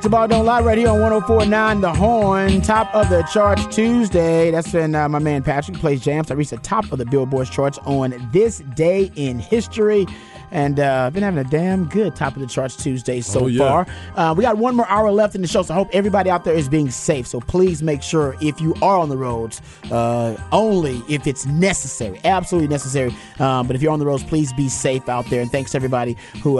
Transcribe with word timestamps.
Welcome 0.00 0.12
back 0.12 0.28
to 0.28 0.34
Ball 0.34 0.38
Don't 0.38 0.46
Lie 0.46 0.60
right 0.62 0.78
here 0.78 0.88
on 0.88 0.98
1049 0.98 1.82
The 1.82 1.92
Horn. 1.92 2.62
Top 2.62 2.94
of 2.94 3.10
the 3.10 3.20
charts 3.24 3.66
Tuesday. 3.66 4.50
That's 4.50 4.72
when 4.72 4.94
uh, 4.94 5.06
my 5.10 5.18
man 5.18 5.42
Patrick 5.42 5.76
plays 5.76 6.00
jams. 6.00 6.30
I 6.30 6.34
reached 6.36 6.52
the 6.52 6.56
top 6.56 6.90
of 6.90 6.96
the 6.98 7.04
Billboard 7.04 7.50
charts 7.50 7.76
on 7.84 8.14
this 8.32 8.60
day 8.74 9.12
in 9.16 9.38
history. 9.38 10.06
And 10.52 10.80
uh, 10.80 11.10
been 11.10 11.22
having 11.22 11.38
a 11.38 11.48
damn 11.48 11.84
good 11.84 12.16
top 12.16 12.34
of 12.34 12.40
the 12.40 12.46
charts 12.46 12.76
Tuesday 12.82 13.20
so 13.20 13.40
Oh, 13.40 13.46
yeah. 13.46 13.58
far. 13.84 13.86
Uh, 14.16 14.34
we 14.34 14.42
got 14.42 14.56
one 14.56 14.74
more 14.74 14.88
hour 14.88 15.10
left 15.12 15.34
in 15.34 15.42
the 15.42 15.46
show, 15.48 15.60
so 15.62 15.74
I 15.74 15.76
hope 15.76 15.88
everybody 15.92 16.30
out 16.30 16.44
there 16.44 16.54
is 16.54 16.66
being 16.68 16.90
safe. 16.90 17.26
So 17.26 17.38
please 17.40 17.82
make 17.82 18.02
sure 18.02 18.36
if 18.40 18.58
you 18.58 18.74
are 18.80 18.96
on 18.98 19.10
the 19.10 19.18
roads, 19.18 19.60
uh, 19.92 20.34
only 20.50 21.02
if 21.10 21.26
it's 21.26 21.44
necessary, 21.44 22.18
absolutely 22.24 22.68
necessary. 22.68 23.14
Um, 23.38 23.66
but 23.66 23.76
if 23.76 23.82
you're 23.82 23.92
on 23.92 23.98
the 23.98 24.06
roads, 24.06 24.24
please 24.24 24.50
be 24.54 24.70
safe 24.70 25.10
out 25.10 25.26
there. 25.26 25.42
And 25.42 25.52
thanks 25.52 25.72
to 25.72 25.76
everybody 25.76 26.16
who 26.42 26.58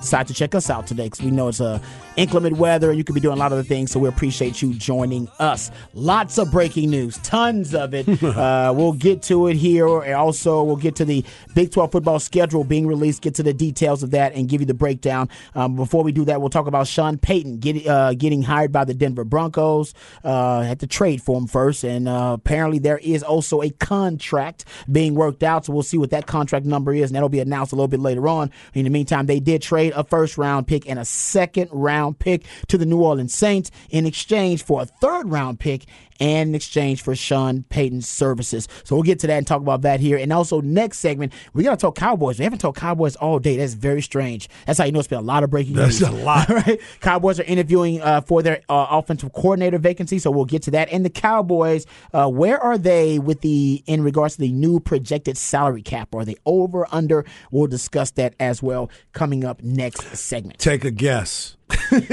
decided 0.00 0.28
to 0.28 0.34
check 0.34 0.54
us 0.54 0.70
out 0.70 0.86
today 0.86 1.04
because 1.04 1.22
we 1.22 1.30
know 1.30 1.48
it's 1.48 1.60
uh, 1.60 1.78
inclement 2.16 2.56
weather 2.56 2.90
and 2.90 2.98
you 2.98 3.04
could 3.04 3.14
be 3.14 3.20
doing 3.20 3.36
a 3.36 3.38
lot 3.38 3.46
of 3.46 3.58
other 3.58 3.62
things. 3.62 3.90
So 3.90 4.00
we 4.00 4.08
appreciate 4.08 4.60
you 4.62 4.74
joining 4.74 5.28
us. 5.38 5.70
Lots 5.94 6.38
of 6.38 6.50
breaking 6.50 6.90
news, 6.90 7.18
tons 7.18 7.74
of 7.74 7.94
it. 7.94 8.08
uh, 8.22 8.72
we'll 8.76 8.92
get 8.92 9.22
to 9.22 9.48
it 9.48 9.56
here. 9.56 10.00
And 10.00 10.14
also, 10.14 10.62
we'll 10.62 10.76
get 10.76 10.96
to 10.96 11.04
the 11.04 11.24
Big 11.54 11.72
12 11.72 11.92
football 11.92 12.18
schedule 12.18 12.64
being 12.64 12.86
released, 12.86 13.22
get 13.22 13.34
to 13.36 13.42
the 13.42 13.52
details 13.52 14.02
of 14.02 14.10
that, 14.12 14.34
and 14.34 14.48
give 14.48 14.60
you 14.60 14.66
the 14.66 14.74
breakdown. 14.74 15.28
Um, 15.54 15.76
before 15.76 16.02
we 16.02 16.12
do 16.12 16.24
that, 16.26 16.40
we'll 16.40 16.50
talk 16.50 16.66
about 16.66 16.86
Sean 16.86 17.18
Payton 17.18 17.58
get, 17.58 17.86
uh, 17.86 18.14
getting 18.14 18.42
hired 18.42 18.72
by 18.72 18.84
the 18.84 18.94
Denver 18.94 19.24
Broncos. 19.24 19.94
Uh, 20.24 20.62
had 20.62 20.80
to 20.80 20.86
trade 20.86 21.22
for 21.22 21.38
him 21.38 21.46
first. 21.46 21.84
And 21.84 22.08
uh, 22.08 22.36
apparently, 22.38 22.78
there 22.78 22.98
is 22.98 23.22
also 23.22 23.62
a 23.62 23.70
contract 23.70 24.64
being 24.90 25.14
worked 25.14 25.42
out. 25.42 25.66
So 25.66 25.72
we'll 25.72 25.82
see 25.82 25.98
what 25.98 26.10
that 26.10 26.26
contract 26.26 26.66
number 26.66 26.92
is, 26.94 27.10
and 27.10 27.16
that'll 27.16 27.28
be 27.28 27.40
announced 27.40 27.72
a 27.72 27.76
little 27.76 27.88
bit 27.88 28.00
later 28.00 28.28
on. 28.28 28.50
In 28.74 28.84
the 28.84 28.90
meantime, 28.90 29.26
they 29.26 29.40
did 29.40 29.62
trade 29.62 29.87
a 29.94 30.04
first 30.04 30.38
round 30.38 30.66
pick 30.66 30.88
and 30.88 30.98
a 30.98 31.04
second 31.04 31.68
round 31.72 32.18
pick 32.18 32.44
to 32.68 32.78
the 32.78 32.86
New 32.86 33.02
Orleans 33.02 33.34
Saints 33.34 33.70
in 33.90 34.06
exchange 34.06 34.62
for 34.62 34.82
a 34.82 34.86
third 34.86 35.28
round 35.30 35.60
pick 35.60 35.86
and 36.20 36.50
in 36.50 36.54
exchange 36.54 37.02
for 37.02 37.14
Sean 37.14 37.64
Payton's 37.64 38.08
services. 38.08 38.68
So 38.84 38.96
we'll 38.96 39.02
get 39.02 39.18
to 39.20 39.26
that 39.26 39.36
and 39.36 39.46
talk 39.46 39.60
about 39.60 39.82
that 39.82 40.00
here. 40.00 40.16
And 40.16 40.32
also, 40.32 40.60
next 40.60 40.98
segment, 40.98 41.32
we 41.52 41.62
got 41.62 41.70
to 41.72 41.76
talk 41.76 41.96
Cowboys. 41.96 42.38
We 42.38 42.44
haven't 42.44 42.60
talked 42.60 42.78
Cowboys 42.78 43.16
all 43.16 43.38
day. 43.38 43.56
That's 43.56 43.74
very 43.74 44.02
strange. 44.02 44.48
That's 44.66 44.78
how 44.78 44.84
you 44.84 44.92
know 44.92 44.98
it's 44.98 45.08
been 45.08 45.18
a 45.18 45.22
lot 45.22 45.44
of 45.44 45.50
breaking 45.50 45.74
That's 45.74 46.00
news. 46.00 46.10
a 46.10 46.12
lot. 46.12 46.48
right? 46.48 46.80
Cowboys 47.00 47.40
are 47.40 47.44
interviewing 47.44 48.00
uh, 48.00 48.20
for 48.22 48.42
their 48.42 48.62
uh, 48.68 48.86
offensive 48.90 49.32
coordinator 49.32 49.78
vacancy, 49.78 50.18
so 50.18 50.30
we'll 50.30 50.44
get 50.44 50.62
to 50.62 50.70
that. 50.72 50.88
And 50.90 51.04
the 51.04 51.10
Cowboys, 51.10 51.86
uh, 52.12 52.28
where 52.28 52.58
are 52.58 52.78
they 52.78 53.18
with 53.18 53.40
the 53.40 53.82
in 53.86 54.02
regards 54.02 54.34
to 54.36 54.40
the 54.40 54.52
new 54.52 54.80
projected 54.80 55.36
salary 55.36 55.82
cap? 55.82 56.14
Are 56.14 56.24
they 56.24 56.36
over 56.46 56.86
under? 56.90 57.24
We'll 57.50 57.66
discuss 57.66 58.10
that 58.12 58.34
as 58.40 58.62
well 58.62 58.90
coming 59.12 59.44
up 59.44 59.62
next 59.62 60.16
segment. 60.16 60.58
Take 60.58 60.84
a 60.84 60.90
guess. 60.90 61.57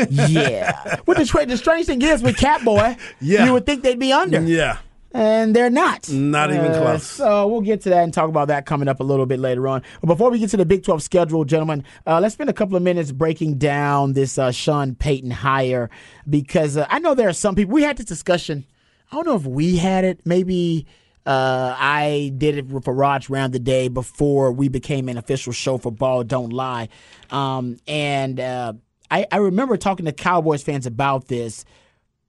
Yeah. 0.10 0.96
What 1.06 1.18
the, 1.18 1.26
tra- 1.26 1.46
the 1.46 1.58
strange 1.58 1.86
thing 1.88 2.02
is 2.02 2.22
with 2.24 2.36
Catboy, 2.38 2.98
Yeah. 3.22 3.46
you 3.46 3.54
would 3.54 3.66
think 3.66 3.84
they'd 3.84 4.00
be 4.00 4.12
under, 4.14 4.42
Yeah. 4.42 4.78
and 5.14 5.56
they're 5.56 5.70
not. 5.70 6.10
Not 6.10 6.52
even 6.52 6.72
Uh, 6.72 6.82
close. 6.82 7.04
So 7.04 7.48
we'll 7.48 7.62
get 7.62 7.82
to 7.82 7.90
that 7.90 8.04
and 8.04 8.14
talk 8.14 8.30
about 8.30 8.48
that 8.50 8.66
coming 8.66 8.88
up 8.88 9.00
a 9.00 9.04
little 9.04 9.26
bit 9.26 9.40
later 9.40 9.68
on. 9.68 9.82
But 10.02 10.08
before 10.08 10.30
we 10.32 10.40
get 10.40 10.50
to 10.52 10.58
the 10.58 10.66
Big 10.66 10.84
12 10.84 11.02
schedule, 11.04 11.46
gentlemen, 11.46 11.84
uh, 12.08 12.20
let's 12.20 12.34
spend 12.34 12.50
a 12.50 12.54
couple 12.54 12.76
of 12.76 12.84
minutes 12.84 13.12
breaking 13.12 13.58
down 13.58 14.14
this 14.14 14.38
uh, 14.38 14.52
Sean 14.52 14.96
Payton 14.96 15.32
hire 15.32 15.90
because 16.30 16.78
uh, 16.78 16.86
I 16.90 17.00
know 17.00 17.14
there 17.16 17.30
are 17.30 17.34
some 17.34 17.56
people. 17.56 17.74
We 17.74 17.84
had 17.84 17.98
this 17.98 18.06
discussion. 18.06 18.66
I 19.12 19.16
don't 19.16 19.26
know 19.28 19.36
if 19.36 19.46
we 19.46 19.78
had 19.78 20.04
it. 20.04 20.20
Maybe 20.26 20.86
uh, 21.28 21.76
I 21.78 22.34
did 22.38 22.58
it 22.58 22.66
for 22.84 22.94
Raj 22.94 23.30
Round 23.30 23.54
the 23.54 23.60
day 23.60 23.88
before 23.88 24.52
we 24.52 24.68
became 24.68 25.08
an 25.10 25.18
official 25.18 25.54
show 25.54 25.78
for 25.78 25.92
Ball 25.92 26.24
Don't 26.24 26.52
Lie. 26.52 26.90
Um, 27.30 27.78
and 27.88 28.40
uh, 28.40 28.74
I, 29.12 29.28
I 29.32 29.38
remember 29.38 29.78
talking 29.78 30.06
to 30.06 30.12
Cowboys 30.12 30.64
fans 30.64 30.86
about 30.86 31.28
this 31.28 31.66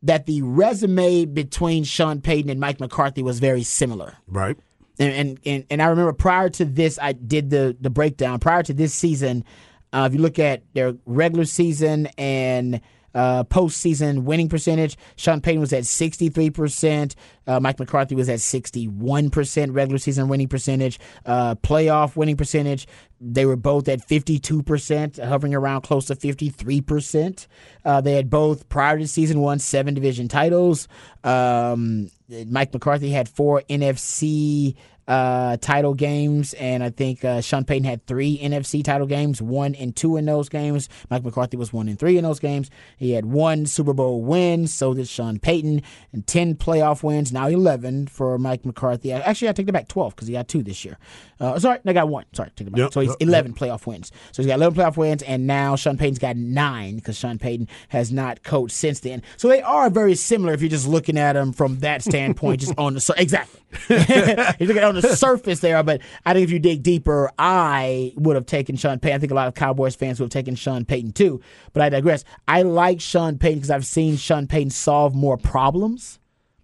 that 0.03 0.27
the 0.27 0.43
resume 0.43 1.25
between 1.25 1.85
Sean 1.85 2.21
Payton 2.21 2.51
and 2.51 2.61
Mike 2.61 2.81
McCarthy 2.81 3.23
was 3.23 3.39
very 3.41 3.63
similar. 3.63 4.15
Right. 4.27 4.57
And 4.99 5.13
and, 5.13 5.41
and, 5.45 5.65
and 5.71 5.83
I 5.83 5.87
remember 5.87 6.13
prior 6.13 6.49
to 6.51 6.65
this, 6.65 6.99
I 7.01 7.13
did 7.13 7.51
the, 7.51 7.77
the 7.81 7.91
breakdown. 7.91 8.39
Prior 8.39 8.63
to 8.63 8.73
this 8.73 8.95
season, 8.95 9.45
uh, 9.93 10.07
if 10.09 10.15
you 10.15 10.21
look 10.21 10.39
at 10.39 10.63
their 10.75 10.95
regular 11.07 11.45
season 11.45 12.09
and 12.19 12.81
uh, 13.17 13.45
postseason 13.45 14.25
winning 14.25 14.49
percentage, 14.49 14.97
Sean 15.17 15.41
Payton 15.41 15.61
was 15.61 15.73
at 15.73 15.85
63%. 15.85 17.15
Uh, 17.47 17.61
Mike 17.61 17.79
McCarthy 17.79 18.15
was 18.15 18.29
at 18.29 18.41
61% 18.41 19.75
regular 19.75 19.99
season 19.99 20.29
winning 20.29 20.49
percentage. 20.49 21.01
Uh, 21.25 21.55
playoff 21.55 22.15
winning 22.15 22.37
percentage, 22.37 22.87
they 23.19 23.47
were 23.47 23.57
both 23.57 23.89
at 23.89 24.07
52%, 24.07 25.25
hovering 25.25 25.55
around 25.55 25.81
close 25.81 26.05
to 26.07 26.15
53%. 26.15 27.47
Uh, 27.85 28.01
they 28.03 28.13
had 28.13 28.29
both, 28.29 28.69
prior 28.69 28.99
to 28.99 29.09
season, 29.09 29.41
one, 29.41 29.59
seven 29.59 29.95
division 29.95 30.29
titles. 30.29 30.87
Um, 31.25 32.11
Mike 32.29 32.75
McCarthy 32.75 33.11
had 33.11 33.29
four 33.31 33.63
NFC 33.71 34.75
uh, 35.09 35.57
title 35.59 35.95
games, 35.95 36.53
and 36.55 36.83
I 36.83 36.91
think 36.91 37.25
uh, 37.25 37.41
Sean 37.41 37.65
Payton 37.65 37.85
had 37.85 38.07
three 38.07 38.39
NFC 38.39 38.83
title 38.83 39.07
games, 39.07 39.41
one 39.41 39.75
and 39.75 39.95
two 39.95 40.17
in 40.17 40.25
those 40.25 40.49
games. 40.49 40.89
Mike 41.11 41.25
McCarthy 41.25 41.57
was 41.57 41.73
one 41.73 41.89
and 41.89 41.99
three 41.99 42.19
in 42.19 42.25
those 42.25 42.41
games. 42.41 42.71
He 42.97 43.13
had 43.13 43.27
one 43.27 43.67
Super 43.67 43.93
Bowl 43.93 44.23
win, 44.23 44.67
so 44.67 44.95
did 44.95 45.09
Sean 45.09 45.39
Payton, 45.39 45.83
and 46.13 46.27
10 46.27 46.57
playoff 46.57 47.03
wins, 47.03 47.33
now 47.33 47.47
11 47.47 48.09
for 48.09 48.39
Mike 48.39 48.65
McCarthy. 48.65 49.13
Actually, 49.13 49.49
I 49.49 49.53
take 49.53 49.67
that 49.67 49.73
back 49.73 49.89
12 49.89 50.15
because 50.17 50.29
he 50.29 50.35
got 50.35 50.49
two 50.49 50.63
this 50.63 50.85
year. 50.85 50.99
Uh, 51.39 51.59
sorry, 51.59 51.79
I 51.87 51.93
got 51.93 52.09
one. 52.09 52.25
Sorry, 52.33 52.51
take 52.57 52.67
it 52.67 52.71
back. 52.71 52.79
Yep, 52.79 52.93
so 52.93 53.01
he's 53.01 53.11
yep, 53.11 53.17
11 53.21 53.55
playoff 53.55 53.87
wins. 53.87 54.11
So 54.33 54.43
he's 54.43 54.49
got 54.49 54.57
11 54.57 54.77
playoff 54.79 54.97
wins, 54.97 55.23
and 55.23 55.47
now 55.47 55.77
Sean 55.77 55.97
Payton's 55.99 56.19
got 56.19 56.37
nine 56.37 56.97
because 56.97 57.17
Sean 57.17 57.39
Payton 57.39 57.69
has 57.89 58.11
not 58.11 58.43
coached 58.43 58.75
since 58.75 59.01
then. 59.01 59.23
So 59.37 59.49
they 59.49 59.63
are 59.63 59.91
very 59.91 60.15
similar 60.15 60.53
if 60.53 60.63
you're 60.63 60.71
just 60.71 60.89
looking 60.89 61.17
at 61.19 61.35
them 61.35 61.53
from 61.53 61.81
that 61.81 62.03
standpoint, 62.03 62.61
just 62.61 62.75
on 62.77 62.95
the 62.95 63.01
sur- 63.01 63.15
exactly. 63.17 63.61
you 63.89 64.67
look 64.67 64.77
at 64.77 64.85
on 64.85 64.96
the 65.01 65.17
surface 65.17 65.61
there, 65.61 65.83
but 65.83 66.01
I 66.25 66.33
think 66.33 66.45
if 66.45 66.51
you 66.51 66.59
dig 66.59 66.83
deeper, 66.83 67.31
I 67.39 68.13
would 68.17 68.37
have 68.37 68.47
taken 68.47 68.77
Sean 68.77 68.99
Payton. 68.99 69.17
I 69.17 69.19
think 69.19 69.33
a 69.33 69.35
lot 69.35 69.49
of 69.49 69.55
Cowboys 69.55 69.95
fans 69.95 70.21
would 70.21 70.27
have 70.27 70.33
taken 70.33 70.55
Sean 70.55 70.85
Payton 70.85 71.13
too. 71.13 71.41
But 71.73 71.83
I 71.83 71.89
digress. 71.89 72.25
I 72.49 72.63
like 72.63 73.01
Sean 73.01 73.39
Payton 73.39 73.59
because 73.59 73.71
I've 73.71 73.87
seen 73.87 74.17
Sean 74.17 74.47
Payton 74.47 74.71
solve 74.71 75.15
more 75.15 75.37
problems 75.37 76.19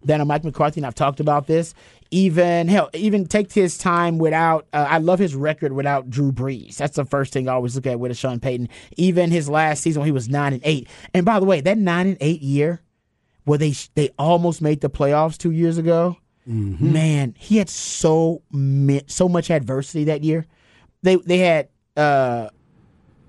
than 0.05 0.21
a 0.21 0.25
Mike 0.25 0.45
McCarthy, 0.45 0.81
and 0.81 0.87
I've 0.87 0.95
talked 0.95 1.21
about 1.21 1.47
this. 1.47 1.75
Even 2.11 2.69
hell, 2.69 2.91
even 2.93 3.27
take 3.27 3.53
his 3.53 3.79
time 3.79 4.19
without. 4.19 4.67
Uh, 4.73 4.87
I 4.89 4.99
love 4.99 5.19
his 5.19 5.35
record 5.35 5.73
without 5.73 6.11
Drew 6.11 6.31
Brees. 6.31 6.77
That's 6.77 6.97
the 6.97 7.07
first 7.07 7.33
thing 7.33 7.49
I 7.49 7.53
always 7.53 7.75
look 7.75 7.87
at 7.87 7.99
with 7.99 8.11
a 8.11 8.15
Sean 8.15 8.39
Payton. 8.39 8.69
Even 8.97 9.31
his 9.31 9.49
last 9.49 9.83
season, 9.83 10.01
when 10.01 10.07
he 10.07 10.13
was 10.13 10.29
nine 10.29 10.53
and 10.53 10.63
eight. 10.65 10.89
And 11.15 11.25
by 11.25 11.41
the 11.41 11.47
way, 11.47 11.61
that 11.63 11.79
nine 11.79 12.09
and 12.09 12.19
eight 12.21 12.43
year, 12.43 12.83
where 13.45 13.59
they 13.59 13.75
they 13.95 14.11
almost 14.19 14.61
made 14.61 14.83
the 14.83 14.91
playoffs 14.91 15.39
two 15.39 15.53
years 15.53 15.79
ago. 15.79 16.19
Man, 16.47 17.35
he 17.39 17.59
had 17.59 17.69
so 17.69 18.43
mi- 18.51 19.03
so 19.07 19.29
much 19.29 19.51
adversity 19.51 20.05
that 20.05 20.25
year. 20.25 20.47
They 21.03 21.17
they 21.17 21.39
had 21.39 21.69
uh, 21.97 22.49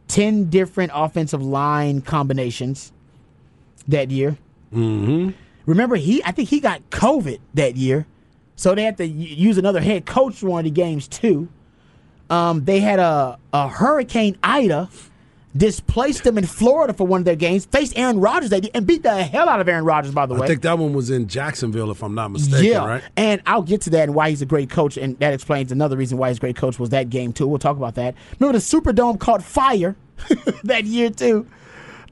ten 0.08 0.50
different 0.50 0.92
offensive 0.96 1.44
line 1.44 2.02
combinations 2.02 2.92
that 3.88 4.10
year. 4.10 4.38
Mm-hmm. 4.74 5.32
Remember, 5.66 5.96
he 5.96 6.24
I 6.24 6.32
think 6.32 6.50
he 6.50 6.60
got 6.60 6.90
COVID 6.90 7.40
that 7.54 7.76
year, 7.76 8.08
so 8.56 8.74
they 8.74 8.84
had 8.84 8.98
to 8.98 9.06
use 9.06 9.58
another 9.58 9.82
head 9.82 10.06
coach 10.06 10.36
for 10.36 10.48
one 10.48 10.60
of 10.60 10.66
the 10.66 10.72
games 10.72 11.08
too. 11.08 11.50
Um, 12.30 12.66
they 12.66 12.80
had 12.80 13.00
a 13.00 13.38
a 13.54 13.68
Hurricane 13.68 14.38
Ida 14.42 14.90
displaced 15.56 16.24
them 16.24 16.38
in 16.38 16.46
Florida 16.46 16.94
for 16.94 17.06
one 17.06 17.22
of 17.22 17.26
their 17.26 17.36
games, 17.36 17.66
faced 17.66 17.98
Aaron 17.98 18.20
Rodgers, 18.20 18.50
they 18.50 18.62
did, 18.62 18.72
and 18.74 18.88
beat 18.88 19.04
the 19.04 19.24
hell 19.24 19.48
out 19.48 19.62
of 19.62 19.68
Aaron 19.68 19.86
Rodgers, 19.86 20.12
by 20.12 20.26
the 20.26 20.34
way. 20.34 20.42
I 20.42 20.48
think 20.48 20.62
that 20.64 20.78
one 20.78 20.94
was 20.94 21.10
in 21.10 21.28
Jacksonville, 21.28 21.92
if 21.92 22.04
I'm 22.04 22.16
not 22.16 22.32
mistaken, 22.32 22.66
yeah. 22.66 22.86
right? 22.86 23.04
And 23.16 23.42
I'll 23.46 23.62
get 23.62 23.82
to 23.82 23.90
that 23.92 24.04
and 24.04 24.16
why 24.16 24.30
he's 24.30 24.42
a 24.42 24.46
great 24.46 24.70
coach, 24.70 24.98
and 24.98 25.18
that 25.20 25.34
explains 25.34 25.72
another 25.72 25.98
reason 25.98 26.18
why 26.18 26.30
he's 26.30 26.38
a 26.38 26.42
great 26.42 26.56
coach 26.56 26.80
was 26.80 26.90
that 26.90 27.10
game, 27.10 27.34
too. 27.34 27.48
We'll 27.48 27.60
talk 27.60 27.78
about 27.78 27.96
that. 27.96 28.16
Remember, 28.40 28.58
the 28.58 28.64
Superdome 28.64 29.20
caught 29.20 29.44
fire 29.44 29.96
that 30.64 30.86
year, 30.86 31.10
too. 31.10 31.48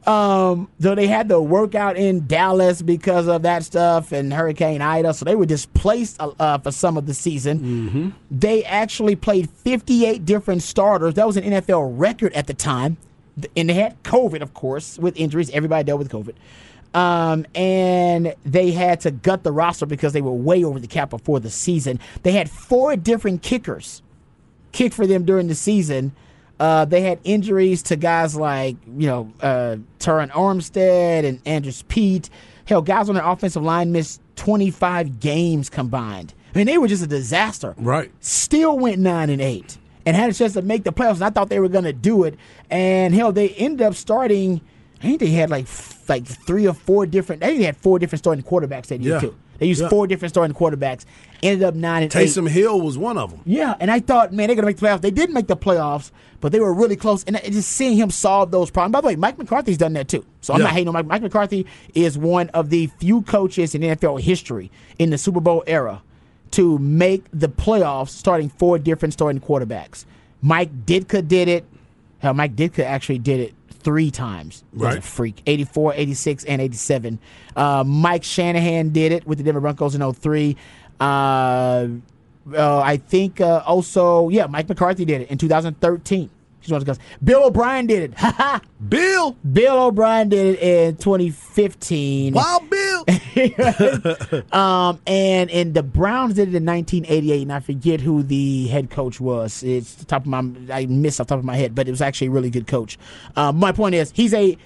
Um, 0.06 0.68
so 0.80 0.96
they 0.96 1.06
had 1.06 1.30
to 1.30 1.40
work 1.40 1.76
out 1.76 1.96
in 1.96 2.26
Dallas 2.26 2.82
because 2.82 3.28
of 3.28 3.44
that 3.44 3.64
stuff 3.64 4.12
and 4.12 4.34
Hurricane 4.34 4.82
Ida. 4.82 5.14
So 5.14 5.26
they 5.26 5.36
were 5.36 5.46
displaced 5.46 6.20
uh, 6.20 6.32
uh 6.40 6.58
for 6.58 6.72
some 6.72 6.98
of 6.98 7.06
the 7.06 7.14
season. 7.14 7.60
Mm-hmm. 7.60 8.10
They 8.32 8.64
actually 8.64 9.16
played 9.16 9.50
58 9.50 10.26
different 10.26 10.64
starters. 10.64 11.14
That 11.14 11.28
was 11.28 11.38
an 11.38 11.44
NFL 11.44 12.00
record 12.00 12.34
at 12.34 12.48
the 12.48 12.56
time. 12.56 12.98
And 13.56 13.69
they 13.69 13.74
had 13.74 14.01
COVID, 14.04 14.42
of 14.42 14.54
course, 14.54 14.98
with 14.98 15.18
injuries. 15.18 15.50
Everybody 15.51 15.83
dealt 15.86 16.00
with 16.00 16.12
COVID. 16.12 16.36
Um, 16.94 17.45
and 17.56 18.36
they 18.45 18.72
had 18.72 19.01
to 19.01 19.12
gut 19.12 19.44
the 19.44 19.51
roster 19.51 19.86
because 19.86 20.13
they 20.13 20.22
were 20.22 20.33
way 20.33 20.63
over 20.63 20.80
the 20.80 20.88
cap 20.88 21.10
before 21.10 21.39
the 21.39 21.50
season. 21.50 22.00
They 22.24 22.33
had 22.33 22.50
four 22.50 22.95
different 22.95 23.42
kickers 23.42 24.01
kick 24.72 24.94
for 24.94 25.07
them 25.07 25.24
during 25.24 25.48
the 25.48 25.56
season. 25.56 26.12
Uh, 26.60 26.86
they 26.86 27.01
had 27.01 27.19
injuries 27.24 27.81
to 27.83 27.95
guys 27.95 28.36
like, 28.36 28.75
you 28.86 29.07
know, 29.07 29.34
uh, 29.42 29.77
Terron 30.00 30.30
Armstead 30.31 31.25
and 31.25 31.42
Andrus 31.45 31.84
Peat. 31.88 32.30
Hell, 32.66 32.81
guys 32.81 33.10
on 33.10 33.16
their 33.16 33.25
offensive 33.25 33.63
line 33.63 33.92
missed 33.92 34.22
25 34.36 35.19
games 35.19 35.69
combined. 35.69 36.34
I 36.54 36.57
mean, 36.57 36.68
they 36.68 36.77
were 36.77 36.88
just 36.88 37.04
a 37.04 37.07
disaster. 37.07 37.74
Right. 37.77 38.12
Still 38.19 38.77
went 38.77 39.00
9 39.00 39.30
and 39.30 39.42
8 39.42 39.77
and 40.06 40.15
had 40.15 40.30
a 40.30 40.33
chance 40.33 40.53
to 40.53 40.62
make 40.62 40.83
the 40.83 40.92
playoffs. 40.94 41.15
And 41.15 41.24
I 41.25 41.30
thought 41.30 41.50
they 41.50 41.59
were 41.59 41.69
going 41.69 41.83
to 41.86 41.94
do 41.94 42.24
it. 42.24 42.36
And 42.69 43.13
hell, 43.13 43.31
they 43.31 43.50
ended 43.50 43.81
up 43.81 43.95
starting, 43.95 44.62
I 45.00 45.03
think 45.03 45.19
they 45.19 45.27
had 45.31 45.50
like 45.50 45.68
like 46.09 46.25
three 46.25 46.68
or 46.68 46.74
four 46.74 47.06
different, 47.06 47.44
I 47.44 47.48
think 47.48 47.59
they 47.59 47.65
had 47.65 47.77
four 47.77 47.98
different 48.00 48.19
starting 48.19 48.44
quarterbacks 48.44 48.88
that 48.88 49.00
year, 49.01 49.13
Yeah. 49.15 49.19
too. 49.21 49.36
They 49.59 49.68
used 49.68 49.81
Yeah. 49.81 49.89
four 49.89 50.07
different 50.07 50.33
starting 50.33 50.56
quarterbacks. 50.56 51.06
Ended 51.44 51.63
up 51.63 51.75
9 51.75 52.03
and 52.03 52.13
8. 52.15 52.19
Taysom 52.27 52.50
Hill 52.50 52.81
was 52.81 52.98
one 52.98 53.18
of 53.18 53.30
them. 53.30 53.42
Yeah, 53.45 53.75
and 53.80 53.89
I 53.92 54.00
thought, 54.00 54.33
man, 54.33 54.48
they're 54.48 54.56
gonna 54.56 54.65
make 54.65 54.77
the 54.77 54.86
playoffs. 54.88 55.01
They 55.01 55.12
didn't 55.12 55.33
make 55.36 55.48
the 55.48 55.56
playoffs, 55.56 56.09
but 56.42 56.51
they 56.51 56.59
were 56.59 56.74
really 56.74 56.95
close. 56.95 57.24
And 57.25 57.39
just 57.45 57.69
seeing 57.71 57.95
him 57.95 58.09
solve 58.09 58.50
those 58.51 58.71
problems. 58.71 58.94
By 58.94 59.01
the 59.01 59.07
way, 59.07 59.15
Mike 59.15 59.38
McCarthy's 59.38 59.77
done 59.77 59.94
that 59.94 60.07
too. 60.07 60.25
So 60.42 60.53
I'm 60.53 60.59
Yeah. 60.59 60.65
not 60.65 60.74
hating 60.74 60.88
on 60.89 60.94
Mike. 60.95 61.06
Mike 61.06 61.21
McCarthy 61.21 61.65
is 61.94 62.18
one 62.18 62.50
of 62.50 62.71
the 62.71 62.88
few 62.98 63.21
coaches 63.21 63.75
in 63.75 63.83
NFL 63.83 64.18
history 64.18 64.71
in 65.00 65.12
the 65.12 65.18
Super 65.19 65.39
Bowl 65.39 65.63
era 65.68 66.01
to 66.51 66.77
make 66.80 67.25
the 67.31 67.48
playoffs 67.50 68.09
starting 68.09 68.50
four 68.50 68.77
different 68.80 69.13
starting 69.13 69.42
quarterbacks. 69.42 70.06
Mike 70.42 70.86
Ditka 70.86 71.27
did 71.27 71.48
it. 71.48 71.65
Hell, 72.19 72.33
Mike 72.33 72.56
Ditka 72.56 72.83
actually 72.83 73.19
did 73.19 73.39
it 73.39 73.53
three 73.69 74.12
times. 74.12 74.63
He's 74.74 74.81
a 74.81 74.86
Right. 74.86 75.03
freak. 75.03 75.42
84, 75.45 75.94
86, 75.95 76.44
and 76.45 76.62
87. 76.62 77.19
Uh, 77.56 77.83
Mike 77.86 78.24
Shanahan 78.24 78.89
did 78.89 79.12
it 79.12 79.25
with 79.25 79.38
the 79.39 79.44
Denver 79.44 79.59
Broncos 79.62 79.95
in 79.95 80.01
03. 80.01 80.56
Uh, 81.00 81.88
uh, 82.56 82.80
I 82.80 82.98
think 82.98 83.39
uh, 83.42 83.63
also, 83.65 84.30
yeah, 84.30 84.45
Mike 84.48 84.68
McCarthy 84.69 85.06
did 85.06 85.21
it 85.21 85.30
in 85.31 85.38
2013. 85.38 86.30
He's 86.62 86.72
one 86.72 86.81
of 86.81 86.86
the. 86.86 86.98
Bill 87.24 87.46
O'Brien 87.46 87.88
did 87.88 88.04
it. 88.04 88.18
Ha 88.18 88.31
ha. 88.38 88.62
Bill, 88.88 89.36
Bill 89.52 89.86
O'Brien 89.86 90.30
did 90.30 90.56
it 90.56 90.60
in 90.62 90.96
2015. 90.98 92.34
Wild 92.34 92.69
Bill. 92.69 93.06
Um, 94.52 95.00
and 95.08 95.50
and 95.50 95.74
the 95.74 95.84
Browns 95.84 96.36
did 96.36 96.50
it 96.50 96.56
in 96.56 96.66
1988, 96.66 97.42
and 97.42 97.54
I 97.54 97.60
forget 97.60 98.02
who 98.02 98.24
the 98.24 98.68
head 98.68 98.90
coach 98.90 99.19
was. 99.19 99.63
It's 99.63 99.96
the 99.96 100.06
top 100.06 100.24
of 100.24 100.28
my 100.28 100.40
I 100.72 100.86
missed 100.86 101.19
off 101.22 101.28
the 101.28 101.36
top 101.36 101.40
of 101.40 101.46
my 101.46 101.56
head, 101.56 101.74
but 101.74 101.88
it 101.88 101.92
was 101.92 102.02
actually 102.02 102.28
a 102.28 102.31
really 102.31 102.50
good 102.50 102.68
coach. 102.68 102.98
Um, 103.36 103.58
my 103.58 103.72
point 103.72 103.96
is, 103.96 104.12
he's 104.13 104.34
a. 104.34 104.58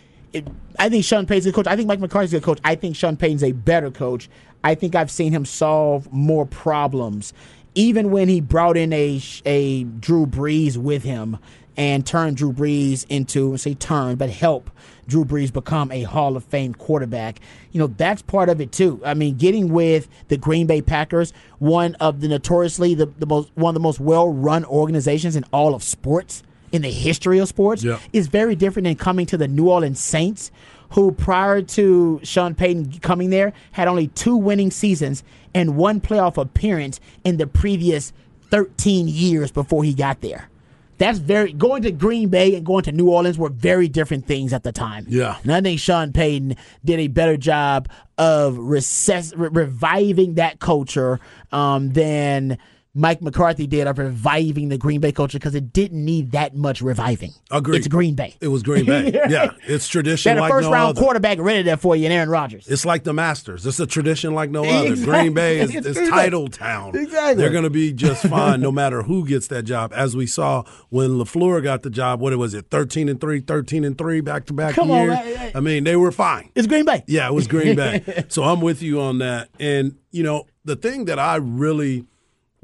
I 0.79 0.89
think 0.89 1.05
Sean 1.05 1.25
Payton's 1.25 1.45
a 1.45 1.49
good 1.49 1.55
coach. 1.55 1.67
I 1.67 1.75
think 1.75 1.87
Mike 1.87 1.99
McCarthy's 1.99 2.33
a 2.33 2.37
good 2.37 2.45
coach. 2.45 2.59
I 2.63 2.75
think 2.75 2.95
Sean 2.95 3.15
Payton's 3.15 3.43
a 3.43 3.53
better 3.53 3.91
coach. 3.91 4.29
I 4.63 4.75
think 4.75 4.95
I've 4.95 5.11
seen 5.11 5.31
him 5.31 5.45
solve 5.45 6.11
more 6.11 6.45
problems, 6.45 7.33
even 7.75 8.11
when 8.11 8.27
he 8.27 8.41
brought 8.41 8.77
in 8.77 8.91
a 8.91 9.21
a 9.45 9.83
Drew 9.83 10.25
Brees 10.25 10.77
with 10.77 11.03
him 11.03 11.37
and 11.77 12.05
turn 12.05 12.33
Drew 12.35 12.53
Brees 12.53 13.05
into 13.09 13.57
say 13.57 13.73
turn, 13.73 14.15
but 14.15 14.29
help 14.29 14.69
Drew 15.07 15.25
Brees 15.25 15.51
become 15.51 15.91
a 15.91 16.03
Hall 16.03 16.35
of 16.37 16.43
Fame 16.45 16.73
quarterback. 16.73 17.39
You 17.71 17.79
know, 17.79 17.87
that's 17.87 18.21
part 18.21 18.49
of 18.49 18.61
it 18.61 18.71
too. 18.71 19.01
I 19.05 19.13
mean, 19.13 19.35
getting 19.37 19.69
with 19.71 20.07
the 20.29 20.37
Green 20.37 20.67
Bay 20.67 20.81
Packers, 20.81 21.33
one 21.59 21.95
of 21.95 22.21
the 22.21 22.27
notoriously 22.27 22.95
the, 22.95 23.05
the 23.05 23.25
most 23.25 23.51
one 23.55 23.69
of 23.71 23.73
the 23.75 23.79
most 23.81 23.99
well 23.99 24.29
run 24.31 24.65
organizations 24.65 25.35
in 25.35 25.43
all 25.51 25.75
of 25.75 25.83
sports, 25.83 26.43
in 26.71 26.81
the 26.81 26.91
history 26.91 27.39
of 27.39 27.47
sports, 27.47 27.83
Yeah. 27.83 27.99
is 28.13 28.27
very 28.27 28.55
different 28.55 28.85
than 28.85 28.95
coming 28.95 29.25
to 29.27 29.37
the 29.37 29.47
New 29.47 29.69
Orleans 29.69 29.99
Saints, 29.99 30.51
who 30.91 31.11
prior 31.11 31.61
to 31.61 32.19
Sean 32.23 32.55
Payton 32.55 32.99
coming 32.99 33.29
there 33.29 33.53
had 33.73 33.87
only 33.87 34.07
two 34.07 34.37
winning 34.37 34.71
seasons 34.71 35.23
and 35.53 35.75
one 35.75 35.99
playoff 36.01 36.37
appearance 36.37 36.99
in 37.23 37.37
the 37.37 37.47
previous 37.47 38.13
13 38.51 39.07
years 39.07 39.51
before 39.51 39.83
he 39.83 39.93
got 39.93 40.21
there. 40.21 40.49
That's 40.97 41.19
very 41.19 41.53
going 41.53 41.83
to 41.83 41.91
Green 41.91 42.29
Bay 42.29 42.55
and 42.55 42.65
going 42.65 42.83
to 42.83 42.91
New 42.91 43.09
Orleans 43.09 43.37
were 43.37 43.49
very 43.49 43.87
different 43.87 44.25
things 44.25 44.53
at 44.53 44.63
the 44.63 44.71
time. 44.71 45.05
Yeah. 45.09 45.37
and 45.43 45.51
I 45.51 45.61
think 45.61 45.79
Sean 45.79 46.13
Payton 46.13 46.55
did 46.83 46.99
a 46.99 47.07
better 47.07 47.37
job 47.37 47.89
of 48.17 48.57
recess, 48.57 49.33
re- 49.35 49.49
reviving 49.51 50.35
that 50.35 50.59
culture 50.59 51.19
um, 51.51 51.93
than 51.93 52.57
Mike 52.97 53.21
McCarthy 53.21 53.67
did 53.67 53.87
of 53.87 53.97
reviving 53.97 54.69
the 54.69 54.77
Green 54.77 55.01
Bay 55.01 55.11
culture 55.11 55.37
because 55.37 55.53
it 55.53 55.73
didn't 55.73 56.03
need 56.03 56.31
that 56.31 56.55
much 56.55 56.81
reviving. 56.81 57.33
Agreed. 57.51 57.79
It's 57.79 57.89
Green 57.89 58.15
Bay. 58.15 58.35
It 58.39 58.47
was 58.47 58.63
Green 58.63 58.85
Bay. 58.85 59.11
yeah, 59.29 59.51
it's 59.67 59.89
tradition 59.89 60.37
like 60.37 60.49
first 60.49 60.67
no 60.67 60.71
round 60.71 60.89
other. 60.91 61.01
quarterback 61.01 61.37
ready 61.39 61.61
there 61.61 61.75
for 61.75 61.93
you, 61.97 62.05
and 62.05 62.13
Aaron 62.13 62.29
Rodgers. 62.29 62.69
It's 62.69 62.85
like 62.85 63.03
the 63.03 63.11
Masters. 63.11 63.65
It's 63.65 63.81
a 63.81 63.85
tradition 63.85 64.33
like 64.33 64.49
no 64.49 64.63
other. 64.63 64.93
Exactly. 64.93 65.05
Green 65.05 65.33
Bay 65.33 65.59
is, 65.59 65.75
is 65.85 66.09
title 66.09 66.47
town. 66.47 66.95
Exactly. 66.95 67.35
They're 67.35 67.51
going 67.51 67.65
to 67.65 67.69
be 67.69 67.91
just 67.91 68.25
fine 68.27 68.61
no 68.61 68.71
matter 68.71 69.03
who 69.03 69.27
gets 69.27 69.47
that 69.47 69.63
job. 69.63 69.91
As 69.93 70.15
we 70.15 70.25
saw 70.25 70.63
when 70.89 71.11
LaFleur 71.11 71.61
got 71.61 71.83
the 71.83 71.89
job, 71.89 72.21
what 72.21 72.35
was 72.37 72.53
it, 72.53 72.69
13 72.71 73.09
and 73.09 73.19
3, 73.19 73.41
13 73.41 73.83
and 73.83 73.97
3 73.97 74.21
back 74.21 74.45
to 74.45 74.53
back 74.53 74.77
on, 74.77 74.87
years? 74.87 75.09
man. 75.09 75.51
I 75.53 75.59
mean, 75.59 75.83
they 75.83 75.97
were 75.97 76.13
fine. 76.13 76.49
It's 76.55 76.67
Green 76.67 76.85
Bay. 76.85 77.03
Yeah, 77.07 77.27
it 77.27 77.33
was 77.33 77.47
Green 77.47 77.75
Bay. 77.75 78.25
so 78.29 78.43
I'm 78.43 78.61
with 78.61 78.81
you 78.81 79.01
on 79.01 79.17
that. 79.17 79.49
And, 79.59 79.97
you 80.11 80.23
know, 80.23 80.45
the 80.63 80.77
thing 80.77 81.05
that 81.05 81.19
I 81.19 81.35
really, 81.35 82.05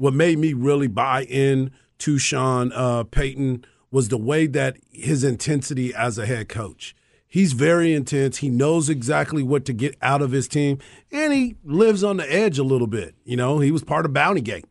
what 0.02 0.12
made 0.12 0.36
me 0.36 0.52
really 0.52 0.88
buy 0.88 1.22
in 1.24 1.70
to 1.98 2.18
Sean 2.18 2.72
uh, 2.72 3.04
Payton 3.04 3.64
was 3.92 4.08
the 4.08 4.18
way 4.18 4.48
that 4.48 4.76
his 4.90 5.22
intensity 5.22 5.94
as 5.94 6.18
a 6.18 6.26
head 6.26 6.48
coach. 6.48 6.96
He's 7.28 7.52
very 7.52 7.94
intense. 7.94 8.38
He 8.38 8.48
knows 8.48 8.88
exactly 8.88 9.44
what 9.44 9.64
to 9.66 9.72
get 9.72 9.94
out 10.02 10.20
of 10.20 10.32
his 10.32 10.48
team, 10.48 10.80
and 11.12 11.32
he 11.32 11.54
lives 11.64 12.02
on 12.02 12.16
the 12.16 12.30
edge 12.30 12.58
a 12.58 12.64
little 12.64 12.88
bit. 12.88 13.14
You 13.24 13.36
know, 13.36 13.60
he 13.60 13.70
was 13.70 13.84
part 13.84 14.04
of 14.04 14.12
Bounty 14.12 14.40
Gate. 14.40 14.64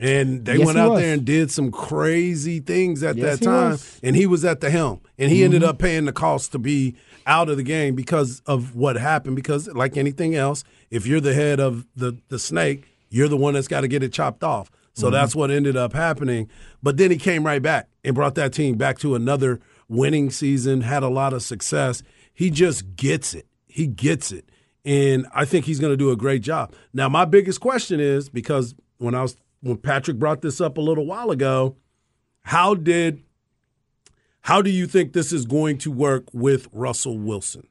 And 0.00 0.44
they 0.44 0.56
Yes, 0.56 0.66
went 0.66 0.78
out 0.78 0.90
was. 0.92 1.02
there 1.02 1.12
and 1.14 1.24
did 1.24 1.50
some 1.52 1.70
crazy 1.70 2.58
things 2.58 3.02
at 3.04 3.16
Yes, 3.16 3.38
that 3.38 3.44
time. 3.44 3.70
was. 3.70 3.82
Mm-hmm. 3.82 4.06
And 4.06 4.16
he 4.16 4.26
was 4.26 4.44
at 4.44 4.60
the 4.60 4.70
helm. 4.70 5.00
And 5.18 5.30
he 5.30 5.44
ended 5.44 5.62
up 5.62 5.78
paying 5.78 6.04
the 6.04 6.12
cost 6.12 6.50
to 6.52 6.58
be 6.58 6.96
out 7.26 7.48
of 7.48 7.56
the 7.56 7.62
game 7.62 7.94
because 7.94 8.40
of 8.46 8.74
what 8.74 8.96
happened. 8.96 9.36
Because, 9.36 9.68
like 9.68 9.96
anything 9.96 10.34
else, 10.34 10.64
if 10.90 11.06
you're 11.06 11.20
the 11.20 11.34
head 11.34 11.58
of 11.60 11.86
the, 11.96 12.16
the 12.28 12.38
snake, 12.38 12.87
you're 13.10 13.28
the 13.28 13.36
one 13.36 13.54
that's 13.54 13.68
got 13.68 13.82
to 13.82 13.88
get 13.88 14.02
it 14.02 14.12
chopped 14.12 14.42
off. 14.44 14.70
So 14.94 15.06
Mm-hmm. 15.06 15.12
that's 15.12 15.34
what 15.36 15.50
ended 15.50 15.76
up 15.76 15.92
happening. 15.92 16.50
But 16.82 16.96
then 16.96 17.10
he 17.10 17.16
came 17.18 17.44
right 17.44 17.62
back 17.62 17.88
and 18.02 18.14
brought 18.14 18.34
that 18.34 18.52
team 18.52 18.76
back 18.76 18.98
to 18.98 19.14
another 19.14 19.60
winning 19.88 20.30
season, 20.30 20.80
had 20.80 21.02
a 21.02 21.08
lot 21.08 21.32
of 21.32 21.42
success. 21.42 22.02
He 22.34 22.50
just 22.50 22.96
gets 22.96 23.32
it. 23.34 23.46
He 23.66 23.86
gets 23.86 24.32
it. 24.32 24.48
And 24.84 25.26
I 25.34 25.44
think 25.44 25.66
he's 25.66 25.78
going 25.80 25.92
to 25.92 25.96
do 25.96 26.10
a 26.10 26.16
great 26.16 26.42
job. 26.42 26.72
Now, 26.92 27.08
my 27.08 27.24
biggest 27.24 27.60
question 27.60 28.00
is 28.00 28.28
because 28.28 28.74
when 28.98 29.14
I 29.14 29.22
was 29.22 29.36
when 29.60 29.76
Patrick 29.76 30.18
brought 30.18 30.40
this 30.40 30.60
up 30.60 30.78
a 30.78 30.80
little 30.80 31.04
while 31.06 31.30
ago, 31.30 31.76
how 32.42 32.74
did 32.74 33.22
how 34.42 34.62
do 34.62 34.70
you 34.70 34.86
think 34.86 35.12
this 35.12 35.32
is 35.32 35.44
going 35.44 35.78
to 35.78 35.90
work 35.90 36.24
with 36.32 36.68
Russell 36.72 37.18
Wilson? 37.18 37.66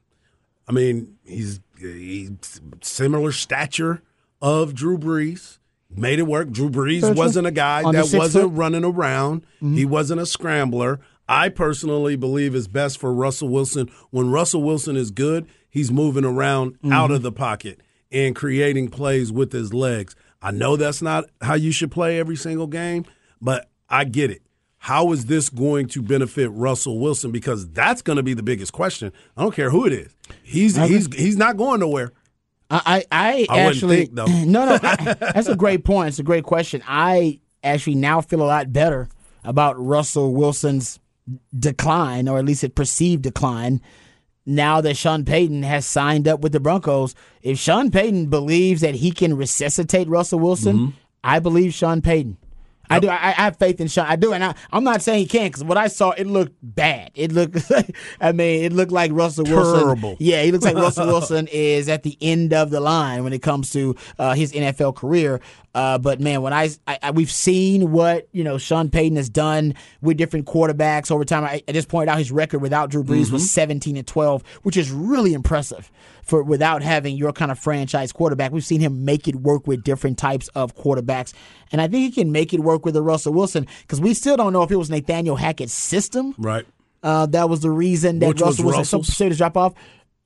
I 0.68 0.72
mean, 0.72 1.16
he's 1.24 1.60
he's 1.78 2.60
similar 2.82 3.32
stature 3.32 4.02
of 4.40 4.74
Drew 4.74 4.98
Brees. 4.98 5.58
Made 5.90 6.18
it 6.18 6.26
work. 6.26 6.50
Drew 6.50 6.68
Brees 6.68 7.00
true. 7.00 7.12
wasn't 7.14 7.46
a 7.46 7.50
guy 7.50 7.82
Under 7.84 8.02
that 8.02 8.16
wasn't 8.16 8.44
foot. 8.44 8.48
Mm-hmm. 8.50 8.56
running 8.58 8.84
around. 8.84 9.46
He 9.60 9.84
wasn't 9.86 10.20
a 10.20 10.26
scrambler. 10.26 11.00
I 11.28 11.48
personally 11.48 12.14
believe 12.16 12.54
it's 12.54 12.66
best 12.66 12.98
for 12.98 13.12
Russell 13.12 13.48
Wilson 13.48 13.90
when 14.10 14.30
Russell 14.30 14.62
Wilson 14.62 14.96
is 14.96 15.10
good, 15.10 15.46
he's 15.70 15.90
moving 15.90 16.24
around 16.24 16.72
Mm-hmm. 16.74 16.92
out 16.92 17.10
of 17.10 17.22
the 17.22 17.32
pocket 17.32 17.80
and 18.12 18.34
creating 18.36 18.88
plays 18.88 19.30
with 19.32 19.52
his 19.52 19.72
legs. 19.74 20.14
I 20.40 20.50
know 20.52 20.76
that's 20.76 21.02
not 21.02 21.24
how 21.42 21.54
you 21.54 21.72
should 21.72 21.90
play 21.90 22.18
every 22.20 22.36
single 22.36 22.66
game, 22.66 23.04
but 23.40 23.68
I 23.88 24.04
get 24.04 24.30
it. 24.30 24.42
How 24.80 25.10
is 25.12 25.26
this 25.26 25.48
going 25.48 25.88
to 25.88 26.02
benefit 26.02 26.50
Russell 26.50 27.00
Wilson? 27.00 27.32
Because 27.32 27.68
that's 27.70 28.00
going 28.00 28.16
to 28.18 28.22
be 28.22 28.32
the 28.34 28.42
biggest 28.44 28.72
question. 28.72 29.12
I 29.36 29.42
don't 29.42 29.54
care 29.54 29.70
who 29.70 29.84
it 29.86 29.92
is. 29.92 30.14
He's 30.44 30.76
he's 30.76 31.12
he's 31.14 31.36
not 31.36 31.56
going 31.56 31.80
nowhere. 31.80 32.12
I, 32.70 33.04
I, 33.10 33.46
I 33.48 33.60
actually 33.60 33.96
think, 34.06 34.14
though. 34.14 34.26
no, 34.44 34.66
no. 34.66 34.78
I, 34.82 35.14
that's 35.34 35.48
a 35.48 35.56
great 35.56 35.84
point. 35.84 36.08
It's 36.08 36.18
a 36.18 36.22
great 36.24 36.44
question. 36.44 36.82
I 36.86 37.40
actually 37.64 37.96
now 37.96 38.20
feel 38.20 38.42
a 38.42 38.44
lot 38.44 38.72
better 38.72 39.08
about 39.44 39.78
Russell 39.78 40.34
Wilson's 40.34 41.00
decline, 41.58 42.28
or 42.28 42.38
at 42.38 42.44
least 42.44 42.64
it 42.64 42.74
perceived 42.74 43.22
decline. 43.22 43.80
Now 44.44 44.80
that 44.80 44.96
Sean 44.96 45.24
Payton 45.24 45.62
has 45.62 45.84
signed 45.86 46.26
up 46.26 46.40
with 46.40 46.52
the 46.52 46.60
Broncos, 46.60 47.14
if 47.42 47.58
Sean 47.58 47.90
Payton 47.90 48.26
believes 48.30 48.80
that 48.80 48.94
he 48.96 49.10
can 49.10 49.36
resuscitate 49.36 50.08
Russell 50.08 50.38
Wilson, 50.40 50.76
Mm-hmm. 50.76 50.90
I 51.24 51.40
believe 51.40 51.74
Sean 51.74 52.00
Payton. 52.00 52.36
I 52.90 53.00
do. 53.00 53.08
I, 53.08 53.14
I 53.14 53.32
have 53.32 53.56
faith 53.56 53.80
in 53.80 53.88
Sean. 53.88 54.06
I 54.06 54.16
do, 54.16 54.32
and 54.32 54.44
I, 54.44 54.54
I'm 54.72 54.84
not 54.84 55.02
saying 55.02 55.20
he 55.20 55.26
can't 55.26 55.52
because 55.52 55.64
what 55.64 55.76
I 55.76 55.88
saw, 55.88 56.10
it 56.10 56.26
looked 56.26 56.56
bad. 56.62 57.10
It 57.14 57.32
looked. 57.32 57.70
I 58.20 58.32
mean, 58.32 58.64
it 58.64 58.72
looked 58.72 58.92
like 58.92 59.12
Russell 59.12 59.44
Wilson. 59.44 59.80
Terrible. 59.80 60.16
Yeah, 60.18 60.42
he 60.42 60.52
looks 60.52 60.64
like 60.64 60.76
Russell 60.76 61.06
Wilson 61.08 61.48
is 61.48 61.88
at 61.88 62.02
the 62.02 62.16
end 62.20 62.52
of 62.52 62.70
the 62.70 62.80
line 62.80 63.24
when 63.24 63.32
it 63.32 63.42
comes 63.42 63.70
to 63.72 63.96
uh, 64.18 64.34
his 64.34 64.52
NFL 64.52 64.96
career. 64.96 65.40
Uh, 65.74 65.98
but 65.98 66.20
man, 66.20 66.42
when 66.42 66.52
I, 66.52 66.70
I, 66.86 66.98
I 67.02 67.10
we've 67.10 67.30
seen 67.30 67.92
what 67.92 68.28
you 68.32 68.42
know 68.42 68.58
Sean 68.58 68.90
Payton 68.90 69.16
has 69.16 69.28
done 69.28 69.74
with 70.00 70.16
different 70.16 70.46
quarterbacks 70.46 71.10
over 71.10 71.24
time. 71.24 71.44
I, 71.44 71.62
I 71.68 71.72
just 71.72 71.88
pointed 71.88 72.10
out 72.10 72.18
his 72.18 72.32
record 72.32 72.60
without 72.60 72.90
Drew 72.90 73.04
Brees 73.04 73.30
was 73.30 73.50
17 73.50 73.96
and 73.96 74.06
12, 74.06 74.42
which 74.62 74.76
is 74.76 74.90
really 74.90 75.34
impressive 75.34 75.90
for 76.28 76.42
without 76.42 76.82
having 76.82 77.16
your 77.16 77.32
kind 77.32 77.50
of 77.50 77.58
franchise 77.58 78.12
quarterback. 78.12 78.52
We've 78.52 78.64
seen 78.64 78.80
him 78.80 79.04
make 79.04 79.26
it 79.26 79.36
work 79.36 79.66
with 79.66 79.82
different 79.82 80.18
types 80.18 80.48
of 80.54 80.76
quarterbacks, 80.76 81.32
and 81.72 81.80
I 81.80 81.88
think 81.88 82.02
he 82.14 82.22
can 82.22 82.30
make 82.32 82.52
it 82.54 82.60
work 82.60 82.84
with 82.84 82.94
the 82.94 83.02
Russell 83.02 83.32
Wilson 83.32 83.66
because 83.82 84.00
we 84.00 84.14
still 84.14 84.36
don't 84.36 84.52
know 84.52 84.62
if 84.62 84.70
it 84.70 84.76
was 84.76 84.90
Nathaniel 84.90 85.36
Hackett's 85.36 85.72
system 85.72 86.34
Right. 86.38 86.66
uh, 87.02 87.26
that 87.26 87.48
was 87.48 87.60
the 87.60 87.70
reason 87.70 88.18
that 88.20 88.28
Which 88.28 88.40
Russell 88.40 88.64
was 88.66 88.74
so 88.74 88.78
Russell's? 88.80 89.16
serious 89.16 89.38
drop 89.38 89.56
off. 89.56 89.74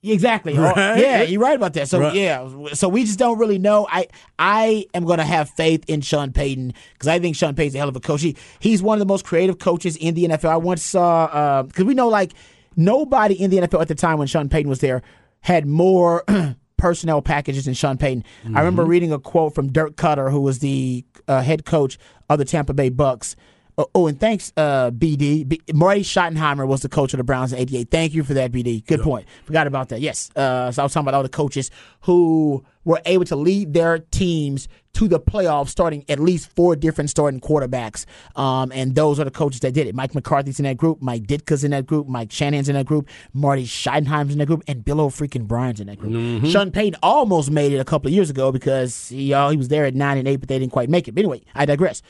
Exactly. 0.05 0.57
Oh, 0.57 0.61
Right. 0.61 0.99
Yeah, 0.99 1.21
you're 1.21 1.39
right 1.39 1.55
about 1.55 1.71
that. 1.75 1.87
So 1.87 2.01
Right. 2.01 2.13
yeah, 2.13 2.45
so 2.73 2.89
we 2.89 3.05
just 3.05 3.17
don't 3.17 3.39
really 3.39 3.57
know. 3.57 3.87
I 3.89 4.07
I 4.37 4.85
am 4.93 5.05
going 5.05 5.19
to 5.19 5.23
have 5.23 5.49
faith 5.51 5.85
in 5.87 6.01
Sean 6.01 6.33
Payton 6.33 6.73
because 6.91 7.07
I 7.07 7.19
think 7.19 7.37
Sean 7.37 7.55
Payton's 7.55 7.75
a 7.75 7.77
hell 7.77 7.87
of 7.87 7.95
a 7.95 8.01
coach. 8.01 8.21
He, 8.21 8.35
he's 8.59 8.83
one 8.83 8.95
of 8.97 8.99
the 8.99 9.05
most 9.05 9.23
creative 9.23 9.59
coaches 9.59 9.95
in 9.95 10.13
the 10.13 10.25
NFL. 10.25 10.49
I 10.49 10.57
once 10.57 10.83
saw 10.83 11.63
because 11.63 11.85
we 11.85 11.93
know 11.93 12.09
like 12.09 12.33
nobody 12.75 13.41
in 13.41 13.49
the 13.49 13.59
NFL 13.59 13.81
at 13.81 13.87
the 13.87 13.95
time 13.95 14.17
when 14.17 14.27
Sean 14.27 14.49
Payton 14.49 14.69
was 14.69 14.79
there 14.79 15.01
had 15.43 15.67
more. 15.67 16.23
personnel 16.75 17.21
packages 17.21 17.63
than 17.63 17.73
Sean 17.73 17.97
Payton. 17.97 18.25
I 18.53 18.59
remember 18.59 18.83
reading 18.83 19.13
a 19.13 19.19
quote 19.19 19.55
from 19.55 19.71
Dirk 19.71 19.95
Koetter, 19.95 20.29
who 20.29 20.41
was 20.41 20.59
the 20.59 21.05
uh, 21.29 21.41
head 21.41 21.63
coach 21.63 21.97
of 22.29 22.39
the 22.39 22.43
Tampa 22.43 22.73
Bay 22.73 22.89
Bucks. 22.89 23.37
Oh, 23.77 23.87
oh, 23.95 24.07
and 24.07 24.19
thanks, 24.19 24.53
uh, 24.55 24.91
BD. 24.91 25.47
B- 25.47 25.61
Marty 25.73 26.01
Schottenheimer 26.03 26.67
was 26.67 26.81
the 26.81 26.89
coach 26.89 27.13
of 27.13 27.17
the 27.17 27.23
Browns 27.23 27.53
in 27.53 27.59
'88. 27.59 27.89
Thank 27.89 28.13
you 28.13 28.23
for 28.23 28.33
that, 28.35 28.51
BD. 28.51 28.85
Good 28.85 29.01
point. 29.01 29.25
Forgot 29.45 29.65
about 29.65 29.89
that. 29.89 30.01
Yes. 30.01 30.29
Uh, 30.35 30.71
so 30.71 30.81
I 30.81 30.85
was 30.85 30.93
talking 30.93 31.05
about 31.05 31.15
all 31.15 31.23
the 31.23 31.29
coaches 31.29 31.71
who 32.01 32.63
were 32.83 33.01
able 33.05 33.25
to 33.25 33.35
lead 33.35 33.73
their 33.73 33.99
teams 33.99 34.67
to 34.93 35.07
the 35.07 35.19
playoffs, 35.19 35.69
starting 35.69 36.05
at 36.07 36.19
least 36.19 36.55
four 36.55 36.75
different 36.75 37.09
starting 37.09 37.39
quarterbacks. 37.39 38.05
Um, 38.35 38.71
and 38.71 38.93
those 38.95 39.19
are 39.19 39.23
the 39.23 39.31
coaches 39.31 39.59
that 39.61 39.73
did 39.73 39.87
it. 39.87 39.95
Mike 39.95 40.13
McCarthy's 40.13 40.59
in 40.59 40.63
that 40.65 40.77
group. 40.77 41.01
Mike 41.01 41.23
Ditka's 41.23 41.63
in 41.63 41.71
that 41.71 41.85
group. 41.85 42.07
Mike 42.07 42.31
Shanahan's 42.31 42.69
in 42.69 42.75
that 42.75 42.85
group. 42.85 43.09
Marty 43.33 43.65
Schottenheimer's 43.65 44.33
in 44.33 44.39
that 44.39 44.45
group, 44.45 44.63
and 44.67 44.85
Bill 44.85 45.01
O'Freaking 45.01 45.45
Bryan's 45.45 45.79
in 45.79 45.87
that 45.87 45.97
group. 45.97 46.45
Sean 46.45 46.71
Payton 46.71 46.99
almost 47.01 47.49
made 47.49 47.73
it 47.73 47.79
a 47.79 47.85
couple 47.85 48.07
of 48.07 48.13
years 48.13 48.29
ago 48.29 48.51
because 48.51 49.09
he 49.09 49.33
uh, 49.33 49.49
he 49.49 49.57
was 49.57 49.67
there 49.69 49.85
at 49.85 49.95
nine 49.95 50.17
and 50.17 50.27
eight, 50.27 50.37
but 50.37 50.49
they 50.49 50.59
didn't 50.59 50.71
quite 50.71 50.89
make 50.89 51.07
it. 51.07 51.15
But 51.15 51.21
anyway, 51.21 51.41
I 51.55 51.65
digress. 51.65 52.01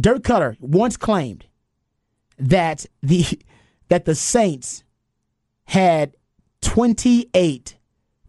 Dirk 0.00 0.22
Koetter 0.22 0.56
once 0.60 0.96
claimed 0.96 1.46
that 2.38 2.86
the 3.02 3.24
that 3.88 4.06
the 4.06 4.14
Saints 4.14 4.82
had 5.66 6.14
28 6.62 7.76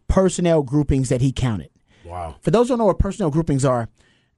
personnel 0.07 0.61
groupings 0.61 1.09
that 1.09 1.21
he 1.21 1.31
counted. 1.31 1.69
Wow. 2.05 2.35
For 2.41 2.51
those 2.51 2.67
who 2.67 2.73
don't 2.73 2.79
know 2.79 2.85
what 2.85 2.99
personnel 2.99 3.31
groupings 3.31 3.65
are, 3.65 3.89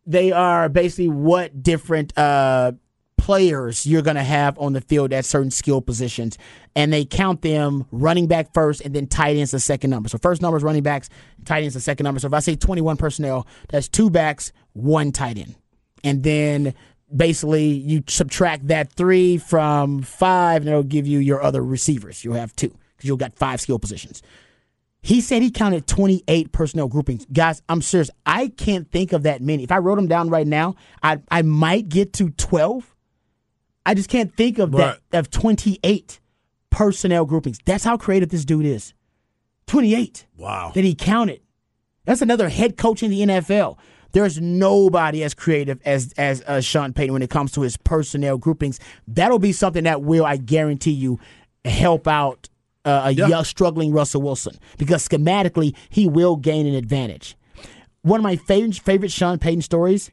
they 0.08 0.32
are 0.32 0.70
basically 0.70 1.10
what 1.10 1.62
different 1.62 2.18
uh, 2.18 2.72
players 3.18 3.86
you're 3.86 4.02
going 4.02 4.16
to 4.16 4.24
have 4.24 4.58
on 4.58 4.72
the 4.72 4.80
field 4.80 5.12
at 5.12 5.26
certain 5.26 5.52
skill 5.52 5.82
positions, 5.82 6.38
and 6.76 6.94
they 6.94 7.04
count 7.04 7.42
them 7.42 7.86
running 7.92 8.26
back 8.26 8.54
first, 8.54 8.82
and 8.82 8.96
then 8.96 9.06
tight 9.06 9.36
ends 9.36 9.52
the 9.52 9.60
second 9.60 9.90
number. 9.90 10.08
So 10.08 10.18
first 10.18 10.42
number 10.42 10.58
is 10.58 10.64
running 10.64 10.82
backs, 10.82 11.10
tight 11.44 11.64
ends 11.64 11.74
the 11.74 11.82
second 11.82 12.06
number. 12.06 12.22
So 12.22 12.28
if 12.28 12.34
I 12.34 12.40
say 12.40 12.56
21 12.56 12.96
personnel, 12.96 13.46
that's 13.68 13.90
two 13.90 14.10
backs, 14.10 14.54
one 14.72 15.12
tight 15.12 15.38
end, 15.38 15.56
and 16.06 16.24
then 16.24 16.74
basically 17.14 17.66
you 17.66 18.02
subtract 18.08 18.68
that 18.68 18.94
three 18.94 19.38
from 19.38 20.02
five, 20.04 20.62
and 20.62 20.70
it'll 20.70 20.84
give 20.84 21.06
you 21.06 21.20
your 21.20 21.44
other 21.44 21.62
receivers. 21.62 22.24
You'll 22.24 22.36
have 22.36 22.56
two 22.56 22.70
because 22.96 23.08
you'll 23.08 23.18
got 23.18 23.36
five 23.36 23.60
skill 23.60 23.78
positions. 23.78 24.22
He 25.08 25.22
said 25.22 25.42
he 25.42 25.52
counted 25.52 25.88
28 25.88 26.52
personnel 26.52 26.90
groupings. 26.90 27.26
Guys, 27.32 27.62
I'm 27.70 27.82
serious. 27.82 28.10
I 28.26 28.50
can't 28.50 28.92
think 28.92 29.14
of 29.14 29.24
that 29.24 29.42
many. 29.42 29.64
If 29.64 29.72
I 29.72 29.78
wrote 29.78 29.96
them 29.96 30.08
down 30.08 30.30
right 30.30 30.46
now, 30.46 30.76
I 31.02 31.20
I 31.32 31.44
might 31.44 31.88
get 31.88 32.12
to 32.14 32.30
12. 32.32 32.94
I 33.86 33.94
just 33.94 34.10
can't 34.10 34.36
think 34.36 34.60
of 34.60 34.74
Right. 34.74 34.98
that 35.12 35.18
of 35.20 35.32
28 35.32 36.20
personnel 36.72 37.24
groupings. 37.24 37.58
That's 37.64 37.86
how 37.86 37.96
creative 37.96 38.28
this 38.28 38.44
dude 38.44 38.66
is. 38.66 38.94
28 39.68 40.28
Wow. 40.36 40.74
that 40.76 40.84
he 40.84 40.94
counted. 40.94 41.40
That's 42.04 42.22
another 42.22 42.50
head 42.50 42.76
coach 42.76 43.02
in 43.02 43.10
the 43.10 43.22
NFL. 43.22 43.78
There's 44.12 44.42
nobody 44.42 45.24
as 45.24 45.34
creative 45.34 45.80
as 45.86 46.14
as 46.18 46.42
uh, 46.48 46.60
Sean 46.60 46.92
Payton 46.92 47.14
when 47.14 47.22
it 47.22 47.30
comes 47.30 47.54
to 47.54 47.62
his 47.62 47.78
personnel 47.78 48.38
groupings. 48.38 48.78
That'll 49.08 49.40
be 49.40 49.54
something 49.54 49.86
that 49.86 50.02
will, 50.02 50.26
I 50.26 50.36
guarantee 50.36 50.92
you, 50.92 51.18
help 51.64 52.10
out 52.10 52.50
uh, 52.88 53.02
a 53.06 53.12
Yeah. 53.12 53.28
young, 53.28 53.44
struggling 53.44 53.92
Russell 53.92 54.22
Wilson 54.22 54.56
because 54.78 55.08
schematically 55.08 55.76
he 55.90 56.08
will 56.08 56.36
gain 56.38 56.66
an 56.66 56.74
advantage. 56.76 57.36
One 58.02 58.20
of 58.20 58.24
my 58.24 58.36
favorite 58.38 58.76
favorite 58.80 59.12
Sean 59.12 59.38
Payton 59.38 59.62
stories 59.62 60.12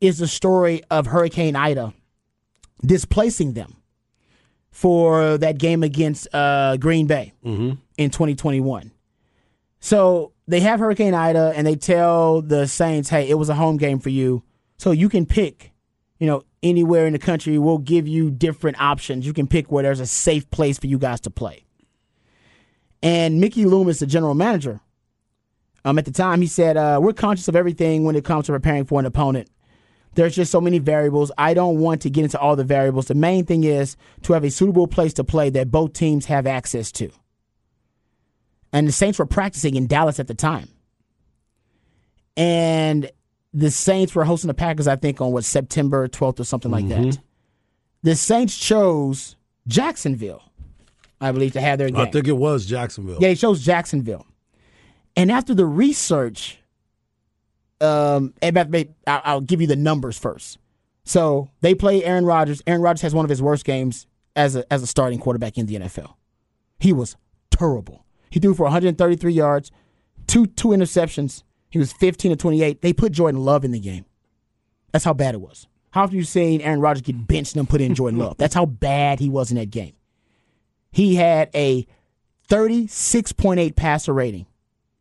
is 0.00 0.18
the 0.18 0.26
story 0.26 0.82
of 0.90 1.06
Hurricane 1.06 1.54
Ida 1.56 1.92
displacing 2.84 3.52
them 3.52 3.76
for 4.70 5.36
that 5.38 5.58
game 5.58 5.82
against 5.82 6.26
uh, 6.34 6.76
Green 6.76 7.06
Bay 7.06 7.32
in 7.44 8.10
2021. 8.10 8.92
So 9.80 10.32
they 10.46 10.60
have 10.60 10.80
Hurricane 10.80 11.14
Ida 11.14 11.52
and 11.56 11.66
they 11.66 11.76
tell 11.76 12.42
the 12.42 12.66
Saints, 12.66 13.08
hey, 13.08 13.28
it 13.28 13.34
was 13.34 13.48
a 13.48 13.54
home 13.54 13.76
game 13.76 13.98
for 13.98 14.10
you. 14.10 14.42
So 14.78 14.90
you 14.90 15.08
can 15.08 15.26
pick, 15.26 15.72
you 16.18 16.26
know, 16.26 16.42
anywhere 16.62 17.06
in 17.06 17.12
the 17.12 17.18
country. 17.18 17.58
We'll 17.58 17.78
give 17.78 18.06
you 18.08 18.30
different 18.30 18.80
options. 18.80 19.26
You 19.26 19.32
can 19.32 19.46
pick 19.46 19.70
where 19.70 19.82
there's 19.82 20.00
a 20.00 20.06
safe 20.06 20.50
place 20.50 20.78
for 20.78 20.86
you 20.86 20.98
guys 20.98 21.20
to 21.22 21.30
play. 21.30 21.64
And 23.02 23.40
Mickey 23.40 23.64
Loomis, 23.64 24.00
the 24.00 24.06
general 24.06 24.34
manager, 24.34 24.80
um, 25.84 25.98
at 25.98 26.04
the 26.04 26.10
time, 26.10 26.40
he 26.40 26.46
said, 26.46 26.76
uh, 26.76 26.98
We're 27.02 27.12
conscious 27.12 27.48
of 27.48 27.56
everything 27.56 28.04
when 28.04 28.16
it 28.16 28.24
comes 28.24 28.46
to 28.46 28.52
preparing 28.52 28.84
for 28.84 29.00
an 29.00 29.06
opponent. 29.06 29.48
There's 30.14 30.34
just 30.34 30.50
so 30.50 30.60
many 30.60 30.78
variables. 30.78 31.30
I 31.38 31.54
don't 31.54 31.78
want 31.78 32.02
to 32.02 32.10
get 32.10 32.24
into 32.24 32.38
all 32.38 32.56
the 32.56 32.64
variables. 32.64 33.06
The 33.06 33.14
main 33.14 33.46
thing 33.46 33.64
is 33.64 33.96
to 34.22 34.32
have 34.32 34.44
a 34.44 34.50
suitable 34.50 34.88
place 34.88 35.14
to 35.14 35.24
play 35.24 35.50
that 35.50 35.70
both 35.70 35.92
teams 35.92 36.26
have 36.26 36.46
access 36.46 36.90
to. 36.92 37.10
And 38.72 38.88
the 38.88 38.92
Saints 38.92 39.18
were 39.18 39.26
practicing 39.26 39.76
in 39.76 39.86
Dallas 39.86 40.18
at 40.20 40.26
the 40.26 40.34
time. 40.34 40.68
And 42.36 43.10
the 43.52 43.70
Saints 43.70 44.14
were 44.14 44.24
hosting 44.24 44.48
the 44.48 44.54
Packers, 44.54 44.88
I 44.88 44.96
think, 44.96 45.20
on 45.20 45.32
what, 45.32 45.44
September 45.44 46.08
12th 46.08 46.40
or 46.40 46.44
something 46.44 46.70
like 46.70 46.88
that. 46.88 47.18
The 48.02 48.16
Saints 48.16 48.56
chose 48.56 49.36
Jacksonville, 49.66 50.42
I 51.20 51.32
believe, 51.32 51.52
to 51.52 51.60
have 51.60 51.78
their 51.78 51.88
game. 51.88 52.00
I 52.00 52.10
think 52.10 52.28
it 52.28 52.36
was 52.36 52.66
Jacksonville. 52.66 53.18
Yeah, 53.20 53.28
they 53.28 53.34
chose 53.34 53.62
Jacksonville. 53.62 54.26
And 55.16 55.30
after 55.30 55.54
the 55.54 55.66
research, 55.66 56.58
um, 57.80 58.34
and 58.42 58.54
by 58.54 58.64
the 58.64 58.70
way, 58.70 58.90
I'll, 59.06 59.40
give 59.40 59.60
you 59.60 59.66
the 59.66 59.76
numbers 59.76 60.18
first. 60.18 60.58
So 61.04 61.50
they 61.60 61.74
play 61.74 62.04
Aaron 62.04 62.24
Rodgers. 62.24 62.62
Aaron 62.66 62.82
Rodgers 62.82 63.02
has 63.02 63.14
one 63.14 63.24
of 63.24 63.28
his 63.30 63.42
worst 63.42 63.64
games 63.64 64.06
as 64.36 64.54
a 64.56 64.72
as 64.72 64.82
a 64.82 64.86
starting 64.86 65.18
quarterback 65.18 65.58
in 65.58 65.66
the 65.66 65.76
NFL. 65.76 66.14
He 66.78 66.92
was 66.92 67.16
terrible. 67.50 68.04
He 68.30 68.38
threw 68.38 68.54
for 68.54 68.64
133 68.64 69.32
yards, 69.32 69.70
two 70.26 70.46
two 70.46 70.68
interceptions. 70.68 71.42
He 71.70 71.78
was 71.78 71.92
15 71.92 72.32
to 72.32 72.36
28. 72.36 72.82
They 72.82 72.92
put 72.92 73.12
Jordan 73.12 73.42
Love 73.42 73.64
in 73.64 73.70
the 73.70 73.80
game. 73.80 74.04
That's 74.92 75.04
how 75.04 75.14
bad 75.14 75.34
it 75.34 75.40
was. 75.40 75.66
How 75.90 76.02
often 76.02 76.12
have 76.12 76.20
you 76.20 76.24
seen 76.24 76.60
Aaron 76.60 76.80
Rodgers 76.80 77.02
get 77.02 77.26
benched 77.26 77.56
and 77.56 77.68
put 77.68 77.80
in 77.80 77.94
Jordan 77.94 78.18
Love? 78.18 78.36
That's 78.38 78.54
how 78.54 78.66
bad 78.66 79.18
he 79.18 79.28
was 79.28 79.50
in 79.50 79.56
that 79.56 79.70
game. 79.70 79.94
He 80.90 81.14
had 81.16 81.50
a 81.54 81.86
36.8 82.48 83.76
passer 83.76 84.12
rating. 84.12 84.46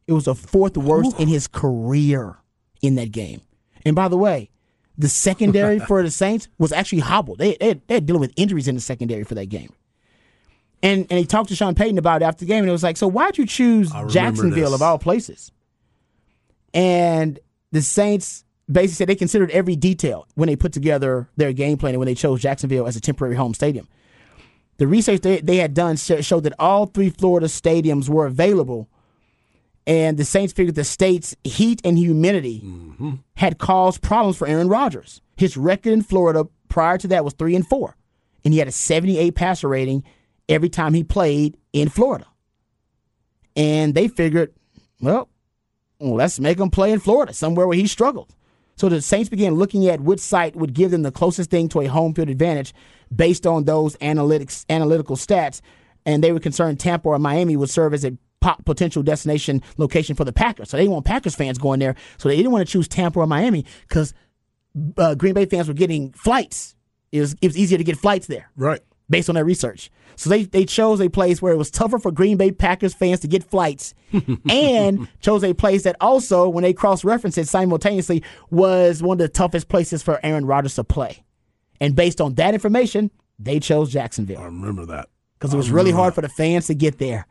It 0.07 0.13
was 0.13 0.25
the 0.25 0.35
fourth 0.35 0.77
worst 0.77 1.19
in 1.19 1.27
his 1.27 1.47
career 1.47 2.37
in 2.81 2.95
that 2.95 3.11
game. 3.11 3.41
And 3.85 3.95
by 3.95 4.07
the 4.07 4.17
way, 4.17 4.49
the 4.97 5.09
secondary 5.09 5.79
for 5.87 6.01
the 6.03 6.11
Saints 6.11 6.47
was 6.57 6.71
actually 6.71 6.99
hobbled. 6.99 7.37
They, 7.39 7.55
they, 7.59 7.81
they're 7.87 8.01
dealing 8.01 8.21
with 8.21 8.33
injuries 8.35 8.67
in 8.67 8.75
the 8.75 8.81
secondary 8.81 9.23
for 9.23 9.35
that 9.35 9.47
game. 9.47 9.71
And 10.81 11.07
and 11.09 11.19
he 11.19 11.25
talked 11.25 11.49
to 11.49 11.55
Sean 11.55 11.75
Payton 11.75 11.97
about 11.97 12.21
it 12.21 12.25
after 12.25 12.39
the 12.39 12.45
game, 12.45 12.59
and 12.59 12.69
it 12.69 12.71
was 12.71 12.83
like, 12.83 12.95
so 12.95 13.07
why'd 13.07 13.37
you 13.37 13.45
choose 13.45 13.91
Jacksonville 14.07 14.71
this. 14.71 14.73
of 14.73 14.81
all 14.81 14.97
places? 14.97 15.51
And 16.73 17.37
the 17.71 17.81
Saints 17.81 18.45
basically 18.71 18.95
said 18.95 19.09
they 19.09 19.15
considered 19.15 19.51
every 19.51 19.75
detail 19.75 20.25
when 20.35 20.47
they 20.47 20.55
put 20.55 20.71
together 20.71 21.29
their 21.35 21.51
game 21.51 21.77
plan 21.77 21.93
and 21.95 21.99
when 21.99 22.05
they 22.05 22.15
chose 22.15 22.41
Jacksonville 22.41 22.87
as 22.87 22.95
a 22.95 23.01
temporary 23.01 23.35
home 23.35 23.53
stadium. 23.53 23.87
The 24.79 24.87
research 24.87 25.21
they, 25.21 25.41
they 25.41 25.57
had 25.57 25.73
done 25.73 25.97
sh- 25.97 26.21
showed 26.25 26.45
that 26.45 26.53
all 26.57 26.85
three 26.85 27.09
Florida 27.09 27.47
stadiums 27.47 28.07
were 28.07 28.25
available, 28.25 28.89
and 29.85 30.17
the 30.17 30.23
Saints 30.23 30.53
figured 30.53 30.75
the 30.75 30.85
state's 30.85 31.35
heat 31.43 31.81
and 31.83 31.97
humidity 31.97 32.61
mm-hmm. 32.63 33.15
had 33.35 33.57
caused 33.57 34.01
problems 34.01 34.37
for 34.37 34.47
Aaron 34.47 34.69
Rodgers. 34.69 35.21
His 35.35 35.57
record 35.57 35.91
in 35.91 36.01
Florida 36.01 36.47
prior 36.69 36.97
to 36.97 37.09
that 37.09 37.25
was 37.25 37.33
three 37.33 37.55
and 37.55 37.67
four, 37.67 37.97
and 38.45 38.53
he 38.53 38.59
had 38.59 38.69
a 38.69 38.71
78 38.71 39.35
passer 39.35 39.67
rating 39.67 40.05
every 40.47 40.69
time 40.69 40.93
he 40.93 41.03
played 41.03 41.57
in 41.73 41.89
Florida. 41.89 42.25
And 43.57 43.93
they 43.93 44.07
figured, 44.07 44.53
well, 45.01 45.27
let's 45.99 46.39
make 46.39 46.57
him 46.57 46.69
play 46.69 46.93
in 46.93 47.01
Florida, 47.01 47.33
somewhere 47.33 47.67
where 47.67 47.77
he 47.77 47.85
struggled. 47.85 48.33
So 48.77 48.87
the 48.87 49.01
Saints 49.01 49.27
began 49.27 49.55
looking 49.55 49.89
at 49.89 49.99
which 49.99 50.21
site 50.21 50.55
would 50.55 50.73
give 50.73 50.91
them 50.91 51.01
the 51.01 51.11
closest 51.11 51.49
thing 51.49 51.67
to 51.69 51.81
a 51.81 51.87
home 51.87 52.13
field 52.13 52.29
advantage 52.29 52.73
based 53.15 53.45
on 53.47 53.65
those 53.65 53.95
analytics 53.97 54.65
analytical 54.69 55.15
stats, 55.15 55.61
and 56.05 56.23
they 56.23 56.31
were 56.31 56.39
concerned 56.39 56.79
Tampa 56.79 57.09
or 57.09 57.19
Miami 57.19 57.55
would 57.55 57.69
serve 57.69 57.93
as 57.93 58.05
a 58.05 58.17
potential 58.65 59.03
destination 59.03 59.61
location 59.77 60.15
for 60.15 60.23
the 60.23 60.33
Packers. 60.33 60.69
So 60.69 60.77
they 60.77 60.87
want 60.87 61.05
Packers 61.05 61.35
fans 61.35 61.57
going 61.57 61.79
there. 61.79 61.95
So 62.17 62.29
they 62.29 62.37
didn't 62.37 62.51
want 62.51 62.65
to 62.67 62.71
choose 62.71 62.87
Tampa 62.87 63.19
or 63.19 63.27
Miami 63.27 63.65
because 63.87 64.13
uh, 64.97 65.15
Green 65.15 65.33
Bay 65.33 65.45
fans 65.45 65.67
were 65.67 65.73
getting 65.73 66.11
flights. 66.13 66.75
It 67.11 67.21
was, 67.21 67.35
it 67.41 67.47
was 67.47 67.57
easier 67.57 67.77
to 67.77 67.83
get 67.83 67.97
flights 67.97 68.27
there. 68.27 68.49
Right. 68.55 68.81
Based 69.09 69.29
on 69.29 69.35
their 69.35 69.45
research. 69.45 69.91
So 70.15 70.29
they, 70.29 70.43
they 70.43 70.65
chose 70.65 70.99
a 71.01 71.09
place 71.09 71.41
where 71.41 71.53
it 71.53 71.57
was 71.57 71.71
tougher 71.71 71.97
for 71.97 72.11
Green 72.11 72.37
Bay 72.37 72.51
Packers 72.51 72.93
fans 72.93 73.21
to 73.21 73.27
get 73.27 73.43
flights 73.43 73.93
and 74.49 75.07
chose 75.21 75.43
a 75.43 75.53
place 75.53 75.83
that 75.83 75.95
also, 76.01 76.47
when 76.49 76.63
they 76.63 76.73
cross 76.73 77.03
referenced 77.03 77.37
it 77.37 77.47
simultaneously, 77.47 78.23
was 78.51 79.01
one 79.01 79.15
of 79.15 79.19
the 79.19 79.29
toughest 79.29 79.69
places 79.69 80.03
for 80.03 80.19
Aaron 80.23 80.45
Rodgers 80.45 80.75
to 80.75 80.83
play. 80.83 81.23
And 81.79 81.95
based 81.95 82.19
on 82.21 82.35
that 82.35 82.53
information, 82.53 83.11
they 83.37 83.59
chose 83.59 83.91
Jacksonville. 83.91 84.39
I 84.39 84.45
remember 84.45 84.85
that. 84.87 85.09
Because 85.37 85.53
it 85.53 85.57
was 85.57 85.71
really 85.71 85.91
hard 85.91 86.13
for 86.13 86.21
the 86.21 86.29
fans 86.29 86.67
to 86.67 86.73
get 86.73 86.97
there. 86.97 87.25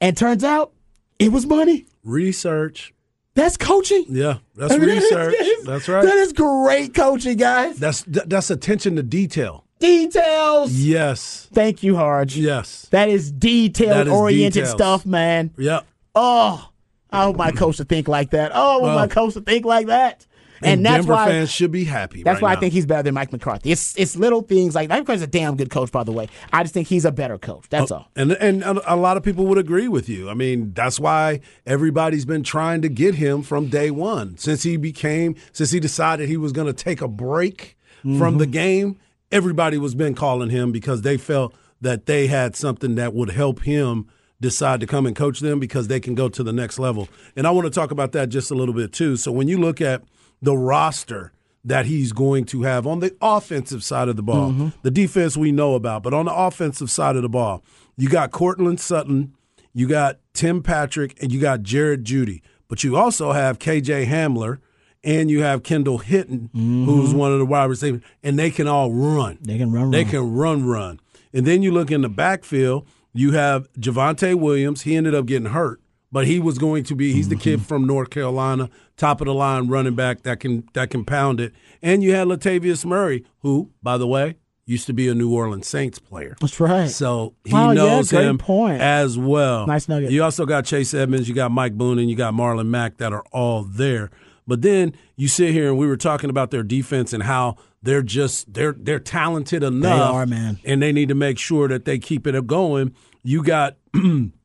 And 0.00 0.16
turns 0.16 0.44
out 0.44 0.72
it 1.18 1.32
was 1.32 1.46
money. 1.46 1.86
Research. 2.04 2.94
That's 3.34 3.56
coaching. 3.56 4.06
Yeah, 4.08 4.38
that's 4.56 4.72
I 4.72 4.78
mean, 4.78 4.88
research. 4.88 5.34
That 5.36 5.46
is, 5.46 5.64
that's 5.64 5.88
right. 5.88 6.04
That 6.04 6.16
is 6.18 6.32
great 6.32 6.94
coaching, 6.94 7.36
guys. 7.36 7.78
That's 7.78 8.02
that's 8.06 8.50
attention 8.50 8.96
to 8.96 9.02
detail. 9.02 9.64
Details. 9.78 10.72
Yes. 10.72 11.48
Thank 11.52 11.82
you, 11.82 11.96
Harge. 11.96 12.36
Yes. 12.36 12.86
That 12.90 13.08
is 13.08 13.32
detail 13.32 14.12
oriented 14.12 14.66
stuff, 14.66 15.06
man. 15.06 15.52
Yep. 15.56 15.86
Oh, 16.14 16.70
I 17.10 17.24
hope 17.24 17.36
my 17.36 17.50
coach 17.50 17.78
to 17.78 17.84
think 17.84 18.08
like 18.08 18.30
that. 18.30 18.52
Oh, 18.54 18.82
well, 18.82 18.94
my 18.94 19.06
coach 19.06 19.34
to 19.34 19.40
think 19.40 19.64
like 19.64 19.86
that. 19.86 20.26
And, 20.62 20.78
and 20.78 20.86
that's 20.86 21.06
Denver 21.06 21.12
why 21.12 21.26
fans 21.26 21.50
should 21.50 21.70
be 21.70 21.84
happy. 21.84 22.22
That's 22.22 22.36
right 22.36 22.42
why 22.42 22.52
now. 22.52 22.56
I 22.58 22.60
think 22.60 22.72
he's 22.72 22.86
better 22.86 23.02
than 23.02 23.14
Mike 23.14 23.32
McCarthy. 23.32 23.72
It's 23.72 23.96
it's 23.98 24.16
little 24.16 24.42
things 24.42 24.74
like 24.74 24.88
Mike 24.88 25.00
McCarthy's 25.00 25.22
a 25.22 25.26
damn 25.26 25.56
good 25.56 25.70
coach, 25.70 25.90
by 25.90 26.04
the 26.04 26.12
way. 26.12 26.28
I 26.52 26.62
just 26.62 26.74
think 26.74 26.88
he's 26.88 27.04
a 27.04 27.12
better 27.12 27.38
coach. 27.38 27.66
That's 27.70 27.90
uh, 27.90 27.96
all. 27.96 28.08
And 28.16 28.32
and 28.32 28.62
a 28.64 28.96
lot 28.96 29.16
of 29.16 29.22
people 29.22 29.46
would 29.46 29.58
agree 29.58 29.88
with 29.88 30.08
you. 30.08 30.28
I 30.28 30.34
mean, 30.34 30.72
that's 30.72 31.00
why 31.00 31.40
everybody's 31.66 32.24
been 32.24 32.42
trying 32.42 32.82
to 32.82 32.88
get 32.88 33.14
him 33.14 33.42
from 33.42 33.68
day 33.68 33.90
one 33.90 34.36
since 34.36 34.62
he 34.62 34.76
became 34.76 35.36
since 35.52 35.70
he 35.70 35.80
decided 35.80 36.28
he 36.28 36.36
was 36.36 36.52
going 36.52 36.66
to 36.66 36.72
take 36.72 37.00
a 37.00 37.08
break 37.08 37.76
mm-hmm. 38.00 38.18
from 38.18 38.38
the 38.38 38.46
game. 38.46 38.98
Everybody 39.32 39.78
was 39.78 39.94
been 39.94 40.14
calling 40.14 40.50
him 40.50 40.72
because 40.72 41.02
they 41.02 41.16
felt 41.16 41.54
that 41.80 42.06
they 42.06 42.26
had 42.26 42.56
something 42.56 42.96
that 42.96 43.14
would 43.14 43.30
help 43.30 43.62
him 43.62 44.08
decide 44.40 44.80
to 44.80 44.86
come 44.86 45.06
and 45.06 45.14
coach 45.14 45.40
them 45.40 45.60
because 45.60 45.88
they 45.88 46.00
can 46.00 46.14
go 46.14 46.28
to 46.28 46.42
the 46.42 46.52
next 46.52 46.78
level. 46.78 47.08
And 47.36 47.46
I 47.46 47.50
want 47.50 47.66
to 47.66 47.70
talk 47.70 47.90
about 47.90 48.12
that 48.12 48.28
just 48.28 48.50
a 48.50 48.54
little 48.54 48.74
bit 48.74 48.92
too. 48.92 49.16
So 49.16 49.30
when 49.30 49.48
you 49.48 49.58
look 49.58 49.80
at 49.80 50.02
the 50.42 50.56
roster 50.56 51.32
that 51.64 51.86
he's 51.86 52.12
going 52.12 52.44
to 52.46 52.62
have 52.62 52.86
on 52.86 53.00
the 53.00 53.14
offensive 53.20 53.84
side 53.84 54.08
of 54.08 54.16
the 54.16 54.22
ball. 54.22 54.50
Mm-hmm. 54.50 54.68
The 54.82 54.90
defense 54.90 55.36
we 55.36 55.52
know 55.52 55.74
about, 55.74 56.02
but 56.02 56.14
on 56.14 56.24
the 56.24 56.34
offensive 56.34 56.90
side 56.90 57.16
of 57.16 57.22
the 57.22 57.28
ball, 57.28 57.62
you 57.96 58.08
got 58.08 58.30
Courtland 58.30 58.80
Sutton, 58.80 59.34
you 59.74 59.86
got 59.86 60.18
Tim 60.32 60.62
Patrick, 60.62 61.22
and 61.22 61.30
you 61.30 61.40
got 61.40 61.62
Jerry 61.62 61.98
Jeudy. 61.98 62.40
But 62.68 62.82
you 62.84 62.96
also 62.96 63.32
have 63.32 63.58
KJ 63.58 64.06
Hamler 64.06 64.58
and 65.02 65.30
you 65.30 65.42
have 65.42 65.62
Kendall 65.62 65.98
Hinton, 65.98 66.50
mm-hmm. 66.54 66.84
who's 66.84 67.14
one 67.14 67.32
of 67.32 67.38
the 67.38 67.46
wide 67.46 67.64
receivers, 67.64 68.02
and 68.22 68.38
they 68.38 68.50
can 68.50 68.68
all 68.68 68.92
run. 68.92 69.38
They 69.42 69.58
can 69.58 69.72
run. 69.72 69.90
They 69.90 70.04
run. 70.04 70.10
can 70.10 70.34
run, 70.34 70.66
run. 70.66 71.00
And 71.32 71.46
then 71.46 71.62
you 71.62 71.72
look 71.72 71.90
in 71.90 72.02
the 72.02 72.08
backfield. 72.08 72.86
You 73.12 73.32
have 73.32 73.72
Javonte 73.72 74.34
Williams. 74.34 74.82
He 74.82 74.94
ended 74.96 75.14
up 75.14 75.26
getting 75.26 75.50
hurt, 75.50 75.80
but 76.12 76.26
he 76.26 76.38
was 76.38 76.58
going 76.58 76.84
to 76.84 76.94
be. 76.94 77.12
He's 77.12 77.28
the 77.28 77.36
kid 77.36 77.58
mm-hmm. 77.58 77.66
from 77.66 77.86
North 77.86 78.10
Carolina 78.10 78.70
top 79.00 79.20
of 79.20 79.26
the 79.26 79.34
line 79.34 79.68
running 79.68 79.94
back 79.94 80.22
that 80.22 80.40
can 80.40 80.68
that 80.74 80.90
can 80.90 81.04
pound 81.04 81.40
it. 81.40 81.52
And 81.82 82.02
you 82.02 82.14
had 82.14 82.28
Latavius 82.28 82.84
Murray, 82.84 83.24
who, 83.40 83.70
by 83.82 83.96
the 83.96 84.06
way, 84.06 84.36
used 84.66 84.86
to 84.86 84.92
be 84.92 85.08
a 85.08 85.14
New 85.14 85.34
Orleans 85.34 85.66
Saints 85.66 85.98
player. 85.98 86.36
That's 86.40 86.60
right. 86.60 86.88
So 86.88 87.34
he 87.44 87.54
oh, 87.54 87.72
knows 87.72 88.12
yeah, 88.12 88.20
him 88.20 88.38
point. 88.38 88.80
as 88.80 89.18
well. 89.18 89.66
Nice 89.66 89.88
nugget. 89.88 90.10
You 90.10 90.22
also 90.22 90.46
got 90.46 90.64
Chase 90.64 90.94
Edmonds, 90.94 91.28
you 91.28 91.34
got 91.34 91.50
Mike 91.50 91.76
Boone, 91.76 91.98
and 91.98 92.08
you 92.08 92.14
got 92.14 92.34
Marlon 92.34 92.68
Mack 92.68 92.98
that 92.98 93.12
are 93.12 93.24
all 93.32 93.64
there. 93.64 94.10
But 94.46 94.62
then 94.62 94.94
you 95.16 95.28
sit 95.28 95.52
here 95.52 95.68
and 95.68 95.78
we 95.78 95.86
were 95.86 95.96
talking 95.96 96.30
about 96.30 96.50
their 96.50 96.62
defense 96.62 97.12
and 97.12 97.22
how 97.22 97.56
they're 97.82 98.02
just 98.02 98.52
they're 98.52 98.74
they're 98.76 98.98
talented 98.98 99.62
enough. 99.62 99.98
They 99.98 100.16
are, 100.16 100.26
man. 100.26 100.58
And 100.64 100.82
they 100.82 100.92
need 100.92 101.08
to 101.08 101.14
make 101.14 101.38
sure 101.38 101.68
that 101.68 101.84
they 101.84 101.98
keep 101.98 102.26
it 102.26 102.46
going. 102.46 102.94
You 103.22 103.42
got 103.42 103.76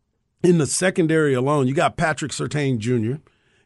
in 0.45 0.57
the 0.57 0.67
secondary 0.67 1.33
alone, 1.33 1.67
you 1.67 1.73
got 1.73 1.97
Patrick 1.97 2.31
Surtain 2.31 2.77
Jr., 2.77 3.21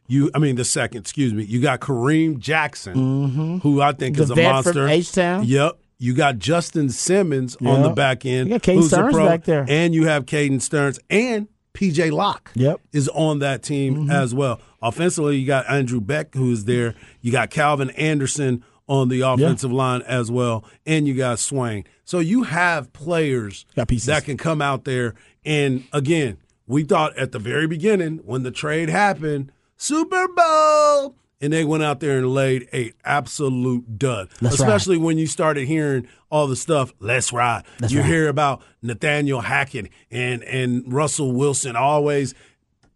you, 0.06 0.28
I 0.34 0.40
mean, 0.40 0.56
the 0.56 0.64
second, 0.64 1.02
excuse 1.02 1.32
me. 1.32 1.44
You 1.44 1.60
got 1.60 1.78
Kareem 1.78 2.40
Jackson, 2.40 2.94
mm-hmm. 2.96 3.58
who 3.58 3.80
I 3.80 3.92
think 3.92 4.16
the 4.16 4.24
is 4.24 4.30
a 4.30 4.34
monster. 4.34 4.88
H-Town. 4.88 5.44
Yep. 5.44 5.78
You 5.98 6.14
got 6.14 6.38
Justin 6.38 6.88
Simmons 6.88 7.56
yep. 7.60 7.70
on 7.70 7.82
the 7.82 7.90
back 7.90 8.26
end. 8.26 8.48
You 8.48 8.58
got 8.58 8.62
Caden 8.62 8.82
Sterns 8.82 9.16
back 9.16 9.44
there. 9.44 9.64
And 9.68 9.94
you 9.94 10.06
have 10.06 10.26
Caden 10.26 10.60
Sterns 10.62 10.98
and 11.10 11.46
PJ 11.74 12.10
Locke 12.10 12.50
yep. 12.54 12.80
is 12.92 13.08
on 13.10 13.38
that 13.38 13.62
team 13.62 13.94
mm-hmm. 13.94 14.10
as 14.10 14.34
well. 14.34 14.60
Offensively, 14.82 15.36
you 15.36 15.46
got 15.46 15.70
Andrew 15.70 16.00
Beck, 16.00 16.34
who's 16.34 16.64
there. 16.64 16.96
You 17.20 17.30
got 17.30 17.50
Calvin 17.50 17.90
Anderson 17.90 18.64
on 18.88 19.08
the 19.08 19.20
offensive 19.20 19.70
line 19.70 20.02
as 20.02 20.30
well. 20.30 20.64
And 20.84 21.06
you 21.06 21.14
got 21.14 21.38
Swain. 21.38 21.84
So 22.04 22.18
you 22.18 22.42
have 22.42 22.92
players 22.92 23.64
that 23.76 24.24
can 24.24 24.36
come 24.36 24.60
out 24.60 24.84
there. 24.84 25.14
And 25.44 25.84
again, 25.92 26.38
we 26.70 26.84
thought 26.84 27.16
at 27.16 27.32
the 27.32 27.38
very 27.38 27.66
beginning 27.66 28.18
when 28.24 28.42
the 28.42 28.50
trade 28.50 28.88
happened– 28.88 29.52
Super 29.80 30.28
Bowl. 30.28 31.16
And 31.40 31.54
they 31.54 31.64
went 31.64 31.82
out 31.82 32.00
there 32.00 32.18
and 32.18 32.34
laid 32.34 32.68
a 32.70 32.92
absolute 33.02 33.98
dud. 33.98 34.28
Let's 34.42 34.56
Especially 34.56 34.98
ride. 34.98 35.04
when 35.04 35.16
you 35.16 35.26
started 35.26 35.66
hearing 35.66 36.06
all 36.30 36.46
the 36.46 36.54
stuff, 36.54 36.92
let's 37.00 37.32
ride. 37.32 37.64
Let's 37.80 37.90
you 37.90 38.00
ride. 38.00 38.08
hear 38.08 38.28
about 38.28 38.60
Nathaniel 38.82 39.40
Hackett 39.40 39.88
and, 40.10 40.44
and 40.44 40.92
Russell 40.92 41.32
Wilson 41.32 41.76
always 41.76 42.34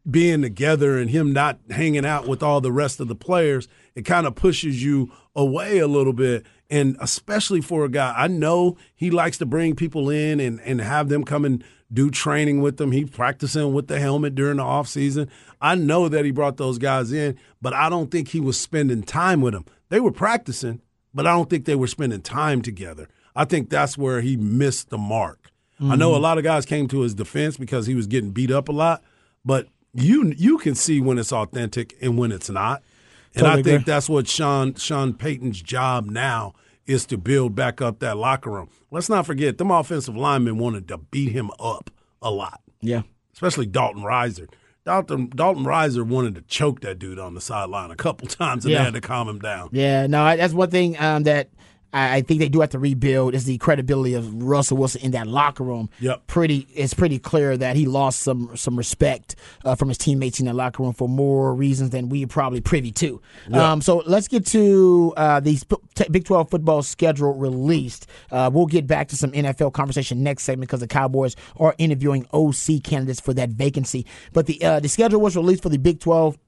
being 0.09 0.43
together 0.43 0.99
and 0.99 1.09
him 1.09 1.33
not 1.33 1.59
hanging 1.71 2.05
out 2.05 2.29
with 2.29 2.43
all 2.43 2.61
the 2.61 2.71
rest 2.71 3.01
of 3.01 3.09
the 3.09 3.15
players. 3.15 3.67
It 3.95 4.03
kind 4.03 4.27
of 4.27 4.35
pushes 4.35 4.85
you 4.85 5.11
away 5.35 5.79
a 5.79 5.89
little 5.89 6.13
bit. 6.13 6.45
And 6.69 6.99
especially 7.01 7.63
for 7.63 7.87
a 7.87 7.89
guy, 7.89 8.13
I 8.15 8.29
know 8.29 8.77
he 8.95 9.11
likes 9.11 9.39
to 9.39 9.47
bring 9.47 9.75
people 9.75 10.11
in 10.11 10.39
and, 10.39 10.61
and 10.61 10.83
have 10.83 11.09
them 11.09 11.25
come 11.25 11.47
and 11.47 11.65
do 11.95 12.11
training 12.11 12.61
with 12.61 12.77
them. 12.77 12.93
He's 12.93 13.11
practicing 13.11 13.73
with 13.73 13.87
the 13.87 14.01
helmet 14.01 14.35
during 14.35 14.57
the 14.57 14.63
offseason. 14.63 15.29
I 15.61 15.75
know 15.75 16.09
that 16.09 16.25
he 16.25 16.31
brought 16.31 16.57
those 16.57 16.79
guys 16.79 17.13
in, 17.13 17.39
but 17.63 17.73
I 17.73 17.89
don't 17.89 18.11
think 18.11 18.29
he 18.29 18.41
was 18.41 18.61
spending 18.61 19.03
time 19.03 19.41
with 19.41 19.55
them. 19.55 19.65
They 19.89 20.01
were 20.01 20.13
practicing, 20.13 20.81
but 21.15 21.27
I 21.27 21.33
don't 21.33 21.49
think 21.49 21.65
they 21.65 21.77
were 21.77 21.87
spending 21.87 22.21
time 22.21 22.61
together. 22.63 23.09
I 23.37 23.45
think 23.45 23.71
that's 23.71 23.97
where 23.97 24.21
he 24.21 24.37
missed 24.37 24.91
the 24.91 24.99
mark. 24.99 25.51
Mm-hmm. 25.81 25.93
I 25.93 25.97
know 25.97 26.13
a 26.13 26.15
mm-hmm. 26.15 26.23
lot 26.23 26.39
of 26.39 26.45
guys 26.45 26.67
came 26.67 26.89
to 26.89 27.01
his 27.01 27.15
defense 27.15 27.57
because 27.57 27.87
he 27.87 27.95
was 27.95 28.07
getting 28.07 28.31
beat 28.31 28.51
up 28.51 28.69
a 28.69 28.73
lot, 28.73 29.03
but 29.45 29.69
you 29.93 30.33
you 30.37 30.59
can 30.59 30.75
see 30.75 31.01
when 31.01 31.19
it's 31.19 31.33
authentic 31.33 31.97
and 32.01 32.19
when 32.19 32.33
it's 32.33 32.51
not. 32.51 32.83
And 33.35 33.43
totally 33.43 33.61
I 33.61 33.63
think 33.63 33.83
agree. 33.83 33.93
that's 33.93 34.09
what 34.09 34.29
Sean 34.29 34.75
Sean 34.75 35.15
Payton's 35.15 35.63
job 35.63 36.07
now 36.07 36.55
is 36.87 37.07
to 37.07 37.19
build 37.19 37.55
back 37.55 37.81
up 37.81 38.01
that 38.01 38.17
locker 38.17 38.51
room. 38.51 38.69
Let's 38.91 39.09
not 39.09 39.27
forget 39.27 39.59
them 39.59 39.71
offensive 39.71 40.17
linemen 40.17 40.59
wanted 40.59 40.89
to 40.89 40.99
beat 40.99 41.33
him 41.33 41.51
up 41.59 41.91
a 42.21 42.31
lot. 42.31 42.61
Yeah. 42.81 43.03
Especially 43.33 43.67
Dalton 43.67 44.03
Risner. 44.03 44.49
Dalton 44.85 45.31
Dalton 45.35 45.65
Risner 45.65 46.07
wanted 46.07 46.35
to 46.35 46.43
choke 46.43 46.81
that 46.81 46.99
dude 46.99 47.19
on 47.19 47.35
the 47.35 47.41
sideline 47.41 47.91
a 47.91 47.97
couple 47.97 48.29
times, 48.29 48.65
and 48.65 48.73
yeah. 48.73 48.79
they 48.79 48.85
had 48.85 48.95
to 48.95 49.01
calm 49.01 49.29
him 49.29 49.39
down. 49.39 49.71
Yeah, 49.73 50.07
no, 50.07 50.37
that's 50.37 50.53
one 50.53 50.71
thing 50.71 50.99
um, 51.01 51.23
that 51.23 51.49
I, 51.95 52.23
think 52.23 52.41
they 52.41 52.49
do 52.49 52.61
have 52.61 52.71
to 52.71 52.79
rebuild 52.79 53.35
is 53.35 53.45
the 53.45 53.57
credibility 53.59 54.15
of 54.15 54.43
Russell 54.43 54.77
Wilson 54.77 55.03
in 55.03 55.13
that 55.13 55.27
locker 55.27 55.63
room. 55.63 55.89
Yep. 56.01 56.27
Pretty, 56.27 56.67
it's 56.75 56.93
pretty 56.93 57.19
clear 57.19 57.57
that 57.57 57.77
he 57.77 57.87
lost 57.87 58.21
some 58.21 58.57
some 58.57 58.77
respect 58.77 59.37
uh, 59.65 59.75
from 59.75 59.89
his 59.89 59.99
teammates 59.99 60.41
in 60.41 60.47
that 60.47 60.55
locker 60.55 60.83
room 60.83 60.93
for 60.93 61.09
more 61.09 61.55
reasons 61.55 61.91
than 61.91 62.09
we 62.09 62.27
probably 62.27 62.61
privy 62.61 62.91
to. 62.93 63.21
Yep. 63.49 63.61
Um, 63.61 63.81
so 63.81 64.03
let's 64.07 64.29
get 64.29 64.47
to 64.47 65.15
uh, 65.17 65.41
the 65.41 65.61
Big 66.11 66.25
12 66.25 66.51
football 66.51 66.83
schedule 66.83 67.35
released. 67.35 68.09
Uh, 68.31 68.51
we'll 68.53 68.67
get 68.67 68.87
back 68.87 69.09
to 69.09 69.17
some 69.17 69.31
NFL 69.33 69.73
conversation 69.73 70.23
next 70.23 70.45
segment 70.45 70.69
because 70.69 70.81
the 70.81 70.89
Cowboys 70.89 71.37
are 71.57 71.75
interviewing 71.79 72.27
OC 72.33 72.83
candidates 72.83 73.21
for 73.21 73.33
that 73.35 73.51
vacancy. 73.51 74.05
But 74.33 74.47
the 74.47 74.63
uh, 74.63 74.81
the 74.81 74.89
schedule 74.89 75.21
was 75.21 75.37
released 75.37 75.63
for 75.63 75.69
the 75.69 75.79
Big 75.79 76.01
12 76.01 76.39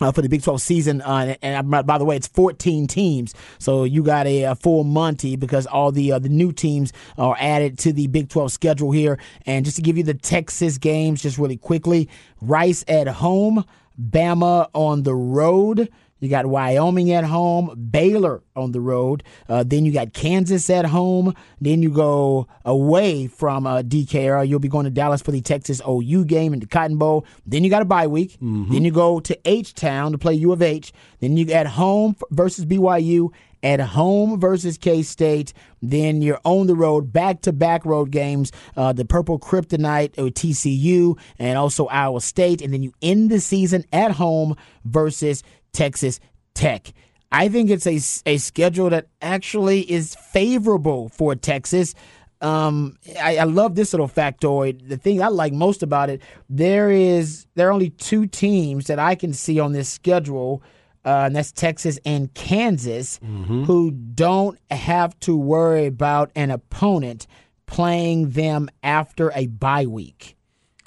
uh, 0.00 0.12
for 0.12 0.22
the 0.22 0.28
Big 0.28 0.42
12 0.42 0.60
season. 0.62 1.02
Uh, 1.02 1.36
and 1.42 1.70
by 1.70 1.98
the 1.98 2.04
way, 2.04 2.16
it's 2.16 2.28
14 2.28 2.86
teams. 2.86 3.34
So 3.58 3.84
you 3.84 4.02
got 4.02 4.26
a, 4.26 4.44
a 4.44 4.54
full 4.54 4.84
Monty 4.84 5.36
because 5.36 5.66
all 5.66 5.92
the 5.92 6.12
uh, 6.12 6.18
the 6.18 6.28
new 6.28 6.52
teams 6.52 6.92
are 7.18 7.36
added 7.38 7.78
to 7.80 7.92
the 7.92 8.06
Big 8.06 8.28
12 8.28 8.52
schedule 8.52 8.90
here. 8.92 9.18
And 9.46 9.64
just 9.64 9.76
to 9.76 9.82
give 9.82 9.96
you 9.96 10.04
the 10.04 10.14
Texas 10.14 10.78
games 10.78 11.22
just 11.22 11.38
really 11.38 11.56
quickly 11.56 12.08
Rice 12.40 12.84
at 12.88 13.06
home, 13.06 13.64
Bama 14.00 14.68
on 14.72 15.02
the 15.02 15.14
road. 15.14 15.90
You 16.20 16.28
got 16.28 16.46
Wyoming 16.46 17.12
at 17.12 17.24
home, 17.24 17.88
Baylor 17.90 18.42
on 18.54 18.72
the 18.72 18.80
road. 18.80 19.22
Uh, 19.48 19.64
then 19.66 19.84
you 19.84 19.92
got 19.92 20.12
Kansas 20.12 20.68
at 20.70 20.84
home. 20.84 21.34
Then 21.60 21.82
you 21.82 21.90
go 21.90 22.46
away 22.64 23.26
from 23.26 23.66
uh, 23.66 23.82
DKR. 23.82 24.46
You'll 24.46 24.60
be 24.60 24.68
going 24.68 24.84
to 24.84 24.90
Dallas 24.90 25.22
for 25.22 25.32
the 25.32 25.40
Texas 25.40 25.80
OU 25.88 26.26
game 26.26 26.52
and 26.52 26.62
the 26.62 26.66
Cotton 26.66 26.98
Bowl. 26.98 27.26
Then 27.46 27.64
you 27.64 27.70
got 27.70 27.82
a 27.82 27.86
bye 27.86 28.06
week. 28.06 28.32
Mm-hmm. 28.34 28.72
Then 28.72 28.84
you 28.84 28.90
go 28.90 29.20
to 29.20 29.38
H 29.48 29.74
Town 29.74 30.12
to 30.12 30.18
play 30.18 30.34
U 30.34 30.52
of 30.52 30.62
H. 30.62 30.92
Then 31.20 31.36
you 31.36 31.50
at 31.52 31.66
home 31.66 32.16
versus 32.30 32.66
BYU 32.66 33.32
at 33.62 33.80
home 33.80 34.40
versus 34.40 34.78
K 34.78 35.02
State. 35.02 35.52
Then 35.82 36.22
you're 36.22 36.40
on 36.44 36.66
the 36.66 36.74
road, 36.74 37.12
back 37.12 37.42
to 37.42 37.52
back 37.52 37.84
road 37.84 38.10
games, 38.10 38.52
uh, 38.76 38.92
the 38.92 39.04
Purple 39.04 39.38
Kryptonite 39.38 40.16
with 40.16 40.34
TCU 40.34 41.18
and 41.38 41.58
also 41.58 41.86
Iowa 41.86 42.20
State. 42.20 42.62
And 42.62 42.72
then 42.72 42.82
you 42.82 42.92
end 43.02 43.30
the 43.30 43.40
season 43.40 43.84
at 43.92 44.12
home 44.12 44.56
versus 44.84 45.42
Texas 45.72 46.20
Tech. 46.54 46.92
I 47.32 47.48
think 47.48 47.70
it's 47.70 47.86
a, 47.86 48.00
a 48.28 48.38
schedule 48.38 48.90
that 48.90 49.06
actually 49.22 49.90
is 49.90 50.16
favorable 50.16 51.08
for 51.10 51.34
Texas. 51.34 51.94
Um, 52.40 52.96
I, 53.22 53.38
I, 53.38 53.44
love 53.44 53.74
this 53.74 53.92
little 53.92 54.08
factoid. 54.08 54.88
The 54.88 54.96
thing 54.96 55.22
I 55.22 55.28
like 55.28 55.52
most 55.52 55.82
about 55.82 56.08
it, 56.08 56.22
there 56.48 56.90
is 56.90 57.46
there 57.54 57.68
are 57.68 57.72
only 57.72 57.90
two 57.90 58.26
teams 58.26 58.86
that 58.86 58.98
I 58.98 59.14
can 59.14 59.34
see 59.34 59.60
on 59.60 59.72
this 59.72 59.90
schedule, 59.90 60.62
uh, 61.04 61.24
and 61.26 61.36
that's 61.36 61.52
Texas 61.52 61.98
and 62.06 62.32
Kansas, 62.32 63.18
mm-hmm. 63.18 63.64
who 63.64 63.90
don't 63.90 64.58
have 64.70 65.18
to 65.20 65.36
worry 65.36 65.84
about 65.84 66.30
an 66.34 66.50
opponent 66.50 67.26
playing 67.66 68.30
them 68.30 68.70
after 68.82 69.30
a 69.32 69.46
bye 69.46 69.86
week. 69.86 70.34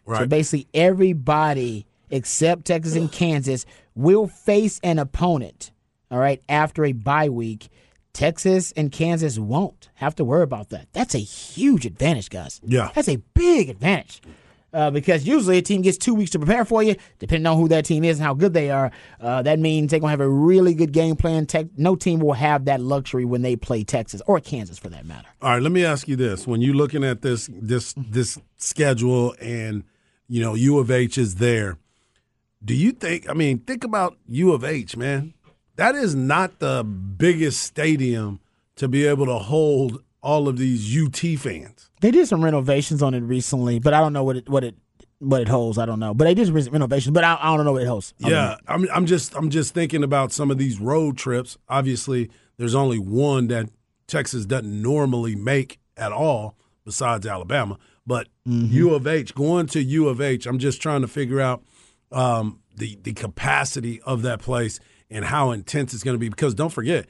Right. 0.05 0.21
So 0.21 0.25
basically, 0.25 0.67
everybody 0.73 1.85
except 2.13 2.65
Texas 2.65 2.95
and 2.95 3.11
Kansas 3.11 3.65
will 3.95 4.27
face 4.27 4.79
an 4.83 4.99
opponent, 4.99 5.71
all 6.09 6.19
right, 6.19 6.41
after 6.49 6.85
a 6.85 6.93
bye 6.93 7.29
week. 7.29 7.69
Texas 8.13 8.71
and 8.73 8.91
Kansas 8.91 9.39
won't 9.39 9.89
have 9.95 10.13
to 10.15 10.23
worry 10.23 10.43
about 10.43 10.69
that. 10.69 10.87
That's 10.93 11.15
a 11.15 11.19
huge 11.19 11.83
advantage, 11.87 12.29
guys. 12.29 12.61
Yeah. 12.63 12.91
That's 12.93 13.09
a 13.09 13.15
big 13.33 13.69
advantage. 13.69 14.21
Uh, 14.73 14.89
because 14.89 15.27
usually 15.27 15.59
a 15.59 15.61
team 15.61 15.83
gets 15.83 15.99
two 15.99 16.15
weeks 16.15 16.31
to 16.31 16.39
prepare 16.39 16.65
for 16.65 16.81
you, 16.81 16.95
depending 17.19 17.45
on 17.45 17.57
who 17.57 17.67
that 17.67 17.85
team 17.85 18.03
is 18.03 18.17
and 18.17 18.25
how 18.25 18.33
good 18.33 18.53
they 18.53 18.71
are. 18.71 18.91
Uh, 19.21 19.39
that 19.43 19.59
means 19.59 19.91
they're 19.91 19.99
going 19.99 20.09
to 20.09 20.11
have 20.11 20.19
a 20.19 20.27
really 20.27 20.73
good 20.73 20.91
game 20.91 21.15
plan. 21.15 21.45
Te- 21.45 21.69
no 21.77 21.95
team 21.95 22.19
will 22.19 22.33
have 22.33 22.65
that 22.65 22.81
luxury 22.81 23.23
when 23.23 23.43
they 23.43 23.55
play 23.55 23.83
Texas 23.83 24.19
or 24.25 24.39
Kansas, 24.39 24.79
for 24.79 24.89
that 24.89 25.05
matter. 25.05 25.27
All 25.43 25.51
right, 25.51 25.61
let 25.61 25.71
me 25.71 25.85
ask 25.85 26.07
you 26.07 26.15
this: 26.15 26.47
When 26.47 26.61
you're 26.61 26.73
looking 26.73 27.03
at 27.03 27.21
this 27.21 27.47
this 27.53 27.93
this 27.95 28.39
schedule, 28.57 29.35
and 29.39 29.83
you 30.27 30.41
know 30.41 30.55
U 30.55 30.79
of 30.79 30.89
H 30.89 31.19
is 31.19 31.35
there, 31.35 31.77
do 32.63 32.73
you 32.73 32.91
think? 32.91 33.29
I 33.29 33.33
mean, 33.33 33.59
think 33.59 33.83
about 33.83 34.17
U 34.27 34.53
of 34.53 34.63
H, 34.63 34.95
man. 34.95 35.33
That 35.75 35.95
is 35.95 36.15
not 36.15 36.59
the 36.59 36.83
biggest 36.83 37.61
stadium 37.61 38.39
to 38.75 38.87
be 38.87 39.05
able 39.05 39.25
to 39.25 39.39
hold 39.39 40.03
all 40.21 40.47
of 40.47 40.57
these 40.57 40.95
UT 40.97 41.39
fans. 41.39 41.89
They 42.01 42.11
did 42.11 42.27
some 42.27 42.43
renovations 42.43 43.03
on 43.03 43.13
it 43.13 43.21
recently, 43.21 43.79
but 43.79 43.93
I 43.93 43.99
don't 43.99 44.13
know 44.13 44.23
what 44.23 44.37
it 44.37 44.49
what 44.49 44.63
it 44.63 44.75
what 45.19 45.41
it 45.41 45.47
holds. 45.47 45.77
I 45.77 45.85
don't 45.85 45.99
know, 45.99 46.13
but 46.13 46.25
they 46.25 46.33
did 46.33 46.49
renovations, 46.49 47.13
but 47.13 47.23
I, 47.23 47.37
I 47.39 47.55
don't 47.55 47.65
know 47.65 47.73
what 47.73 47.81
it 47.81 47.87
holds. 47.87 48.13
Yeah, 48.19 48.57
I'm 48.67 48.87
I'm 48.93 49.05
just 49.05 49.35
I'm 49.35 49.49
just 49.49 49.73
thinking 49.73 50.03
about 50.03 50.31
some 50.31 50.51
of 50.51 50.57
these 50.57 50.79
road 50.79 51.17
trips. 51.17 51.57
Obviously, 51.69 52.29
there's 52.57 52.75
only 52.75 52.99
one 52.99 53.47
that 53.47 53.69
Texas 54.07 54.45
doesn't 54.45 54.81
normally 54.81 55.35
make 55.35 55.79
at 55.97 56.11
all, 56.11 56.55
besides 56.85 57.25
Alabama. 57.25 57.77
But 58.05 58.27
mm-hmm. 58.47 58.73
U 58.73 58.93
of 58.93 59.07
H, 59.07 59.33
going 59.33 59.67
to 59.67 59.81
U 59.81 60.09
of 60.09 60.19
H, 60.19 60.45
I'm 60.45 60.59
just 60.59 60.81
trying 60.81 61.01
to 61.01 61.07
figure 61.07 61.39
out 61.39 61.63
um, 62.13 62.59
the 62.75 62.97
the 63.03 63.13
capacity 63.13 64.01
of 64.01 64.21
that 64.23 64.39
place 64.39 64.79
and 65.09 65.25
how 65.25 65.51
intense 65.51 65.93
it's 65.93 66.03
going 66.03 66.15
to 66.15 66.19
be. 66.19 66.29
Because 66.29 66.53
don't 66.53 66.71
forget, 66.71 67.07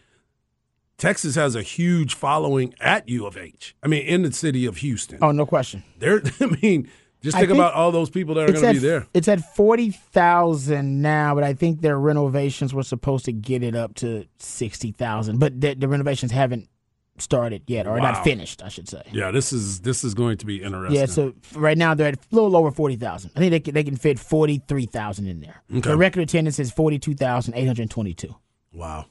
Texas 0.97 1.35
has 1.35 1.55
a 1.55 1.61
huge 1.61 2.15
following 2.15 2.73
at 2.79 3.07
U 3.09 3.25
of 3.25 3.37
H. 3.37 3.75
I 3.83 3.87
mean, 3.87 4.05
in 4.05 4.23
the 4.23 4.31
city 4.31 4.65
of 4.65 4.77
Houston. 4.77 5.19
Oh, 5.21 5.31
no 5.31 5.45
question. 5.45 5.83
There, 5.99 6.21
I 6.39 6.57
mean, 6.61 6.89
just 7.21 7.37
think, 7.37 7.49
think 7.49 7.57
about 7.57 7.73
all 7.73 7.91
those 7.91 8.09
people 8.09 8.35
that 8.35 8.49
are 8.49 8.53
going 8.53 8.65
to 8.65 8.73
be 8.73 8.79
there. 8.79 9.07
It's 9.13 9.27
at 9.27 9.55
forty 9.55 9.91
thousand 9.91 11.01
now, 11.01 11.35
but 11.35 11.43
I 11.43 11.53
think 11.53 11.81
their 11.81 11.97
renovations 11.97 12.73
were 12.73 12.83
supposed 12.83 13.25
to 13.25 13.31
get 13.31 13.63
it 13.63 13.75
up 13.75 13.95
to 13.95 14.25
sixty 14.39 14.91
thousand. 14.91 15.39
But 15.39 15.59
the, 15.59 15.73
the 15.73 15.87
renovations 15.87 16.31
haven't 16.31 16.67
started 17.17 17.63
yet, 17.67 17.87
or 17.87 17.93
wow. 17.93 18.11
not 18.11 18.23
finished, 18.23 18.63
I 18.63 18.69
should 18.69 18.89
say. 18.89 19.03
Yeah, 19.11 19.31
this 19.31 19.53
is 19.53 19.81
this 19.81 20.03
is 20.03 20.13
going 20.13 20.37
to 20.37 20.45
be 20.45 20.63
interesting. 20.63 20.99
Yeah, 20.99 21.05
so 21.05 21.33
right 21.55 21.77
now 21.77 21.93
they're 21.93 22.07
at 22.07 22.15
a 22.15 22.19
little 22.31 22.55
over 22.55 22.71
forty 22.71 22.95
thousand. 22.95 23.31
I 23.35 23.39
think 23.39 23.51
they 23.51 23.59
can, 23.59 23.73
they 23.73 23.83
can 23.83 23.95
fit 23.95 24.19
forty 24.19 24.61
three 24.67 24.85
thousand 24.85 25.27
in 25.27 25.39
there. 25.39 25.61
Okay. 25.71 25.91
The 25.91 25.97
record 25.97 26.23
attendance 26.23 26.59
is 26.59 26.71
forty 26.71 26.99
two 26.99 27.13
thousand 27.13 27.53
eight 27.55 27.65
hundred 27.67 27.89
twenty 27.89 28.13
two. 28.13 28.35
Wow. 28.73 29.05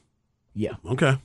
Yeah. 0.53 0.73
Okay. 0.85 1.17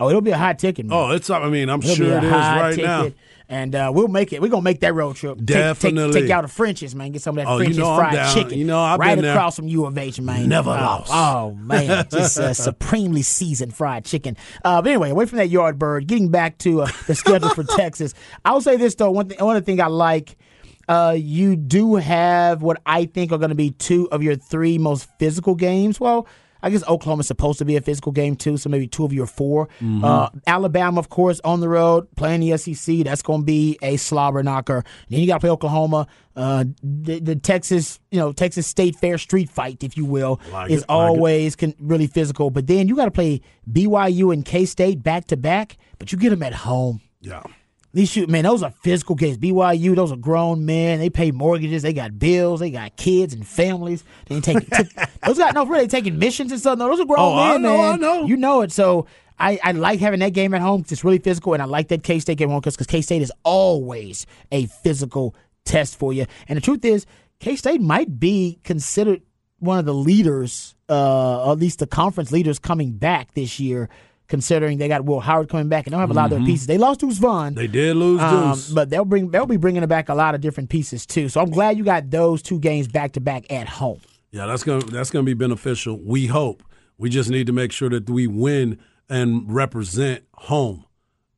Oh, 0.00 0.08
it'll 0.08 0.22
be 0.22 0.30
a 0.30 0.38
high 0.38 0.54
ticket. 0.54 0.86
Man. 0.86 0.98
Oh, 0.98 1.10
it's. 1.10 1.28
I 1.28 1.48
mean, 1.50 1.68
I'm 1.68 1.80
it'll 1.80 1.94
sure 1.94 2.16
it 2.16 2.24
is 2.24 2.30
right 2.30 2.70
ticket, 2.70 2.84
now. 2.84 3.10
And 3.50 3.74
uh, 3.74 3.90
we'll 3.92 4.08
make 4.08 4.32
it. 4.32 4.40
We're 4.40 4.48
gonna 4.48 4.62
make 4.62 4.80
that 4.80 4.94
road 4.94 5.16
trip. 5.16 5.36
Definitely. 5.44 6.04
Take, 6.04 6.12
take, 6.12 6.22
take 6.22 6.30
out 6.30 6.42
the 6.42 6.48
Frenchy's, 6.48 6.94
man. 6.94 7.10
Get 7.12 7.20
some 7.20 7.36
of 7.36 7.44
that 7.44 7.50
oh, 7.50 7.58
Frenchy's 7.58 7.76
you 7.76 7.82
know 7.82 7.96
fried 7.96 8.32
chicken. 8.32 8.58
You 8.58 8.64
know, 8.64 8.78
I've 8.78 8.98
right 8.98 9.16
been 9.16 9.24
across 9.24 9.56
there. 9.56 9.62
from 9.62 9.68
U 9.68 9.84
of 9.86 9.98
H, 9.98 10.20
man. 10.20 10.48
Never 10.48 10.70
oh, 10.70 10.74
lost. 10.74 11.10
Oh 11.12 11.54
man, 11.54 12.06
just 12.12 12.38
uh, 12.38 12.54
supremely 12.54 13.22
seasoned 13.22 13.74
fried 13.74 14.04
chicken. 14.04 14.36
Uh, 14.64 14.80
but 14.80 14.90
anyway, 14.90 15.10
away 15.10 15.26
from 15.26 15.38
that 15.38 15.50
yard 15.50 15.78
bird. 15.78 16.06
Getting 16.06 16.30
back 16.30 16.58
to 16.58 16.82
uh, 16.82 16.90
the 17.06 17.14
schedule 17.14 17.50
for 17.50 17.64
Texas, 17.76 18.14
I'll 18.44 18.60
say 18.60 18.76
this 18.76 18.94
though. 18.94 19.10
One 19.10 19.28
thing, 19.28 19.44
one 19.44 19.62
thing 19.64 19.80
I 19.80 19.88
like. 19.88 20.36
Uh, 20.88 21.16
you 21.16 21.56
do 21.56 21.96
have 21.96 22.62
what 22.62 22.80
I 22.86 23.04
think 23.04 23.32
are 23.32 23.38
going 23.38 23.50
to 23.50 23.54
be 23.54 23.70
two 23.72 24.08
of 24.10 24.22
your 24.22 24.34
three 24.34 24.78
most 24.78 25.08
physical 25.18 25.54
games. 25.54 26.00
Well, 26.00 26.26
I 26.62 26.70
guess 26.70 26.86
Oklahoma's 26.88 27.26
supposed 27.26 27.58
to 27.58 27.64
be 27.64 27.76
a 27.76 27.80
physical 27.80 28.12
game 28.12 28.36
too, 28.36 28.56
so 28.56 28.68
maybe 28.68 28.86
two 28.86 29.04
of 29.04 29.12
your 29.12 29.26
4 29.26 29.66
mm-hmm. 29.66 30.04
uh, 30.04 30.28
Alabama, 30.46 30.98
of 30.98 31.08
course, 31.08 31.40
on 31.44 31.60
the 31.60 31.68
road 31.68 32.08
playing 32.16 32.40
the 32.40 32.56
SEC. 32.56 32.98
That's 32.98 33.22
going 33.22 33.40
to 33.40 33.44
be 33.44 33.78
a 33.82 33.96
slobber 33.96 34.42
knocker. 34.42 34.84
then 35.08 35.20
you 35.20 35.26
got 35.26 35.34
to 35.34 35.40
play 35.40 35.50
Oklahoma. 35.50 36.06
Uh, 36.36 36.64
the, 36.82 37.18
the, 37.18 37.36
Texas, 37.36 37.98
you 38.10 38.18
know, 38.18 38.32
Texas 38.32 38.66
State 38.66 38.96
Fair 38.96 39.18
street 39.18 39.50
fight, 39.50 39.82
if 39.82 39.96
you 39.96 40.04
will, 40.04 40.40
like 40.52 40.70
is 40.70 40.82
it, 40.82 40.86
always 40.88 41.60
like 41.60 41.76
con- 41.76 41.86
really 41.86 42.06
physical. 42.06 42.50
But 42.50 42.66
then 42.66 42.88
you 42.88 42.96
got 42.96 43.06
to 43.06 43.10
play 43.10 43.40
BYU 43.70 44.32
and 44.32 44.44
K 44.44 44.64
State 44.64 45.02
back 45.02 45.26
to 45.26 45.36
back, 45.36 45.76
but 45.98 46.12
you 46.12 46.18
get 46.18 46.30
them 46.30 46.42
at 46.42 46.54
home. 46.54 47.00
Yeah. 47.20 47.42
These 47.92 48.10
shoot 48.10 48.28
man, 48.28 48.44
those 48.44 48.62
are 48.62 48.70
physical 48.70 49.16
games. 49.16 49.38
BYU, 49.38 49.96
those 49.96 50.12
are 50.12 50.16
grown 50.16 50.64
men. 50.64 51.00
They 51.00 51.10
pay 51.10 51.32
mortgages. 51.32 51.82
They 51.82 51.92
got 51.92 52.18
bills. 52.18 52.60
They 52.60 52.70
got 52.70 52.96
kids 52.96 53.34
and 53.34 53.46
families. 53.46 54.04
They 54.26 54.36
ain't 54.36 54.44
taking 54.44 54.62
t- 54.62 54.90
those 55.26 55.38
got 55.38 55.54
no 55.54 55.66
really 55.66 55.88
taking 55.88 56.18
missions 56.18 56.52
and 56.52 56.60
stuff. 56.60 56.78
No, 56.78 56.88
those 56.88 57.00
are 57.00 57.04
grown 57.04 57.18
oh, 57.18 57.36
men, 57.36 57.50
I 57.50 57.56
know, 57.56 57.76
man. 57.76 57.92
I 57.92 57.96
know. 57.96 58.26
You 58.26 58.36
know 58.36 58.60
it. 58.62 58.70
So 58.70 59.06
I, 59.40 59.58
I 59.64 59.72
like 59.72 59.98
having 59.98 60.20
that 60.20 60.34
game 60.34 60.54
at 60.54 60.60
home. 60.60 60.84
It's 60.88 61.02
really 61.02 61.18
physical, 61.18 61.52
and 61.52 61.62
I 61.62 61.66
like 61.66 61.88
that 61.88 62.04
K 62.04 62.20
State 62.20 62.38
game 62.38 62.50
at 62.50 62.52
home 62.52 62.60
because 62.60 62.76
K 62.76 63.00
State 63.00 63.22
is 63.22 63.32
always 63.42 64.24
a 64.52 64.66
physical 64.66 65.34
test 65.64 65.98
for 65.98 66.12
you. 66.12 66.26
And 66.46 66.56
the 66.56 66.60
truth 66.60 66.84
is, 66.84 67.06
K 67.40 67.56
State 67.56 67.80
might 67.80 68.20
be 68.20 68.60
considered 68.62 69.22
one 69.58 69.78
of 69.78 69.84
the 69.84 69.94
leaders, 69.94 70.76
uh, 70.88 71.50
at 71.50 71.58
least 71.58 71.80
the 71.80 71.86
conference 71.86 72.30
leaders 72.30 72.58
coming 72.58 72.92
back 72.92 73.34
this 73.34 73.58
year 73.58 73.88
considering 74.30 74.78
they 74.78 74.88
got 74.88 75.04
Will 75.04 75.20
Howard 75.20 75.50
coming 75.50 75.68
back 75.68 75.86
and 75.86 75.92
they 75.92 75.96
don't 75.96 76.00
have 76.00 76.10
a 76.10 76.14
lot 76.14 76.22
mm-hmm. 76.22 76.24
of 76.24 76.30
their 76.30 76.38
mm-hmm. 76.38 76.46
pieces. 76.46 76.66
They 76.66 76.78
lost 76.78 77.00
Deuce 77.00 77.18
Vaughn. 77.18 77.54
They 77.54 77.66
did 77.66 77.96
lose 77.96 78.20
um, 78.20 78.52
Deuce, 78.52 78.70
but 78.70 78.88
they'll 78.88 79.04
bring 79.04 79.30
they'll 79.30 79.44
be 79.44 79.58
bringing 79.58 79.84
back 79.86 80.08
a 80.08 80.14
lot 80.14 80.34
of 80.34 80.40
different 80.40 80.70
pieces 80.70 81.04
too. 81.04 81.28
So 81.28 81.42
I'm 81.42 81.50
glad 81.50 81.76
you 81.76 81.84
got 81.84 82.10
those 82.10 82.40
two 82.40 82.58
games 82.58 82.88
back 82.88 83.12
to 83.12 83.20
back 83.20 83.52
at 83.52 83.68
home. 83.68 84.00
Yeah, 84.30 84.46
that's 84.46 84.62
gonna 84.62 84.84
that's 84.86 85.10
gonna 85.10 85.24
be 85.24 85.34
beneficial. 85.34 86.00
We 86.02 86.26
hope. 86.26 86.62
We 86.96 87.10
just 87.10 87.28
need 87.28 87.46
to 87.46 87.52
make 87.52 87.72
sure 87.72 87.90
that 87.90 88.08
we 88.08 88.26
win 88.26 88.78
and 89.08 89.52
represent 89.52 90.24
home. 90.34 90.84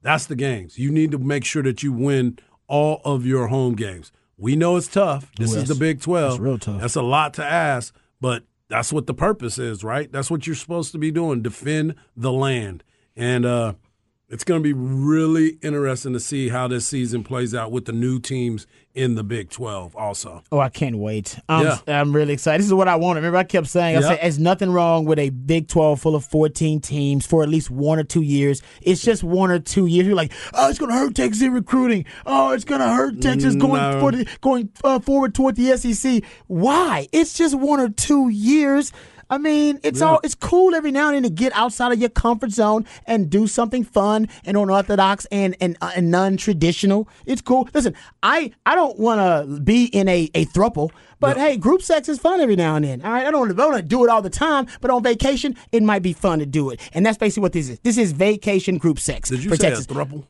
That's 0.03 0.27
the 0.27 0.37
games. 0.37 0.79
You 0.79 0.91
need 0.91 1.13
to 1.13 1.19
make 1.19 1.45
sure 1.45 1.63
that 1.63 1.83
you 1.83 1.93
win 1.93 2.39
all 2.67 3.01
of 3.05 3.25
your 3.25 3.47
home 3.47 3.75
games. 3.75 4.13
We 4.37 4.57
know 4.57 4.77
it's 4.77 4.89
tough. 4.89 5.31
This 5.37 5.55
is 5.55 5.69
the 5.69 5.77
Big 5.77 6.01
12. 6.01 6.33
That's 6.33 6.41
real 6.41 6.59
tough. 6.59 6.81
That's 6.81 6.97
a 6.97 7.03
lot 7.03 7.35
to 7.35 7.45
ask, 7.45 7.95
but 8.21 8.43
that's 8.73 8.91
what 8.91 9.07
the 9.07 9.13
purpose 9.13 9.59
is, 9.59 9.85
right? 9.85 10.11
That's 10.11 10.31
what 10.31 10.47
you're 10.47 10.57
supposed 10.57 10.93
to 10.93 10.99
be 10.99 11.11
doing 11.11 11.43
defend 11.43 11.95
the 12.17 12.33
land. 12.33 12.83
And 13.15 13.45
uh, 13.45 13.75
it's 14.33 14.45
going 14.45 14.59
to 14.59 14.63
be 14.63 14.73
really 14.73 15.59
interesting 15.61 16.15
to 16.15 16.21
see 16.21 16.49
how 16.49 16.67
this 16.67 16.89
season 16.89 17.23
plays 17.23 17.55
out 17.55 17.71
with 17.71 17.85
the 17.85 17.93
new 17.93 18.19
teams 18.19 18.67
in 18.95 19.15
the 19.15 19.23
Big 19.23 19.51
12 19.51 19.95
also. 19.95 20.43
Oh, 20.51 20.59
I 20.59 20.71
can't 20.71 20.97
wait. 20.97 21.39
I'm, 21.51 21.67
yeah. 21.67 21.79
I'm 21.87 22.17
really 22.17 22.33
excited. 22.33 22.61
This 22.61 22.67
is 22.67 22.73
what 22.73 22.89
I 22.89 22.97
wanted. 22.97 23.21
Remember, 23.21 23.37
I 23.37 23.45
kept 23.45 23.67
saying, 23.67 23.97
yep. 23.97 24.05
I 24.05 24.09
said, 24.09 24.19
there's 24.23 24.39
nothing 24.39 24.71
wrong 24.71 25.05
with 25.05 25.19
a 25.19 25.29
Big 25.29 25.69
12 25.69 26.01
full 26.01 26.15
of 26.15 26.25
14 26.25 26.81
teams 26.81 27.27
for 27.27 27.43
at 27.43 27.51
least 27.51 27.71
one 27.71 27.99
or 27.99 28.05
two 28.05 28.23
years. 28.23 28.63
It's 28.81 29.03
just 29.03 29.23
one 29.23 29.51
or 29.51 29.59
two 29.59 29.85
years. 29.85 30.07
You're 30.07 30.17
like, 30.17 30.33
oh, 30.55 30.71
it's 30.71 30.79
going 30.79 30.91
to 30.91 30.97
hurt 30.97 31.15
Texas 31.15 31.43
in 31.43 31.53
recruiting. 31.53 32.07
Oh, 32.25 32.53
it's 32.53 32.65
going 32.65 32.81
to 32.81 32.89
hurt 32.89 33.21
Texas 33.21 33.55
going, 33.55 33.83
no. 33.83 34.01
for 34.01 34.13
the, 34.13 34.27
going 34.41 34.71
uh, 34.83 34.99
forward 35.01 35.35
toward 35.35 35.57
the 35.57 35.77
SEC. 35.77 36.23
Why? 36.47 37.07
It's 37.13 37.35
just 37.35 37.55
one 37.55 37.81
or 37.81 37.91
two 37.91 38.31
years. 38.31 38.93
I 39.33 39.39
mean, 39.39 39.81
it's 39.83 40.03
all 40.03 40.21
it's 40.23 40.35
cool 40.35 40.75
every 40.75 40.93
now 40.93 41.07
and 41.09 41.15
then 41.15 41.23
to 41.23 41.31
get 41.31 41.57
outside 41.57 41.91
of 41.91 41.99
your 41.99 42.11
comfort 42.11 42.51
zone 42.51 42.85
and 43.07 43.31
do 43.31 43.47
something 43.47 43.83
fun 43.83 44.29
and 44.45 44.59
unorthodox 44.59 45.25
and 45.33 45.57
and, 45.59 45.79
uh, 45.81 45.91
and 45.97 46.11
non-traditional. 46.11 47.09
It's 47.25 47.41
cool. 47.41 47.67
Listen, 47.73 47.95
I 48.23 48.53
I 48.67 48.75
don't 48.75 48.99
want 48.99 49.21
to 49.21 49.61
be 49.61 49.87
in 49.87 50.07
a 50.07 50.31
a 50.35 50.45
thruple, 50.45 50.91
but 51.19 51.39
hey, 51.39 51.57
group 51.57 51.81
sex 51.81 52.11
is 52.11 52.19
fun 52.19 52.43
every 52.43 52.57
now 52.57 52.77
and 52.77 52.85
then. 52.85 53.01
All 53.01 53.11
right, 53.11 53.27
I 53.27 53.31
don't 53.31 53.57
want 53.57 53.77
to 53.77 53.83
do 53.83 54.05
it 54.05 54.11
all 54.11 54.21
the 54.21 54.29
time, 54.29 54.67
but 54.83 54.91
on 54.91 55.03
vacation 55.03 55.57
it 55.73 55.83
might 55.83 56.03
be 56.03 56.13
fun 56.13 56.39
to 56.41 56.47
do 56.47 56.69
it, 56.69 56.79
and 56.93 57.07
that's 57.07 57.17
basically 57.17 57.41
what 57.41 57.55
this 57.55 57.71
is. 57.71 57.79
This 57.81 57.97
is 57.97 58.13
vacation 58.13 58.77
group 58.77 59.01
sex 59.01 59.31
Did 59.31 59.45
you 59.45 59.49
for 59.49 59.57
say 59.57 59.71
Texas. 59.71 59.87
a 59.87 59.89
thruple? 59.89 60.27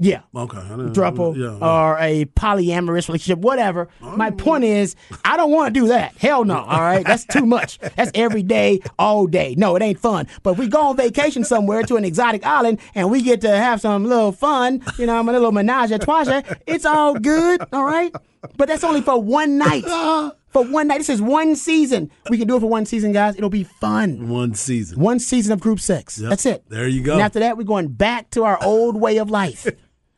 Yeah. 0.00 0.22
Okay. 0.34 0.56
I 0.56 0.68
didn't- 0.76 0.96
Yeah. 0.96 1.58
yeah. 1.58 1.58
or 1.60 1.98
a 2.00 2.24
polyamorous 2.24 3.08
relationship, 3.08 3.38
whatever. 3.40 3.88
My 4.00 4.28
oh. 4.28 4.32
point 4.32 4.64
is, 4.64 4.96
I 5.24 5.36
don't 5.36 5.50
want 5.50 5.72
to 5.74 5.80
do 5.80 5.88
that. 5.88 6.16
Hell 6.16 6.44
no. 6.44 6.56
All 6.70 6.80
right, 6.80 7.04
that's 7.04 7.26
too 7.26 7.44
much. 7.44 7.78
That's 7.96 8.10
every 8.14 8.42
day, 8.42 8.80
all 8.98 9.26
day. 9.26 9.54
No, 9.58 9.76
it 9.76 9.82
ain't 9.82 9.98
fun. 9.98 10.26
But 10.42 10.52
if 10.52 10.58
we 10.58 10.68
go 10.68 10.80
on 10.88 10.96
vacation 10.96 11.44
somewhere 11.44 11.82
to 11.82 11.96
an 11.96 12.04
exotic 12.04 12.44
island 12.46 12.80
and 12.94 13.10
we 13.10 13.20
get 13.22 13.42
to 13.42 13.50
have 13.50 13.80
some 13.80 14.04
little 14.04 14.32
fun, 14.32 14.82
you 14.98 15.04
know, 15.06 15.18
I'm 15.18 15.28
a 15.28 15.32
little 15.32 15.52
menage 15.52 15.90
a 15.90 15.98
trois, 15.98 16.24
it's 16.66 16.86
all 16.86 17.14
good. 17.14 17.60
All 17.72 17.84
right, 17.84 18.14
but 18.56 18.68
that's 18.68 18.84
only 18.84 19.02
for 19.02 19.20
one 19.20 19.58
night. 19.58 19.84
For 20.50 20.64
one 20.64 20.88
night. 20.88 20.98
This 20.98 21.08
is 21.08 21.22
one 21.22 21.54
season. 21.54 22.10
We 22.28 22.36
can 22.36 22.48
do 22.48 22.56
it 22.56 22.60
for 22.60 22.66
one 22.66 22.84
season, 22.84 23.12
guys. 23.12 23.36
It'll 23.36 23.50
be 23.50 23.62
fun. 23.62 24.28
One 24.28 24.54
season. 24.54 24.98
One 24.98 25.20
season 25.20 25.52
of 25.52 25.60
group 25.60 25.78
sex. 25.78 26.18
Yep. 26.18 26.28
That's 26.28 26.44
it. 26.44 26.64
There 26.68 26.88
you 26.88 27.04
go. 27.04 27.12
And 27.12 27.22
after 27.22 27.38
that, 27.38 27.56
we're 27.56 27.62
going 27.62 27.86
back 27.86 28.30
to 28.30 28.42
our 28.42 28.58
old 28.64 29.00
way 29.00 29.18
of 29.18 29.30
life. 29.30 29.68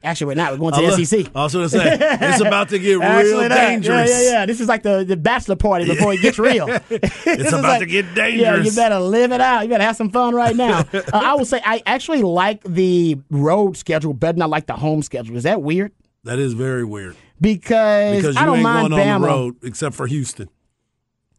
Actually, 0.04 0.26
we're 0.28 0.34
not. 0.34 0.52
We're 0.52 0.58
going 0.58 0.74
to 0.74 0.80
the 0.80 0.96
look- 0.96 1.06
SEC. 1.06 1.26
I 1.34 1.42
was 1.44 1.52
going 1.52 1.64
to 1.66 1.68
say, 1.68 1.98
it's 2.20 2.40
about 2.40 2.70
to 2.70 2.78
get 2.78 2.94
real 2.98 3.48
dangerous. 3.48 4.10
Yeah, 4.10 4.20
yeah, 4.20 4.30
yeah. 4.30 4.46
This 4.46 4.60
is 4.60 4.66
like 4.68 4.82
the, 4.82 5.04
the 5.04 5.16
bachelor 5.16 5.54
party 5.54 5.84
before 5.86 6.12
it 6.12 6.20
gets 6.20 6.38
real. 6.40 6.66
it's 6.90 7.52
about 7.52 7.78
to 7.78 7.86
get 7.86 8.12
dangerous. 8.14 8.40
Yeah, 8.40 8.56
you 8.64 8.72
better 8.74 8.98
live 8.98 9.30
it 9.30 9.40
out. 9.40 9.60
You 9.62 9.68
better 9.68 9.84
have 9.84 9.96
some 9.96 10.10
fun 10.10 10.34
right 10.34 10.56
now. 10.56 10.80
uh, 10.92 11.02
I 11.12 11.34
will 11.34 11.44
say 11.44 11.60
I 11.64 11.82
actually 11.86 12.22
like 12.22 12.64
the 12.64 13.18
road 13.30 13.76
schedule 13.76 14.12
better 14.12 14.32
than 14.32 14.42
I 14.42 14.46
like 14.46 14.66
the 14.66 14.74
home 14.74 15.02
schedule. 15.02 15.36
Is 15.36 15.44
that 15.44 15.62
weird? 15.62 15.92
That 16.24 16.38
is 16.40 16.52
very 16.52 16.84
weird. 16.84 17.16
Because, 17.40 18.16
Because 18.16 18.34
you 18.36 18.40
I 18.42 18.44
don't 18.44 18.56
ain't 18.56 18.62
mind 18.64 18.90
going 18.90 19.02
Bama. 19.06 19.14
on 19.14 19.20
the 19.22 19.26
road 19.28 19.56
except 19.62 19.94
for 19.94 20.06
Houston. 20.06 20.48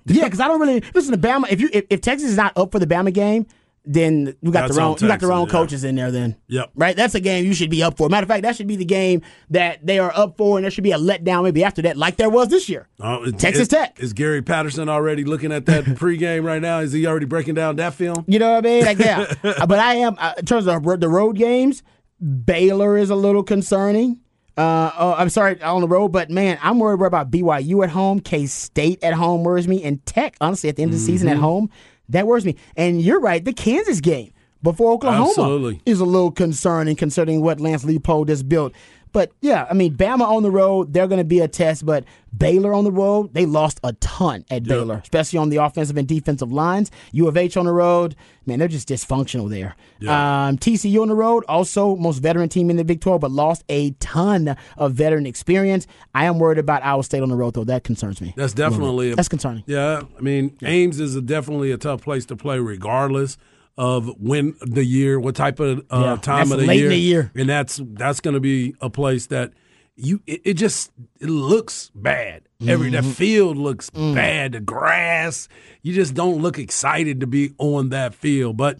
Yeah, 0.05 0.25
because 0.25 0.39
I 0.41 0.47
don't 0.47 0.59
really 0.59 0.83
listen 0.93 1.11
to 1.13 1.17
Bama. 1.17 1.45
If 1.49 1.61
you 1.61 1.69
if, 1.71 1.85
if 1.89 2.01
Texas 2.01 2.29
is 2.31 2.37
not 2.37 2.51
up 2.57 2.71
for 2.73 2.79
the 2.79 2.87
Bama 2.87 3.13
game, 3.13 3.45
then 3.85 4.33
we 4.41 4.51
got 4.51 4.61
That's 4.61 4.75
the 4.75 4.79
wrong 4.81 4.93
on 4.93 4.97
you 5.01 5.07
got 5.07 5.19
the 5.19 5.27
wrong 5.27 5.45
yeah. 5.45 5.51
coaches 5.51 5.83
in 5.83 5.95
there. 5.95 6.09
Then 6.09 6.37
Yep. 6.47 6.71
right, 6.75 6.95
that's 6.95 7.15
a 7.15 7.19
game 7.19 7.43
you 7.45 7.53
should 7.53 7.69
be 7.69 7.83
up 7.83 7.97
for. 7.97 8.07
Matter 8.07 8.23
of 8.23 8.29
fact, 8.29 8.43
that 8.43 8.55
should 8.55 8.67
be 8.67 8.77
the 8.77 8.85
game 8.85 9.21
that 9.49 9.85
they 9.85 9.99
are 9.99 10.11
up 10.15 10.37
for, 10.37 10.57
and 10.57 10.63
there 10.63 10.71
should 10.71 10.85
be 10.85 10.93
a 10.93 10.97
letdown 10.97 11.43
maybe 11.43 11.63
after 11.63 11.81
that, 11.81 11.97
like 11.97 12.15
there 12.15 12.29
was 12.29 12.47
this 12.47 12.69
year. 12.69 12.87
Oh, 13.01 13.23
is- 13.23 13.33
Texas 13.33 13.67
Tech. 13.67 13.99
Is 13.99 14.13
Gary 14.13 14.41
Patterson 14.41 14.87
already 14.87 15.23
looking 15.25 15.51
at 15.51 15.65
that 15.65 15.83
pregame 15.99 16.43
right 16.45 16.61
now? 16.61 16.79
Is 16.79 16.93
he 16.93 17.05
already 17.05 17.25
breaking 17.25 17.55
down 17.55 17.75
that 17.75 17.93
film? 17.93 18.23
You 18.27 18.39
know 18.39 18.53
what 18.53 18.65
I 18.65 18.69
mean? 18.69 18.85
Like, 18.85 18.99
yeah. 18.99 19.25
Uh, 19.43 19.65
but 19.67 19.79
I 19.79 19.95
am, 19.95 20.15
uh, 20.17 20.33
in 20.37 20.45
terms 20.45 20.65
of 20.67 20.81
the 21.01 21.09
road 21.09 21.35
games, 21.35 21.83
Baylor 22.21 22.97
is 22.97 23.09
a 23.09 23.15
little 23.15 23.43
concerning. 23.43 24.19
Uh, 24.55 24.91
oh, 24.97 25.13
I'm 25.17 25.29
sorry, 25.29 25.59
on 25.63 25.81
the 25.81 25.87
road, 25.87 26.09
but 26.09 26.29
man, 26.29 26.59
I'm 26.61 26.77
worried 26.79 27.01
about 27.05 27.31
BYU 27.31 27.83
at 27.83 27.89
home, 27.89 28.19
K 28.19 28.45
State 28.45 29.03
at 29.03 29.13
home 29.15 29.43
worries 29.43 29.67
me, 29.67 29.83
and 29.83 30.05
Tech, 30.05 30.35
honestly, 30.39 30.69
at 30.69 30.75
the 30.75 30.83
end 30.83 30.93
of 30.93 30.99
the 30.99 31.03
season 31.03 31.27
Mm-hmm. 31.27 31.37
at 31.37 31.41
home, 31.41 31.69
that 32.09 32.27
worries 32.27 32.45
me. 32.45 32.55
And 32.75 33.01
you're 33.01 33.19
right, 33.19 33.43
the 33.43 33.53
Kansas 33.53 34.01
game 34.01 34.31
before 34.61 34.93
Oklahoma 34.93 35.29
Absolutely. 35.29 35.81
is 35.85 35.99
a 35.99 36.05
little 36.05 36.31
concerning 36.31 36.95
considering 36.95 37.41
what 37.41 37.59
Lance 37.59 37.83
Leipold 37.83 38.29
has 38.29 38.41
built. 38.43 38.73
But 39.13 39.31
yeah, 39.41 39.67
I 39.69 39.73
mean, 39.73 39.95
Bama 39.95 40.21
on 40.27 40.43
the 40.43 40.51
road, 40.51 40.91
they're 40.91 41.07
going 41.07 41.19
to 41.19 41.23
be 41.23 41.39
a 41.39 41.47
test. 41.47 41.85
But 41.85 42.03
Baylor 42.35 42.73
on 42.73 42.83
the 42.83 42.91
road, 42.91 43.33
they 43.33 43.45
lost 43.45 43.79
a 43.83 43.93
ton 43.93 44.43
at 44.49 44.63
Baylor, 44.63 44.95
especially 45.03 45.37
on 45.37 45.49
the 45.49 45.57
offensive 45.57 45.97
and 45.97 46.07
defensive 46.07 46.51
lines. 46.51 46.89
U 47.11 47.27
of 47.27 47.37
H 47.37 47.55
on 47.55 47.65
the 47.65 47.71
road, 47.71 48.15
man, 48.47 48.57
they're 48.57 48.67
just 48.67 48.89
dysfunctional 48.89 49.49
there. 49.49 49.75
Um, 50.11 50.57
TCU 50.57 51.01
on 51.01 51.09
the 51.09 51.15
road, 51.15 51.45
also 51.47 51.95
most 51.95 52.17
veteran 52.19 52.49
team 52.49 52.71
in 52.71 52.75
the 52.75 52.83
Big 52.83 53.01
12, 53.01 53.21
but 53.21 53.31
lost 53.31 53.63
a 53.69 53.91
ton 53.99 54.57
of 54.77 54.93
veteran 54.93 55.27
experience. 55.27 55.85
I 56.15 56.25
am 56.25 56.39
worried 56.39 56.57
about 56.57 56.83
Iowa 56.83 57.03
State 57.03 57.21
on 57.21 57.29
the 57.29 57.35
road, 57.35 57.53
though. 57.53 57.63
That 57.63 57.83
concerns 57.83 58.19
me. 58.19 58.33
That's 58.35 58.53
definitely 58.53 59.11
a, 59.11 59.15
That's 59.15 59.29
concerning. 59.29 59.63
Yeah, 59.67 60.01
I 60.17 60.21
mean, 60.21 60.57
Ames 60.63 60.99
is 60.99 61.15
a 61.15 61.21
definitely 61.21 61.71
a 61.71 61.77
tough 61.77 62.01
place 62.01 62.25
to 62.25 62.35
play, 62.35 62.57
regardless 62.59 63.37
of 63.77 64.07
when 64.19 64.55
the 64.61 64.83
year, 64.85 65.19
what 65.19 65.35
type 65.35 65.59
of 65.59 65.79
uh, 65.91 65.99
Yeah, 65.99 66.15
time 66.17 66.51
of 66.51 66.59
the 66.59 66.65
late 66.67 66.77
in 66.77 66.79
year. 66.81 66.89
the 66.89 66.97
year. 66.99 67.31
and 67.35 67.49
that's 67.49 67.81
that's 67.83 68.19
going 68.19 68.33
to 68.35 68.39
be 68.39 68.75
a 68.81 68.89
place 68.89 69.27
that 69.27 69.53
you 69.95 70.21
it, 70.27 70.41
it 70.45 70.53
just 70.55 70.91
it 71.19 71.29
looks 71.29 71.91
bad. 71.95 72.43
Every 72.67 72.89
Mm-hmm. 72.91 73.07
that 73.09 73.15
field 73.15 73.57
looks 73.57 73.89
Mm. 73.89 74.15
bad. 74.15 74.51
The 74.53 74.59
grass, 74.61 75.47
you 75.81 75.93
just 75.93 76.13
don't 76.13 76.41
look 76.41 76.57
excited 76.59 77.19
to 77.19 77.27
be 77.27 77.51
on 77.57 77.89
that 77.89 78.13
field. 78.15 78.57
But 78.57 78.79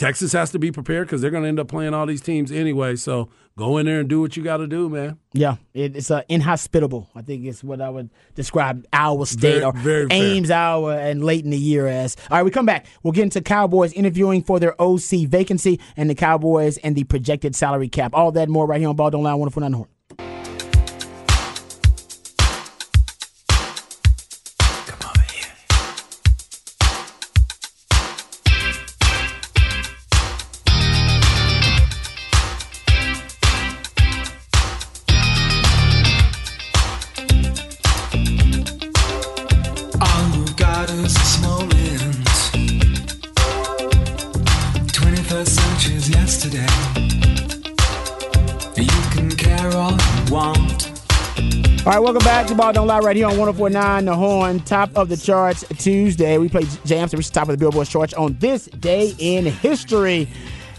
Texas 0.00 0.32
has 0.32 0.50
to 0.52 0.58
be 0.58 0.72
prepared 0.72 1.06
because 1.06 1.20
they're 1.20 1.30
going 1.30 1.42
to 1.42 1.48
end 1.48 1.60
up 1.60 1.68
playing 1.68 1.92
all 1.92 2.06
these 2.06 2.22
teams 2.22 2.50
anyway. 2.50 2.96
So 2.96 3.28
go 3.58 3.76
in 3.76 3.84
there 3.84 4.00
and 4.00 4.08
do 4.08 4.22
what 4.22 4.34
you 4.34 4.42
got 4.42 4.56
to 4.56 4.66
do, 4.66 4.88
man. 4.88 5.18
Yeah, 5.34 5.56
it, 5.74 5.94
it's 5.94 6.10
uh, 6.10 6.22
inhospitable. 6.26 7.10
I 7.14 7.20
think 7.20 7.44
it's 7.44 7.62
what 7.62 7.82
I 7.82 7.90
would 7.90 8.08
describe 8.34 8.86
Iowa 8.94 9.26
State 9.26 9.40
Very- 9.60 9.62
or 9.64 9.72
very 9.74 10.08
fair. 10.08 10.16
Ames, 10.16 10.50
Iowa, 10.50 10.96
and 10.96 11.22
late 11.22 11.44
in 11.44 11.50
the 11.50 11.58
year 11.58 11.86
as. 11.86 12.16
All 12.30 12.38
right, 12.38 12.42
we 12.42 12.50
come 12.50 12.64
back. 12.64 12.86
We'll 13.02 13.12
get 13.12 13.24
into 13.24 13.42
Cowboys 13.42 13.92
interviewing 13.92 14.42
for 14.42 14.58
their 14.58 14.80
OC 14.80 15.28
vacancy 15.28 15.78
and 15.98 16.08
the 16.08 16.14
Cowboys 16.14 16.78
and 16.78 16.96
the 16.96 17.04
projected 17.04 17.54
salary 17.54 17.90
cap. 17.90 18.14
All 18.14 18.32
that 18.32 18.44
and 18.44 18.52
more 18.52 18.66
right 18.66 18.80
here 18.80 18.88
on 18.88 18.96
Ball 18.96 19.10
Don't 19.10 19.22
Lie, 19.22 19.34
Wonderful 19.34 19.60
Nine 19.60 19.74
Horn. 19.74 19.88
Ball 52.48 52.72
Don't 52.72 52.86
Lie 52.86 53.00
right 53.00 53.14
here 53.14 53.26
on 53.26 53.36
1049 53.36 54.06
The 54.06 54.16
Horn, 54.16 54.60
top 54.60 54.90
of 54.96 55.10
the 55.10 55.16
charts 55.16 55.62
Tuesday. 55.76 56.38
We 56.38 56.48
play 56.48 56.62
jams 56.86 57.10
to 57.10 57.18
reach 57.18 57.28
the 57.28 57.34
top 57.34 57.48
of 57.48 57.52
the 57.52 57.58
Billboard 57.58 57.86
charts 57.86 58.14
on 58.14 58.34
this 58.38 58.64
day 58.64 59.14
in 59.18 59.44
history. 59.44 60.26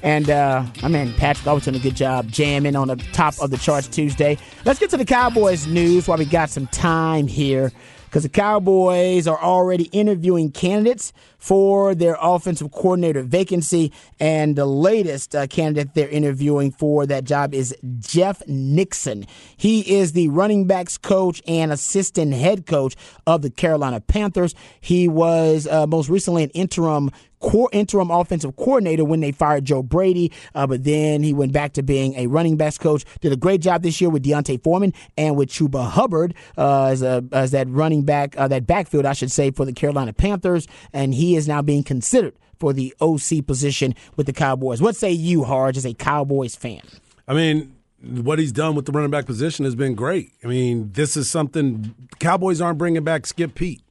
And 0.01 0.29
uh, 0.31 0.65
my 0.81 0.87
man 0.87 1.13
Patrick 1.13 1.45
always 1.45 1.63
doing 1.63 1.75
a 1.75 1.79
good 1.79 1.95
job 1.95 2.27
jamming 2.29 2.75
on 2.75 2.87
the 2.87 2.95
top 3.13 3.35
of 3.39 3.51
the 3.51 3.57
charts 3.57 3.87
Tuesday. 3.87 4.39
Let's 4.65 4.79
get 4.79 4.89
to 4.89 4.97
the 4.97 5.05
Cowboys 5.05 5.67
news 5.67 6.07
while 6.07 6.17
we 6.17 6.25
got 6.25 6.49
some 6.49 6.65
time 6.67 7.27
here. 7.27 7.71
Because 8.11 8.23
the 8.23 8.29
Cowboys 8.29 9.25
are 9.25 9.41
already 9.41 9.85
interviewing 9.85 10.51
candidates 10.51 11.13
for 11.37 11.95
their 11.95 12.17
offensive 12.19 12.69
coordinator 12.69 13.23
vacancy. 13.23 13.93
And 14.19 14.57
the 14.57 14.65
latest 14.65 15.33
uh, 15.33 15.47
candidate 15.47 15.93
they're 15.93 16.09
interviewing 16.09 16.71
for 16.71 17.05
that 17.05 17.23
job 17.23 17.53
is 17.53 17.73
Jeff 17.99 18.45
Nixon. 18.47 19.25
He 19.55 19.95
is 19.95 20.11
the 20.11 20.27
running 20.27 20.67
backs 20.67 20.97
coach 20.97 21.41
and 21.47 21.71
assistant 21.71 22.33
head 22.33 22.65
coach 22.65 22.97
of 23.25 23.43
the 23.43 23.49
Carolina 23.49 24.01
Panthers. 24.01 24.55
He 24.81 25.07
was 25.07 25.65
uh, 25.65 25.87
most 25.87 26.09
recently 26.09 26.43
an 26.43 26.49
interim 26.49 27.11
core 27.41 27.69
interim 27.71 28.09
offensive 28.11 28.55
coordinator 28.55 29.03
when 29.03 29.19
they 29.19 29.31
fired 29.31 29.65
Joe 29.65 29.83
Brady, 29.83 30.31
uh, 30.55 30.67
but 30.67 30.83
then 30.83 31.23
he 31.23 31.33
went 31.33 31.51
back 31.51 31.73
to 31.73 31.83
being 31.83 32.15
a 32.15 32.27
running 32.27 32.57
backs 32.57 32.77
coach. 32.77 33.03
Did 33.19 33.33
a 33.33 33.37
great 33.37 33.61
job 33.61 33.83
this 33.83 33.99
year 33.99 34.09
with 34.09 34.23
D'Onta 34.23 34.61
Foreman 34.63 34.93
and 35.17 35.35
with 35.35 35.49
Chuba 35.49 35.89
Hubbard 35.89 36.33
uh, 36.57 36.85
as 36.85 37.01
a 37.01 37.23
as 37.31 37.51
that 37.51 37.67
running 37.69 38.03
back, 38.03 38.37
uh, 38.37 38.47
that 38.47 38.65
backfield, 38.67 39.05
I 39.05 39.13
should 39.13 39.31
say, 39.31 39.51
for 39.51 39.65
the 39.65 39.73
Carolina 39.73 40.13
Panthers, 40.13 40.67
and 40.93 41.13
he 41.13 41.35
is 41.35 41.47
now 41.47 41.61
being 41.61 41.83
considered 41.83 42.35
for 42.59 42.73
the 42.73 42.93
OC 43.01 43.45
position 43.45 43.95
with 44.15 44.27
the 44.27 44.33
Cowboys. 44.33 44.81
What 44.81 44.95
say 44.95 45.11
you, 45.11 45.43
Harge, 45.43 45.77
as 45.77 45.85
a 45.85 45.93
Cowboys 45.93 46.55
fan? 46.55 46.81
I 47.27 47.33
mean, 47.33 47.75
what 48.01 48.39
he's 48.39 48.51
done 48.51 48.75
with 48.75 48.85
the 48.85 48.91
running 48.91 49.11
back 49.11 49.25
position 49.25 49.65
has 49.65 49.75
been 49.75 49.95
great. 49.95 50.31
I 50.43 50.47
mean, 50.47 50.91
this 50.93 51.17
is 51.17 51.29
something 51.29 51.93
Cowboys 52.19 52.61
aren't 52.61 52.77
bringing 52.77 53.03
back 53.03 53.25
Skip 53.25 53.55
Peete. 53.55 53.81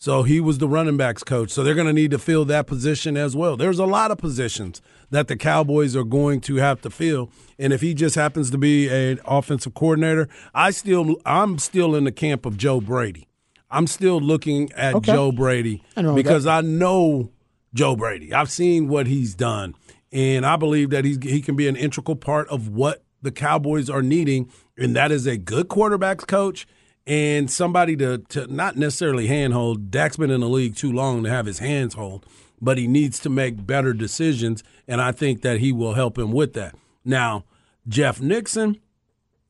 So 0.00 0.22
he 0.22 0.40
was 0.40 0.56
the 0.56 0.66
running 0.66 0.96
backs 0.96 1.22
coach. 1.22 1.50
So 1.50 1.62
they're 1.62 1.74
going 1.74 1.86
to 1.86 1.92
need 1.92 2.10
to 2.12 2.18
fill 2.18 2.46
that 2.46 2.66
position 2.66 3.18
as 3.18 3.36
well. 3.36 3.58
There's 3.58 3.78
a 3.78 3.84
lot 3.84 4.10
of 4.10 4.16
positions 4.16 4.80
that 5.10 5.28
the 5.28 5.36
Cowboys 5.36 5.94
are 5.94 6.04
going 6.04 6.40
to 6.42 6.56
have 6.56 6.80
to 6.80 6.90
fill. 6.90 7.30
And 7.58 7.70
if 7.70 7.82
he 7.82 7.92
just 7.92 8.14
happens 8.14 8.50
to 8.52 8.56
be 8.56 8.88
an 8.88 9.20
offensive 9.26 9.74
coordinator, 9.74 10.26
I 10.54 10.70
still 10.70 11.16
I'm 11.26 11.58
still 11.58 11.94
in 11.94 12.04
the 12.04 12.12
camp 12.12 12.46
of 12.46 12.56
Joe 12.56 12.80
Brady. 12.80 13.28
I'm 13.70 13.86
still 13.86 14.18
looking 14.20 14.72
at 14.72 14.94
Okay. 14.94 15.12
Joe 15.12 15.32
Brady 15.32 15.82
I 15.96 16.14
because 16.14 16.46
I 16.46 16.62
know 16.62 17.30
Joe 17.74 17.94
Brady. 17.94 18.32
I've 18.32 18.50
seen 18.50 18.88
what 18.88 19.06
he's 19.06 19.34
done, 19.34 19.74
and 20.10 20.46
I 20.46 20.56
believe 20.56 20.88
that 20.90 21.04
he's, 21.04 21.18
he 21.22 21.42
can 21.42 21.56
be 21.56 21.68
an 21.68 21.76
integral 21.76 22.16
part 22.16 22.48
of 22.48 22.68
what 22.68 23.04
the 23.20 23.30
Cowboys 23.30 23.90
are 23.90 24.02
needing, 24.02 24.50
and 24.78 24.96
that 24.96 25.12
is 25.12 25.26
a 25.26 25.36
good 25.36 25.68
quarterbacks 25.68 26.26
coach 26.26 26.66
and 27.06 27.50
somebody 27.50 27.96
to, 27.96 28.18
to 28.28 28.46
not 28.46 28.76
necessarily 28.76 29.26
handhold. 29.26 29.90
Dak's 29.90 30.16
been 30.16 30.30
in 30.30 30.40
the 30.40 30.48
league 30.48 30.76
too 30.76 30.92
long 30.92 31.24
to 31.24 31.30
have 31.30 31.46
his 31.46 31.58
hands 31.58 31.94
hold, 31.94 32.26
but 32.60 32.78
he 32.78 32.86
needs 32.86 33.18
to 33.20 33.30
make 33.30 33.66
better 33.66 33.92
decisions, 33.92 34.62
and 34.86 35.00
I 35.00 35.12
think 35.12 35.42
that 35.42 35.60
he 35.60 35.72
will 35.72 35.94
help 35.94 36.18
him 36.18 36.32
with 36.32 36.52
that. 36.54 36.74
Now, 37.04 37.44
Jeff 37.88 38.20
Nixon, 38.20 38.78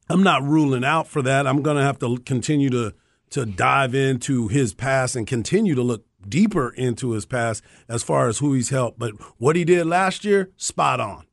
I'm 0.09 0.23
not 0.23 0.43
ruling 0.43 0.85
out 0.85 1.09
for 1.09 1.23
that. 1.23 1.47
I'm 1.47 1.63
going 1.63 1.77
to 1.77 1.83
have 1.83 1.99
to 2.01 2.19
continue 2.19 2.71
to 2.71 2.95
to 3.31 3.47
dive 3.47 3.95
into 3.95 4.49
his 4.49 4.75
past 4.75 5.15
and 5.15 5.27
continue 5.27 5.75
to 5.77 5.83
look 5.83 6.05
deeper 6.29 6.71
into 6.71 7.13
his 7.13 7.25
past 7.25 7.63
as 7.89 8.03
far 8.03 8.29
as 8.29 8.39
who 8.39 8.53
he's 8.53 8.71
helped. 8.71 8.99
But 8.99 9.13
what 9.39 9.57
he 9.57 9.65
did 9.65 9.87
last 9.87 10.25
year, 10.25 10.51
spot 10.57 11.01
on. 11.01 11.27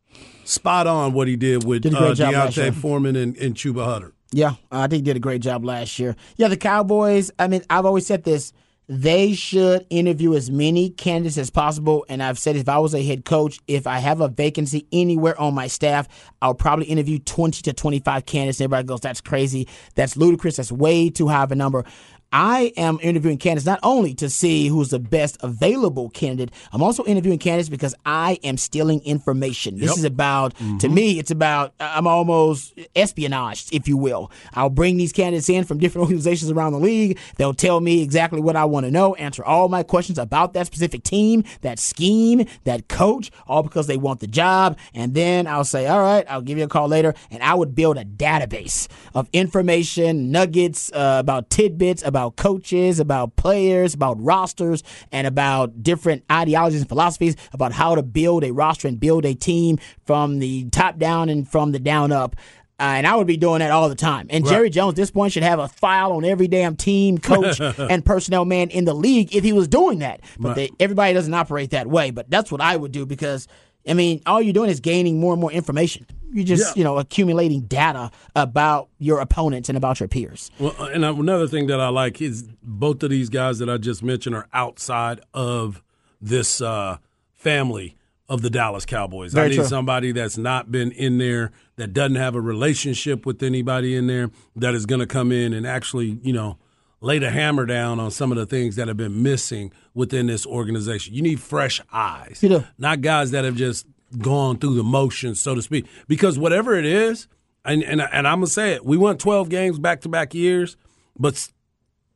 Spot 0.44 0.88
on 0.88 1.14
what 1.14 1.28
he 1.28 1.36
did 1.36 1.66
with 1.66 1.82
Did 1.82 1.96
uh, 1.96 2.14
job 2.14 2.34
last 2.34 2.58
year. 2.58 2.68
D'Onta 2.68 2.80
Foreman 2.80 3.16
and, 3.16 3.36
and 3.38 3.56
Chuba 3.56 3.84
Hubbard. 3.84 4.14
Yeah, 4.32 4.56
I 4.72 4.88
think 4.88 5.00
he 5.00 5.02
did 5.04 5.16
a 5.16 5.22
great 5.22 5.42
job 5.42 5.64
last 5.64 6.00
year. 6.00 6.16
Yeah, 6.36 6.50
the 6.50 6.58
Cowboys, 6.58 7.32
I 7.40 7.48
mean, 7.48 7.64
I've 7.70 7.86
always 7.86 8.06
said 8.06 8.24
this. 8.24 8.54
They 8.90 9.34
should 9.34 9.86
interview 9.90 10.34
as 10.34 10.50
many 10.50 10.90
candidates 10.90 11.38
as 11.38 11.50
possible. 11.50 12.06
And 12.08 12.24
I've 12.24 12.40
said 12.40 12.56
if 12.56 12.70
I 12.70 12.78
was 12.78 12.94
a 12.94 13.04
head 13.04 13.26
coach, 13.26 13.60
if 13.68 13.86
I 13.86 14.00
have 14.00 14.22
a 14.22 14.30
vacancy 14.30 14.88
anywhere 14.94 15.40
on 15.40 15.54
my 15.54 15.68
staff, 15.68 16.08
I'll 16.42 16.56
probably 16.56 16.86
interview 16.86 17.20
20 17.20 17.64
to 17.64 17.74
25 17.74 18.26
candidates. 18.26 18.62
Everybody 18.62 18.88
goes, 18.88 19.02
that's 19.02 19.20
crazy. 19.20 19.68
That's 19.96 20.16
ludicrous. 20.16 20.56
That's 20.56 20.72
way 20.72 21.10
too 21.10 21.28
high 21.28 21.44
of 21.44 21.52
a 21.52 21.56
number. 21.56 21.84
I 22.32 22.74
am 22.76 23.00
interviewing 23.02 23.38
candidates 23.38 23.66
not 23.66 23.80
only 23.84 24.14
to 24.16 24.30
see 24.30 24.68
who's 24.68 24.90
the 24.90 25.00
best 25.00 25.38
available 25.42 26.10
candidate, 26.10 26.54
I'm 26.74 26.84
also 26.84 27.06
interviewing 27.06 27.40
candidates 27.40 27.70
because 27.70 27.96
I 28.06 28.38
am 28.44 28.58
stealing 28.58 29.02
information. 29.06 29.78
This 29.78 29.92
Yep. 29.92 29.98
is 29.98 30.04
about, 30.04 30.54
to 30.80 30.90
me, 30.90 31.20
it's 31.20 31.32
about, 31.32 31.74
I'm 31.80 32.06
almost 32.08 32.74
espionage, 32.96 33.66
if 33.72 33.88
you 33.88 33.96
will. 33.96 34.30
I'll 34.54 34.70
bring 34.70 34.98
these 34.98 35.14
candidates 35.14 35.48
in 35.50 35.64
from 35.64 35.78
different 35.78 36.04
organizations 36.08 36.52
around 36.52 36.74
the 36.74 36.80
league. 36.80 37.18
They'll 37.38 37.54
tell 37.54 37.80
me 37.80 38.02
exactly 38.02 38.42
what 38.42 38.56
I 38.58 38.66
want 38.66 38.86
to 38.86 38.92
know, 38.92 39.16
answer 39.16 39.44
all 39.46 39.70
my 39.70 39.84
questions 39.84 40.20
about 40.20 40.54
that 40.54 40.66
specific 40.68 41.04
team, 41.04 41.44
that 41.62 41.80
scheme, 41.80 42.46
that 42.66 42.90
coach, 42.90 43.32
all 43.48 43.64
because 43.64 43.88
they 43.88 43.98
want 43.98 44.20
the 44.20 44.28
job. 44.28 44.78
And 44.94 45.14
then 45.14 45.48
I'll 45.48 45.64
say, 45.64 45.88
all 45.88 46.02
right, 46.02 46.26
I'll 46.30 46.42
give 46.42 46.58
you 46.58 46.66
a 46.66 46.68
call 46.68 46.88
later. 46.90 47.14
And 47.32 47.42
I 47.42 47.54
would 47.56 47.74
build 47.74 47.98
a 47.98 48.04
database 48.06 48.88
of 49.14 49.30
information, 49.32 50.32
nuggets 50.32 50.92
uh, 50.92 51.18
about 51.20 51.50
tidbits, 51.50 52.04
about 52.04 52.17
coaches, 52.36 53.00
about 53.00 53.36
players, 53.36 53.94
about 53.94 54.22
rosters, 54.22 54.84
and 55.12 55.28
about 55.28 55.84
different 55.84 56.24
ideologies 56.32 56.82
and 56.82 56.90
philosophies 56.90 57.36
about 57.54 57.72
how 57.72 57.96
to 57.96 58.04
build 58.04 58.44
a 58.44 58.52
roster 58.52 58.88
and 58.88 59.00
build 59.00 59.26
a 59.26 59.34
team 59.34 59.78
from 60.06 60.40
the 60.40 60.70
top 60.70 60.98
down 60.98 61.30
and 61.30 61.48
from 61.48 61.72
the 61.72 61.80
down 61.80 62.12
up. 62.12 62.36
Uh, 62.80 62.94
and 62.98 63.08
I 63.08 63.16
would 63.16 63.26
be 63.26 63.38
doing 63.38 63.60
that 63.60 63.72
all 63.72 63.90
the 63.90 63.96
time. 63.96 64.28
And 64.30 64.46
Jerry 64.46 64.70
Jones, 64.70 64.92
at 64.92 64.96
this 64.98 65.10
point, 65.10 65.34
should 65.34 65.42
have 65.42 65.58
a 65.58 65.68
file 65.68 66.12
on 66.12 66.24
every 66.24 66.48
damn 66.48 66.76
team, 66.76 67.18
coach, 67.18 67.60
and 67.80 68.06
personnel 68.06 68.46
man 68.46 68.70
in 68.70 68.86
the 68.86 68.94
league 68.94 69.36
if 69.36 69.44
he 69.44 69.52
was 69.52 69.68
doing 69.68 70.00
that. 70.00 70.20
But 70.38 70.54
they, 70.56 70.70
everybody 70.80 71.14
doesn't 71.16 71.34
operate 71.34 71.72
that 71.72 71.88
way. 71.88 72.12
But 72.12 72.30
that's 72.30 72.52
what 72.52 72.62
I 72.62 72.76
would 72.76 72.92
do 72.92 73.08
because, 73.08 73.48
I 73.88 73.94
mean, 73.94 74.22
all 74.26 74.42
you're 74.42 74.54
doing 74.54 74.70
is 74.70 74.80
gaining 74.80 75.20
more 75.20 75.34
and 75.34 75.42
more 75.42 75.52
information. 75.52 76.06
You're 76.34 76.46
just, 76.46 76.76
Yeah. 76.76 76.80
you 76.80 76.84
know, 76.84 76.98
accumulating 76.98 77.62
data 77.62 78.12
about 78.36 78.90
your 79.00 79.20
opponents 79.20 79.70
and 79.70 79.78
about 79.78 80.00
your 80.00 80.10
peers. 80.10 80.52
Well, 80.60 80.76
and 80.80 81.06
another 81.06 81.48
thing 81.48 81.68
that 81.68 81.80
I 81.80 81.88
like 81.90 82.22
is 82.22 82.44
both 82.62 83.02
of 83.04 83.10
these 83.10 83.30
guys 83.30 83.60
that 83.60 83.70
I 83.70 83.78
just 83.78 84.04
mentioned 84.04 84.36
are 84.36 84.48
outside 84.54 85.22
of 85.34 85.82
this 86.22 86.62
uh, 86.62 86.98
family 87.34 87.96
of 88.30 88.42
the 88.42 88.50
Dallas 88.50 88.86
Cowboys. 88.86 89.36
I 89.36 89.48
need 89.48 89.56
true. 89.56 89.64
somebody 89.64 90.12
that's 90.12 90.38
not 90.38 90.70
been 90.70 90.92
in 90.92 91.18
there, 91.18 91.52
that 91.78 91.94
doesn't 91.94 92.16
have 92.18 92.36
a 92.36 92.42
relationship 92.42 93.26
with 93.26 93.42
anybody 93.42 93.96
in 93.96 94.08
there, 94.08 94.32
that 94.58 94.74
is 94.74 94.86
going 94.86 95.00
to 95.00 95.08
come 95.08 95.32
in 95.32 95.54
and 95.54 95.66
actually, 95.66 96.20
you 96.24 96.34
know, 96.34 96.58
lay 97.02 97.20
the 97.20 97.30
hammer 97.30 97.66
down 97.66 98.00
on 98.00 98.10
some 98.12 98.32
of 98.32 98.38
the 98.38 98.46
things 98.46 98.76
that 98.76 98.88
have 98.88 98.98
been 98.98 99.22
missing 99.22 99.72
within 99.94 100.28
this 100.28 100.46
organization. 100.46 101.14
You 101.14 101.22
need 101.22 101.40
fresh 101.40 101.80
eyes, 101.94 102.40
You 102.42 102.50
do. 102.50 102.64
not 102.78 103.02
guys 103.02 103.32
that 103.32 103.46
have 103.46 103.56
just 103.56 103.86
gone 104.20 104.58
through 104.58 104.76
the 104.76 104.84
motions, 104.84 105.40
so 105.40 105.54
to 105.56 105.62
speak. 105.62 105.86
Because 106.08 106.40
whatever 106.40 106.76
it 106.76 106.86
is, 106.86 107.28
and 107.66 107.84
and, 107.84 108.02
and 108.02 108.28
I'm 108.28 108.38
gonna 108.40 108.48
say 108.48 108.72
it, 108.74 108.86
we 108.86 108.98
won 108.98 109.18
12 109.18 109.50
games 109.50 109.78
back 109.80 110.02
to 110.02 110.10
back 110.10 110.34
years, 110.34 110.78
but 111.20 111.50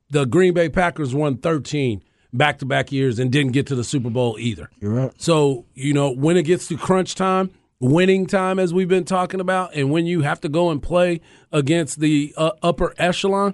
the 0.10 0.26
Green 0.26 0.54
Bay 0.54 0.70
Packers 0.70 1.14
won 1.14 1.38
13 1.38 2.02
back 2.34 2.60
to 2.60 2.66
back 2.66 2.92
years 2.92 3.20
and 3.20 3.32
didn't 3.32 3.52
get 3.52 3.68
to 3.68 3.76
the 3.76 3.84
Super 3.84 4.10
Bowl 4.10 4.38
either. 4.40 4.70
You're 4.80 4.92
right. 4.94 5.12
So, 5.22 5.66
you 5.74 5.94
know, 5.94 6.12
when 6.12 6.38
it 6.38 6.44
gets 6.44 6.68
to 6.70 6.78
crunch 6.78 7.16
time, 7.16 7.52
winning 7.80 8.26
time, 8.26 8.58
as 8.60 8.74
we've 8.74 8.88
been 8.88 9.04
talking 9.06 9.40
about, 9.42 9.76
and 9.76 9.92
when 9.92 10.06
you 10.06 10.22
have 10.22 10.40
to 10.42 10.50
go 10.50 10.70
and 10.70 10.82
play 10.82 11.20
against 11.52 12.00
the 12.00 12.34
uh, 12.38 12.52
upper 12.64 12.94
echelon, 12.98 13.54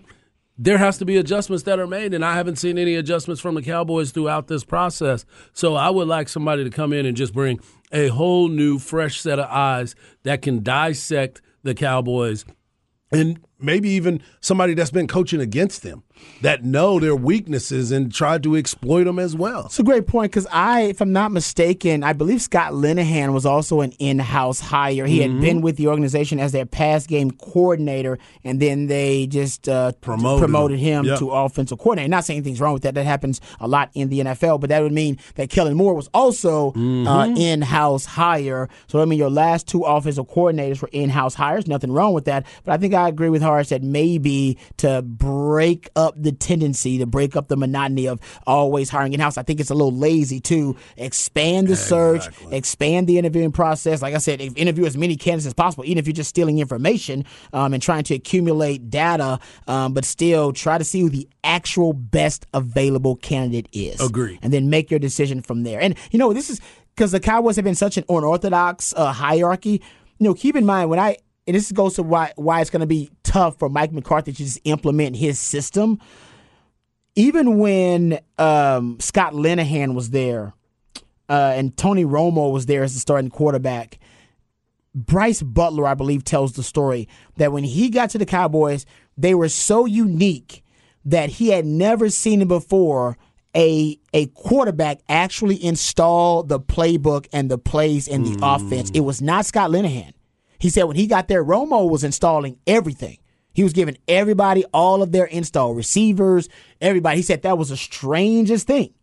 there 0.57 0.77
has 0.77 0.97
to 0.97 1.05
be 1.05 1.17
adjustments 1.17 1.63
that 1.63 1.79
are 1.79 1.87
made. 1.87 2.13
And 2.13 2.25
I 2.25 2.35
haven't 2.35 2.57
seen 2.57 2.77
any 2.77 2.95
adjustments 2.95 3.41
from 3.41 3.55
the 3.55 3.61
Cowboys 3.61 4.11
throughout 4.11 4.47
this 4.47 4.63
process. 4.63 5.25
So 5.53 5.75
I 5.75 5.89
would 5.89 6.07
like 6.07 6.29
somebody 6.29 6.63
to 6.63 6.69
come 6.69 6.93
in 6.93 7.05
and 7.05 7.15
just 7.15 7.33
bring 7.33 7.59
a 7.91 8.07
whole 8.07 8.47
new, 8.47 8.79
fresh 8.79 9.21
set 9.21 9.39
of 9.39 9.49
eyes 9.49 9.95
that 10.23 10.41
can 10.41 10.63
dissect 10.63 11.41
the 11.63 11.75
Cowboys 11.75 12.45
and 13.11 13.39
maybe 13.59 13.89
even 13.89 14.21
somebody 14.41 14.73
that's 14.73 14.91
been 14.91 15.07
coaching 15.07 15.41
against 15.41 15.83
them 15.83 16.03
that 16.41 16.63
know 16.63 16.99
their 16.99 17.15
weaknesses 17.15 17.91
and 17.91 18.11
try 18.13 18.37
to 18.39 18.55
exploit 18.55 19.03
them 19.03 19.19
as 19.19 19.35
well. 19.35 19.65
It's 19.67 19.79
a 19.79 19.83
great 19.83 20.07
point 20.07 20.31
because 20.31 20.47
I, 20.51 20.81
if 20.81 20.99
I'm 21.01 21.11
not 21.13 21.31
mistaken, 21.31 22.03
I 22.03 22.13
believe 22.13 22.41
Scott 22.41 22.71
Linehan 22.73 23.33
was 23.33 23.45
also 23.45 23.81
an 23.81 23.91
in-house 23.99 24.59
hire. 24.59 25.05
He 25.05 25.19
Mm-hmm. 25.19 25.31
had 25.33 25.41
been 25.41 25.61
with 25.61 25.77
the 25.77 25.87
organization 25.87 26.39
as 26.39 26.51
their 26.51 26.65
pass 26.65 27.05
game 27.07 27.31
coordinator, 27.31 28.17
and 28.43 28.59
then 28.59 28.87
they 28.87 29.27
just 29.27 29.67
uh, 29.69 29.91
Promoted 30.01 30.39
promoted 30.41 30.79
him. 30.79 30.87
him 31.03 31.05
Yep. 31.05 31.19
to 31.19 31.29
offensive 31.31 31.77
coordinator. 31.79 32.09
Not 32.09 32.25
saying 32.25 32.37
anything's 32.37 32.61
wrong 32.61 32.73
with 32.73 32.83
that. 32.83 32.93
That 32.95 33.05
happens 33.05 33.41
a 33.59 33.67
lot 33.67 33.89
in 33.93 34.09
the 34.09 34.19
NFL, 34.21 34.59
but 34.59 34.69
that 34.69 34.81
would 34.81 34.91
mean 34.93 35.17
that 35.35 35.49
Kellen 35.49 35.75
Moore 35.75 35.93
was 35.93 36.09
also 36.13 36.71
Mm-hmm. 36.71 37.07
uh, 37.07 37.27
in-house 37.35 38.05
hire. 38.05 38.69
So 38.87 39.01
I 39.01 39.05
mean, 39.05 39.19
your 39.19 39.29
last 39.29 39.67
two 39.67 39.83
offensive 39.83 40.25
coordinators 40.27 40.81
were 40.81 40.89
in-house 40.91 41.35
hires. 41.35 41.67
Nothing 41.67 41.91
wrong 41.91 42.13
with 42.13 42.25
that. 42.25 42.45
But 42.63 42.73
I 42.73 42.77
think 42.77 42.93
I 42.93 43.07
agree 43.07 43.29
with 43.29 43.41
Horace 43.47 43.69
that 43.69 43.81
maybe 43.81 44.57
to 44.77 45.01
break 45.01 45.89
up 45.95 46.13
the 46.21 46.31
tendency, 46.31 46.97
to 46.99 47.05
break 47.05 47.35
up 47.35 47.47
the 47.47 47.57
monotony 47.57 48.07
of 48.07 48.19
always 48.45 48.89
hiring 48.89 49.13
in-house, 49.13 49.37
I 49.37 49.43
think 49.43 49.59
it's 49.59 49.69
a 49.69 49.75
little 49.75 49.95
lazy 49.95 50.39
to 50.41 50.75
expand 50.97 51.67
the 51.67 51.75
search, 51.75 52.27
expand 52.51 53.07
the 53.07 53.17
interviewing 53.17 53.51
process. 53.51 54.01
Like 54.01 54.13
I 54.13 54.19
said, 54.19 54.41
if- 54.41 54.55
interview 54.57 54.85
as 54.85 54.97
many 54.97 55.15
candidates 55.15 55.47
as 55.47 55.53
possible, 55.53 55.85
even 55.85 55.97
if 55.97 56.07
you're 56.07 56.13
just 56.13 56.29
stealing 56.29 56.59
information 56.59 57.25
um, 57.53 57.73
and 57.73 57.81
trying 57.81 58.03
to 58.03 58.15
accumulate 58.15 58.89
data, 58.89 59.39
um, 59.67 59.93
but 59.93 60.05
still 60.05 60.51
try 60.53 60.77
to 60.77 60.83
see 60.83 61.01
who 61.01 61.09
the 61.09 61.27
actual 61.43 61.93
best 61.93 62.45
available 62.53 63.15
candidate 63.15 63.69
is. 63.71 64.01
Agree. 64.01 64.37
And 64.41 64.51
then 64.51 64.69
make 64.69 64.91
your 64.91 64.99
decision 64.99 65.41
from 65.41 65.63
there. 65.63 65.79
And 65.79 65.95
you 66.11 66.19
know, 66.19 66.33
this 66.33 66.49
is 66.49 66.59
because 66.95 67.11
the 67.11 67.19
Cowboys 67.19 67.55
have 67.55 67.65
been 67.65 67.75
such 67.75 67.97
an 67.97 68.03
unorthodox 68.09 68.93
uh, 68.97 69.13
hierarchy. 69.13 69.81
You 70.19 70.23
know, 70.27 70.33
keep 70.33 70.55
in 70.55 70.65
mind 70.65 70.89
when 70.89 70.99
I 70.99 71.17
and 71.47 71.55
this 71.55 71.71
goes 71.71 71.95
to 71.95 72.03
why 72.03 72.33
why 72.35 72.61
it's 72.61 72.69
going 72.69 72.81
to 72.81 72.85
be 72.85 73.09
tough 73.23 73.57
for 73.57 73.69
Mike 73.69 73.93
McCarthy 73.93 74.33
to 74.33 74.37
just 74.37 74.59
implement 74.65 75.15
his 75.15 75.39
system. 75.39 75.99
Even 77.15 77.57
when 77.57 78.19
um, 78.37 78.99
Scott 78.99 79.33
Linehan 79.33 79.95
was 79.95 80.11
there 80.11 80.53
uh, 81.29 81.53
and 81.55 81.75
Tony 81.75 82.05
Romo 82.05 82.51
was 82.51 82.67
there 82.67 82.83
as 82.83 82.93
the 82.93 82.99
starting 82.99 83.31
quarterback, 83.31 83.97
Brice 84.93 85.41
Butler, 85.41 85.87
I 85.87 85.95
believe, 85.95 86.23
tells 86.23 86.53
the 86.53 86.63
story 86.63 87.07
that 87.37 87.51
when 87.51 87.63
he 87.63 87.89
got 87.89 88.11
to 88.11 88.17
the 88.17 88.25
Cowboys, 88.25 88.85
they 89.17 89.33
were 89.33 89.49
so 89.49 89.85
unique 89.85 90.63
that 91.05 91.29
he 91.29 91.47
had 91.49 91.65
never 91.65 92.09
seen 92.09 92.41
it 92.41 92.47
before. 92.47 93.17
A 93.55 93.97
a 94.13 94.27
quarterback 94.27 94.99
actually 95.09 95.63
install 95.63 96.43
the 96.43 96.59
playbook 96.59 97.27
and 97.33 97.49
the 97.49 97.57
plays 97.57 98.07
in 98.07 98.23
the 98.23 98.37
offense. 98.43 98.91
It 98.93 98.99
was 98.99 99.21
not 99.21 99.47
Scott 99.47 99.71
Linehan. 99.71 100.13
He 100.59 100.69
said 100.69 100.83
when 100.83 100.95
he 100.95 101.07
got 101.07 101.27
there, 101.27 101.43
Romo 101.43 101.89
was 101.89 102.03
installing 102.03 102.57
everything. 102.65 103.17
He 103.53 103.63
was 103.63 103.73
giving 103.73 103.97
everybody 104.07 104.63
all 104.73 105.01
of 105.01 105.11
their 105.11 105.25
install 105.25 105.73
receivers, 105.73 106.47
everybody. 106.79 107.17
He 107.17 107.23
said 107.23 107.41
that 107.41 107.57
was 107.57 107.69
the 107.69 107.77
strangest 107.77 108.67
thing. 108.67 108.93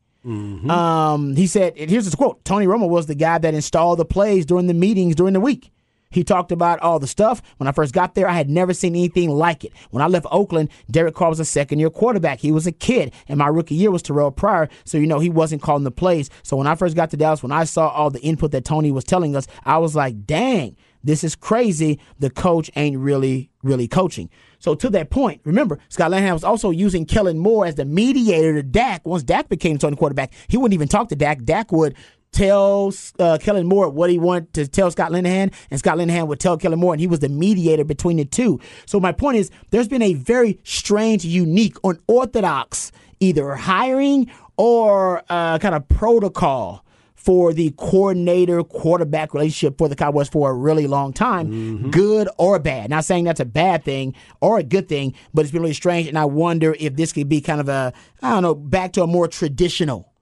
Um, 0.70 1.36
he 1.36 1.46
said, 1.46 1.74
and 1.76 1.90
here's 1.90 2.04
his 2.06 2.14
quote 2.14 2.44
Tony 2.44 2.66
Romo 2.66 2.88
was 2.88 3.06
the 3.06 3.14
guy 3.14 3.36
that 3.38 3.52
installed 3.54 3.98
the 3.98 4.04
plays 4.04 4.46
during 4.46 4.66
the 4.68 4.74
meetings 4.74 5.16
during 5.16 5.34
the 5.34 5.40
week. 5.40 5.70
He 6.10 6.22
talked 6.22 6.52
about 6.52 6.78
all 6.78 7.00
the 7.00 7.08
stuff. 7.08 7.42
When 7.56 7.66
I 7.66 7.72
first 7.72 7.92
got 7.92 8.14
there, 8.14 8.28
I 8.28 8.34
had 8.34 8.48
never 8.48 8.72
seen 8.72 8.94
anything 8.94 9.30
like 9.30 9.64
it. 9.64 9.72
When 9.90 10.00
I 10.00 10.06
left 10.06 10.26
Oakland, 10.30 10.68
Derek 10.88 11.16
Carr 11.16 11.30
was 11.30 11.40
a 11.40 11.44
second 11.44 11.80
year 11.80 11.90
quarterback. 11.90 12.38
He 12.38 12.52
was 12.52 12.68
a 12.68 12.72
kid, 12.72 13.12
and 13.26 13.38
my 13.38 13.48
rookie 13.48 13.74
year 13.74 13.90
was 13.90 14.00
Terrell 14.00 14.30
Pryor, 14.30 14.68
so 14.84 14.96
you 14.96 15.08
know 15.08 15.18
he 15.18 15.28
wasn't 15.28 15.60
calling 15.60 15.82
the 15.82 15.90
plays. 15.90 16.30
So 16.44 16.56
when 16.56 16.68
I 16.68 16.76
first 16.76 16.94
got 16.94 17.10
to 17.10 17.16
Dallas, 17.16 17.42
when 17.42 17.50
I 17.50 17.64
saw 17.64 17.88
all 17.88 18.10
the 18.10 18.20
input 18.20 18.52
that 18.52 18.64
Tony 18.64 18.92
was 18.92 19.02
telling 19.02 19.34
us, 19.34 19.48
I 19.64 19.78
was 19.78 19.96
like, 19.96 20.24
dang, 20.24 20.76
this 21.04 21.22
is 21.22 21.36
crazy. 21.36 22.00
The 22.18 22.30
coach 22.30 22.70
ain't 22.74 22.98
really, 22.98 23.50
really 23.62 23.86
coaching. 23.86 24.30
So 24.58 24.74
to 24.74 24.90
that 24.90 25.10
point, 25.10 25.40
remember, 25.44 25.78
Scott 25.90 26.10
Linehan 26.10 26.32
was 26.32 26.44
also 26.44 26.70
using 26.70 27.04
Kellen 27.04 27.38
Moore 27.38 27.66
as 27.66 27.74
the 27.74 27.84
mediator 27.84 28.54
to 28.54 28.62
Dak. 28.62 29.06
Once 29.06 29.22
Dak 29.22 29.48
became 29.48 29.78
starting 29.78 29.98
quarterback, 29.98 30.32
he 30.48 30.56
wouldn't 30.56 30.74
even 30.74 30.88
talk 30.88 31.10
to 31.10 31.16
Dak. 31.16 31.44
Dak 31.44 31.70
would 31.70 31.94
tell 32.32 32.92
uh, 33.18 33.38
Kellen 33.40 33.66
Moore 33.66 33.88
what 33.88 34.10
he 34.10 34.18
wanted 34.18 34.52
to 34.54 34.66
tell 34.66 34.90
Scott 34.90 35.12
Linehan, 35.12 35.52
and 35.70 35.78
Scott 35.78 35.98
Linehan 35.98 36.26
would 36.26 36.40
tell 36.40 36.56
Kellen 36.56 36.80
Moore, 36.80 36.94
and 36.94 37.00
he 37.00 37.06
was 37.06 37.20
the 37.20 37.28
mediator 37.28 37.84
between 37.84 38.16
the 38.16 38.24
two. 38.24 38.60
So 38.86 38.98
my 38.98 39.12
point 39.12 39.36
is, 39.36 39.50
there's 39.70 39.88
been 39.88 40.02
a 40.02 40.14
very 40.14 40.58
strange, 40.64 41.24
unique, 41.24 41.76
unorthodox 41.84 42.90
either 43.20 43.54
hiring 43.54 44.30
or 44.56 45.22
uh, 45.28 45.58
kind 45.58 45.74
of 45.74 45.88
protocol 45.88 46.83
for 47.24 47.54
the 47.54 47.70
coordinator 47.78 48.62
quarterback 48.62 49.32
relationship 49.32 49.78
for 49.78 49.88
the 49.88 49.96
Cowboys 49.96 50.28
for 50.28 50.50
a 50.50 50.54
really 50.54 50.86
long 50.86 51.12
time, 51.12 51.50
mm-hmm. 51.50 51.90
good 51.90 52.28
or 52.36 52.58
bad. 52.58 52.90
Not 52.90 53.06
saying 53.06 53.24
that's 53.24 53.40
a 53.40 53.46
bad 53.46 53.82
thing 53.82 54.14
or 54.42 54.58
a 54.58 54.62
good 54.62 54.88
thing, 54.88 55.14
but 55.32 55.42
it's 55.42 55.50
been 55.50 55.62
really 55.62 55.72
strange. 55.72 56.06
And 56.06 56.18
I 56.18 56.26
wonder 56.26 56.76
if 56.78 56.96
this 56.96 57.14
could 57.14 57.30
be 57.30 57.40
kind 57.40 57.60
of 57.60 57.68
a, 57.70 57.94
I 58.20 58.30
don't 58.30 58.42
know, 58.42 58.54
back 58.54 58.92
to 58.92 59.02
a 59.02 59.06
more 59.06 59.26
traditional 59.26 60.12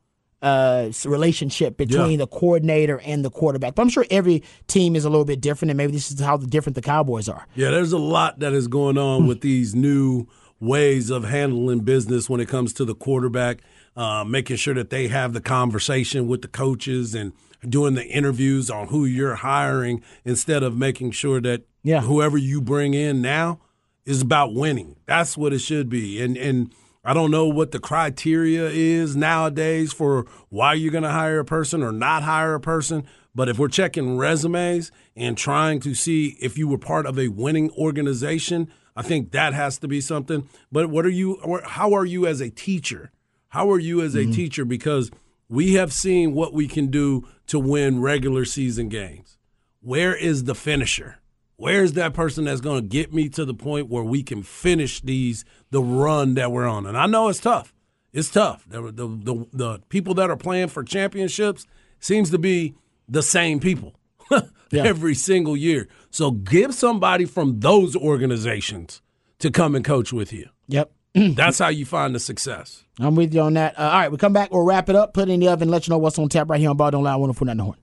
uh, 0.43 0.91
relationship 1.05 1.77
between 1.77 2.13
yeah. 2.13 2.17
the 2.19 2.27
coordinator 2.29 3.01
and 3.01 3.25
the 3.25 3.31
quarterback. 3.31 3.75
But 3.75 3.83
I'm 3.83 3.89
sure 3.89 4.07
every 4.09 4.45
team 4.69 4.95
is 4.95 5.05
a 5.05 5.11
little 5.11 5.25
bit 5.25 5.41
different, 5.41 5.71
and 5.71 5.79
maybe 5.79 5.93
this 5.93 6.13
is 6.13 6.21
how 6.21 6.37
the 6.37 6.47
different 6.47 6.77
the 6.77 6.83
Cowboys 6.83 7.29
are. 7.29 7.47
Yeah, 7.57 7.71
there's 7.71 7.93
a 7.93 7.99
lot 7.99 8.39
that 8.41 8.53
is 8.53 8.69
going 8.69 8.97
on 8.97 9.27
with 9.27 9.41
these 9.41 9.75
new 9.75 10.29
ways 10.61 11.11
of 11.11 11.25
handling 11.25 11.81
business 11.81 12.31
when 12.31 12.41
it 12.41 12.49
comes 12.49 12.73
to 12.73 12.85
the 12.85 12.95
quarterback 12.95 13.59
uh, 13.97 14.25
making 14.25 14.57
sure 14.57 14.75
that 14.75 14.91
they 14.91 15.09
have 15.09 15.33
the 15.33 15.41
conversation 15.41 16.27
with 16.27 16.43
the 16.43 16.49
coaches 16.49 17.15
and 17.15 17.33
doing 17.69 17.95
the 17.95 18.07
interviews 18.07 18.71
on 18.71 18.89
who 18.89 19.05
you're 19.05 19.37
hiring 19.37 20.03
instead 20.25 20.63
of 20.63 20.77
making 20.77 21.11
sure 21.11 21.41
that 21.41 21.63
yeah. 21.83 22.01
whoever 22.01 22.37
you 22.37 22.61
bring 22.61 22.95
in 22.95 23.23
now 23.23 23.61
is 24.05 24.23
about 24.23 24.55
winning. 24.55 24.97
That's 25.07 25.37
what 25.37 25.53
it 25.53 25.61
should 25.61 25.89
be. 25.89 26.23
And 26.23 26.37
and 26.37 26.75
I 27.05 27.15
don't 27.15 27.31
know 27.31 27.47
what 27.47 27.73
the 27.73 27.81
criteria 27.81 28.69
is 28.69 29.17
nowadays 29.17 29.93
for 29.93 30.27
why 30.51 30.75
you're 30.75 30.93
going 30.93 31.03
to 31.03 31.11
hire 31.11 31.41
a 31.41 31.45
person 31.45 31.83
or 31.83 31.91
not 31.91 32.23
hire 32.23 32.55
a 32.55 32.61
person, 32.61 33.05
but 33.35 33.49
if 33.49 33.59
we're 33.59 33.69
checking 33.69 34.17
resumes 34.17 34.93
and 35.17 35.37
trying 35.37 35.81
to 35.81 35.95
see 35.95 36.37
if 36.41 36.57
you 36.57 36.69
were 36.69 36.79
part 36.79 37.07
of 37.07 37.19
a 37.19 37.29
winning 37.29 37.71
organization, 37.73 38.71
I 38.95 39.03
think 39.03 39.33
that 39.33 39.53
has 39.53 39.79
to 39.79 39.89
be 39.89 40.01
something. 40.01 40.49
But 40.71 40.91
what 40.91 41.05
are 41.05 41.11
you 41.11 41.63
how 41.65 41.93
are 41.95 42.05
you 42.05 42.27
as 42.27 42.41
a 42.41 42.51
teacher? 42.51 43.11
How 43.53 43.71
are 43.71 43.79
you 43.79 44.01
as 44.01 44.15
a 44.15 44.21
mm-hmm. 44.21 44.33
teacher? 44.33 44.65
Because 44.65 45.11
we 45.47 45.75
have 45.75 45.93
seen 45.93 46.33
what 46.33 46.55
we 46.55 46.67
can 46.67 46.87
do 46.87 47.29
to 47.49 47.59
win 47.59 48.01
regular 48.01 48.47
season 48.47 48.89
games. 48.89 49.37
Where 49.83 50.17
is 50.17 50.45
the 50.45 50.55
finisher? 50.55 51.19
Where's 51.57 51.93
that 51.93 52.15
person 52.15 52.47
that's 52.47 52.63
going 52.63 52.81
to 52.81 52.89
get 52.89 53.13
me 53.13 53.29
to 53.29 53.45
the 53.45 53.53
point 53.53 53.91
where 53.91 54.03
we 54.03 54.23
can 54.23 54.43
finish 54.43 55.03
these 55.03 55.45
the 55.71 55.83
run 55.83 56.33
that 56.33 56.51
we're 56.51 56.67
on? 56.67 56.87
And 56.87 56.97
I 56.97 57.05
know 57.05 57.29
it's 57.29 57.41
tough. 57.41 57.75
It's 58.11 58.31
tough. 58.31 58.65
The 58.67 58.81
the 58.91 59.07
the, 59.07 59.47
the 59.53 59.79
people 59.91 60.15
that 60.15 60.31
are 60.31 60.37
playing 60.37 60.69
for 60.69 60.83
championships 60.83 61.67
seems 62.01 62.31
to 62.31 62.39
be 62.39 62.75
the 63.07 63.23
same 63.23 63.61
people 63.61 64.01
yeah. 64.31 64.41
every 64.83 65.15
single 65.15 65.59
year. 65.59 65.89
So 66.09 66.31
give 66.31 66.75
somebody 66.75 67.27
from 67.27 67.61
those 67.61 67.97
organizations 67.97 69.03
to 69.41 69.51
come 69.51 69.75
and 69.75 69.85
coach 69.85 70.11
with 70.11 70.33
you. 70.33 70.49
Yep. 70.69 70.91
That's 71.15 71.59
how 71.59 71.69
you 71.69 71.85
find 71.85 72.15
the 72.15 72.21
success. 72.21 72.85
I'm 72.99 73.15
with 73.15 73.35
you 73.35 73.43
on 73.43 73.55
that. 73.55 73.79
Uh, 73.79 73.83
all 73.83 73.91
right, 73.91 74.11
we 74.11 74.17
come 74.17 74.33
back. 74.33 74.51
We'll 74.51 74.65
wrap 74.65 74.89
it 74.89 74.97
up, 74.97 75.13
put 75.13 75.29
it 75.29 75.33
in 75.33 75.41
the 75.41 75.49
oven, 75.49 75.69
let 75.69 75.87
you 75.87 75.91
know 75.93 75.99
what's 75.99 76.19
on 76.19 76.29
tap 76.31 76.49
right 76.49 76.59
here 76.59 76.71
on 76.71 76.77
Ball 76.77 76.91
Don't 76.91 77.05
Lie. 77.05 77.17
One 77.17 77.33
for 77.35 77.45
the 77.45 77.63
horn. 77.63 77.77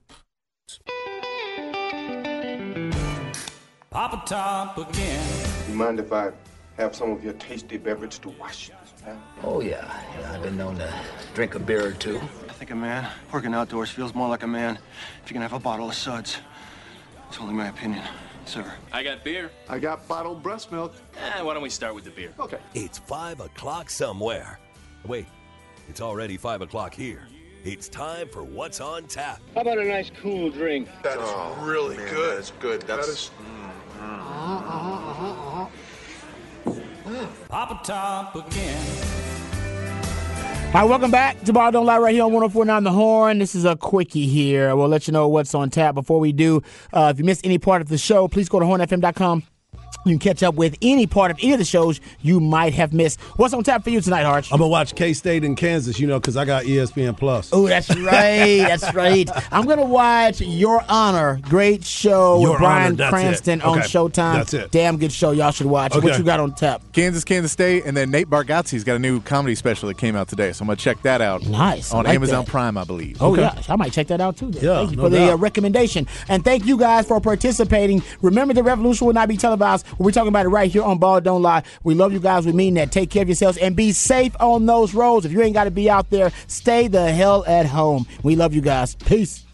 Papa 3.90 4.22
Top 4.26 4.78
again. 4.78 5.26
You 5.68 5.74
mind 5.74 6.00
if 6.00 6.12
I 6.12 6.32
have 6.76 6.94
some 6.94 7.10
of 7.12 7.22
your 7.22 7.34
tasty 7.34 7.76
beverage 7.76 8.18
to 8.20 8.30
wash 8.30 8.68
this 8.68 9.02
down? 9.02 9.22
Oh 9.44 9.60
yeah. 9.60 10.00
yeah, 10.18 10.32
I've 10.32 10.42
been 10.42 10.56
known 10.56 10.76
to 10.76 10.92
drink 11.34 11.54
a 11.54 11.60
beer 11.60 11.86
or 11.86 11.92
two. 11.92 12.18
I 12.48 12.52
think 12.52 12.72
a 12.72 12.76
man 12.76 13.08
working 13.32 13.54
outdoors 13.54 13.90
feels 13.90 14.14
more 14.14 14.28
like 14.28 14.42
a 14.42 14.48
man 14.48 14.78
if 15.22 15.30
you 15.30 15.34
can 15.34 15.42
have 15.42 15.52
a 15.52 15.60
bottle 15.60 15.88
of 15.88 15.94
suds. 15.94 16.38
It's 17.28 17.38
only 17.38 17.54
my 17.54 17.68
opinion 17.68 18.02
sir? 18.48 18.72
I 18.92 19.02
got 19.02 19.24
beer. 19.24 19.50
I 19.68 19.78
got 19.78 20.06
bottled 20.08 20.42
breast 20.42 20.72
milk. 20.72 20.94
Eh, 21.16 21.42
why 21.42 21.54
don't 21.54 21.62
we 21.62 21.70
start 21.70 21.94
with 21.94 22.04
the 22.04 22.10
beer? 22.10 22.32
Okay. 22.38 22.58
It's 22.74 22.98
5 22.98 23.40
o'clock 23.40 23.90
somewhere. 23.90 24.58
Wait, 25.06 25.26
it's 25.88 26.00
already 26.00 26.36
5 26.36 26.62
o'clock 26.62 26.94
here. 26.94 27.26
It's 27.64 27.88
time 27.88 28.28
for 28.28 28.42
What's 28.42 28.80
on 28.80 29.04
Tap. 29.04 29.40
How 29.54 29.60
about 29.60 29.78
a 29.78 29.84
nice 29.84 30.10
cool 30.22 30.50
drink? 30.50 30.88
That 31.02 31.18
is 31.18 31.24
oh, 31.24 31.58
really 31.62 31.96
man, 31.98 32.14
good. 32.14 32.38
That's 32.38 32.52
good. 32.52 32.82
That's... 32.82 33.06
That 33.06 33.12
is... 33.12 33.30
Mm, 33.38 34.00
mm. 34.00 34.18
Uh-huh, 34.18 34.70
uh-huh, 34.70 35.58
uh-huh. 35.58 37.26
Papa 37.48 37.80
Top 37.84 38.34
again. 38.36 39.09
Hi, 40.72 40.84
welcome 40.84 41.10
back 41.10 41.42
to 41.42 41.52
Ball 41.52 41.72
Don't 41.72 41.84
Lie 41.84 41.98
right 41.98 42.14
here 42.14 42.22
on 42.22 42.32
1049 42.32 42.84
The 42.84 42.92
Horn. 42.92 43.38
This 43.40 43.56
is 43.56 43.64
a 43.64 43.74
quickie 43.74 44.28
here. 44.28 44.76
We'll 44.76 44.86
let 44.86 45.08
you 45.08 45.12
know 45.12 45.26
what's 45.26 45.52
on 45.52 45.68
tap. 45.68 45.96
Before 45.96 46.20
we 46.20 46.30
do, 46.30 46.62
uh, 46.92 47.10
if 47.12 47.18
you 47.18 47.24
missed 47.24 47.44
any 47.44 47.58
part 47.58 47.82
of 47.82 47.88
the 47.88 47.98
show, 47.98 48.28
please 48.28 48.48
go 48.48 48.60
to 48.60 48.66
hornfm.com 48.66 49.42
you 50.04 50.12
can 50.12 50.18
catch 50.18 50.42
up 50.42 50.54
with 50.54 50.76
any 50.82 51.06
part 51.06 51.30
of 51.30 51.38
any 51.42 51.52
of 51.52 51.58
the 51.58 51.64
shows 51.64 52.00
you 52.22 52.40
might 52.40 52.74
have 52.74 52.92
missed. 52.92 53.20
What's 53.36 53.54
on 53.54 53.62
tap 53.62 53.84
for 53.84 53.90
you 53.90 54.00
tonight, 54.00 54.24
Harch? 54.24 54.52
I'm 54.52 54.58
gonna 54.58 54.68
watch 54.68 54.94
K 54.94 55.12
State 55.12 55.44
and 55.44 55.56
Kansas, 55.56 55.98
you 55.98 56.06
know, 56.06 56.18
because 56.18 56.36
I 56.36 56.44
got 56.44 56.64
ESPN 56.64 57.16
Plus. 57.16 57.50
Oh, 57.52 57.66
that's 57.66 57.88
right, 57.96 58.58
that's 58.58 58.94
right. 58.94 59.28
I'm 59.52 59.66
gonna 59.66 59.84
watch 59.84 60.40
Your 60.40 60.84
Honor, 60.88 61.40
great 61.42 61.84
show 61.84 62.40
Your 62.40 62.50
with 62.50 62.58
Bryan 62.58 63.00
Honor, 63.00 63.10
Cranston 63.10 63.60
on 63.62 63.78
Showtime. 63.78 64.34
That's 64.34 64.54
it. 64.54 64.70
Damn 64.70 64.98
good 64.98 65.12
show. 65.12 65.32
Y'all 65.32 65.50
should 65.50 65.66
watch. 65.66 65.94
Okay. 65.94 66.08
What 66.08 66.18
you 66.18 66.24
got 66.24 66.40
on 66.40 66.54
tap? 66.54 66.82
Kansas, 66.92 67.24
Kansas 67.24 67.52
State, 67.52 67.84
and 67.84 67.96
then 67.96 68.10
Nate 68.10 68.28
Bargatze's 68.28 68.84
got 68.84 68.96
a 68.96 68.98
new 68.98 69.20
comedy 69.20 69.54
special 69.54 69.88
that 69.88 69.98
came 69.98 70.16
out 70.16 70.28
today, 70.28 70.52
so 70.52 70.62
I'm 70.62 70.66
gonna 70.66 70.76
check 70.76 71.02
that 71.02 71.20
out. 71.20 71.42
Nice 71.46 71.92
on 71.92 72.04
like 72.04 72.14
Amazon 72.14 72.44
that. 72.44 72.50
Prime, 72.50 72.76
I 72.76 72.84
believe. 72.84 73.20
Oh 73.20 73.32
okay. 73.32 73.42
yeah, 73.42 73.62
I 73.68 73.76
might 73.76 73.92
check 73.92 74.06
that 74.08 74.20
out 74.20 74.36
too. 74.36 74.50
Then. 74.50 74.64
Yeah, 74.64 74.76
thank 74.76 74.90
you 74.92 74.96
no 74.96 75.04
for 75.04 75.10
doubt. 75.10 75.26
the 75.26 75.32
uh, 75.32 75.36
recommendation, 75.36 76.06
and 76.28 76.44
thank 76.44 76.64
you 76.64 76.76
guys 76.78 77.06
for 77.06 77.20
participating. 77.20 78.02
Remember, 78.22 78.54
the 78.54 78.62
revolution 78.62 79.06
will 79.06 79.14
not 79.14 79.28
be 79.28 79.36
televised. 79.36 79.86
We're 79.98 80.10
talking 80.10 80.28
about 80.28 80.46
it 80.46 80.50
right 80.50 80.70
here 80.70 80.82
on 80.82 80.98
Ball 80.98 81.20
Don't 81.20 81.42
Lie. 81.42 81.62
We 81.82 81.94
love 81.94 82.12
you 82.12 82.20
guys. 82.20 82.46
We 82.46 82.52
mean 82.52 82.74
that. 82.74 82.92
Take 82.92 83.10
care 83.10 83.22
of 83.22 83.28
yourselves 83.28 83.58
and 83.58 83.74
be 83.76 83.92
safe 83.92 84.34
on 84.40 84.66
those 84.66 84.94
roads. 84.94 85.26
If 85.26 85.32
you 85.32 85.42
ain't 85.42 85.54
got 85.54 85.64
to 85.64 85.70
be 85.70 85.90
out 85.90 86.10
there, 86.10 86.32
stay 86.46 86.88
the 86.88 87.12
hell 87.12 87.44
at 87.46 87.66
home. 87.66 88.06
We 88.22 88.36
love 88.36 88.54
you 88.54 88.60
guys. 88.60 88.94
Peace. 88.94 89.44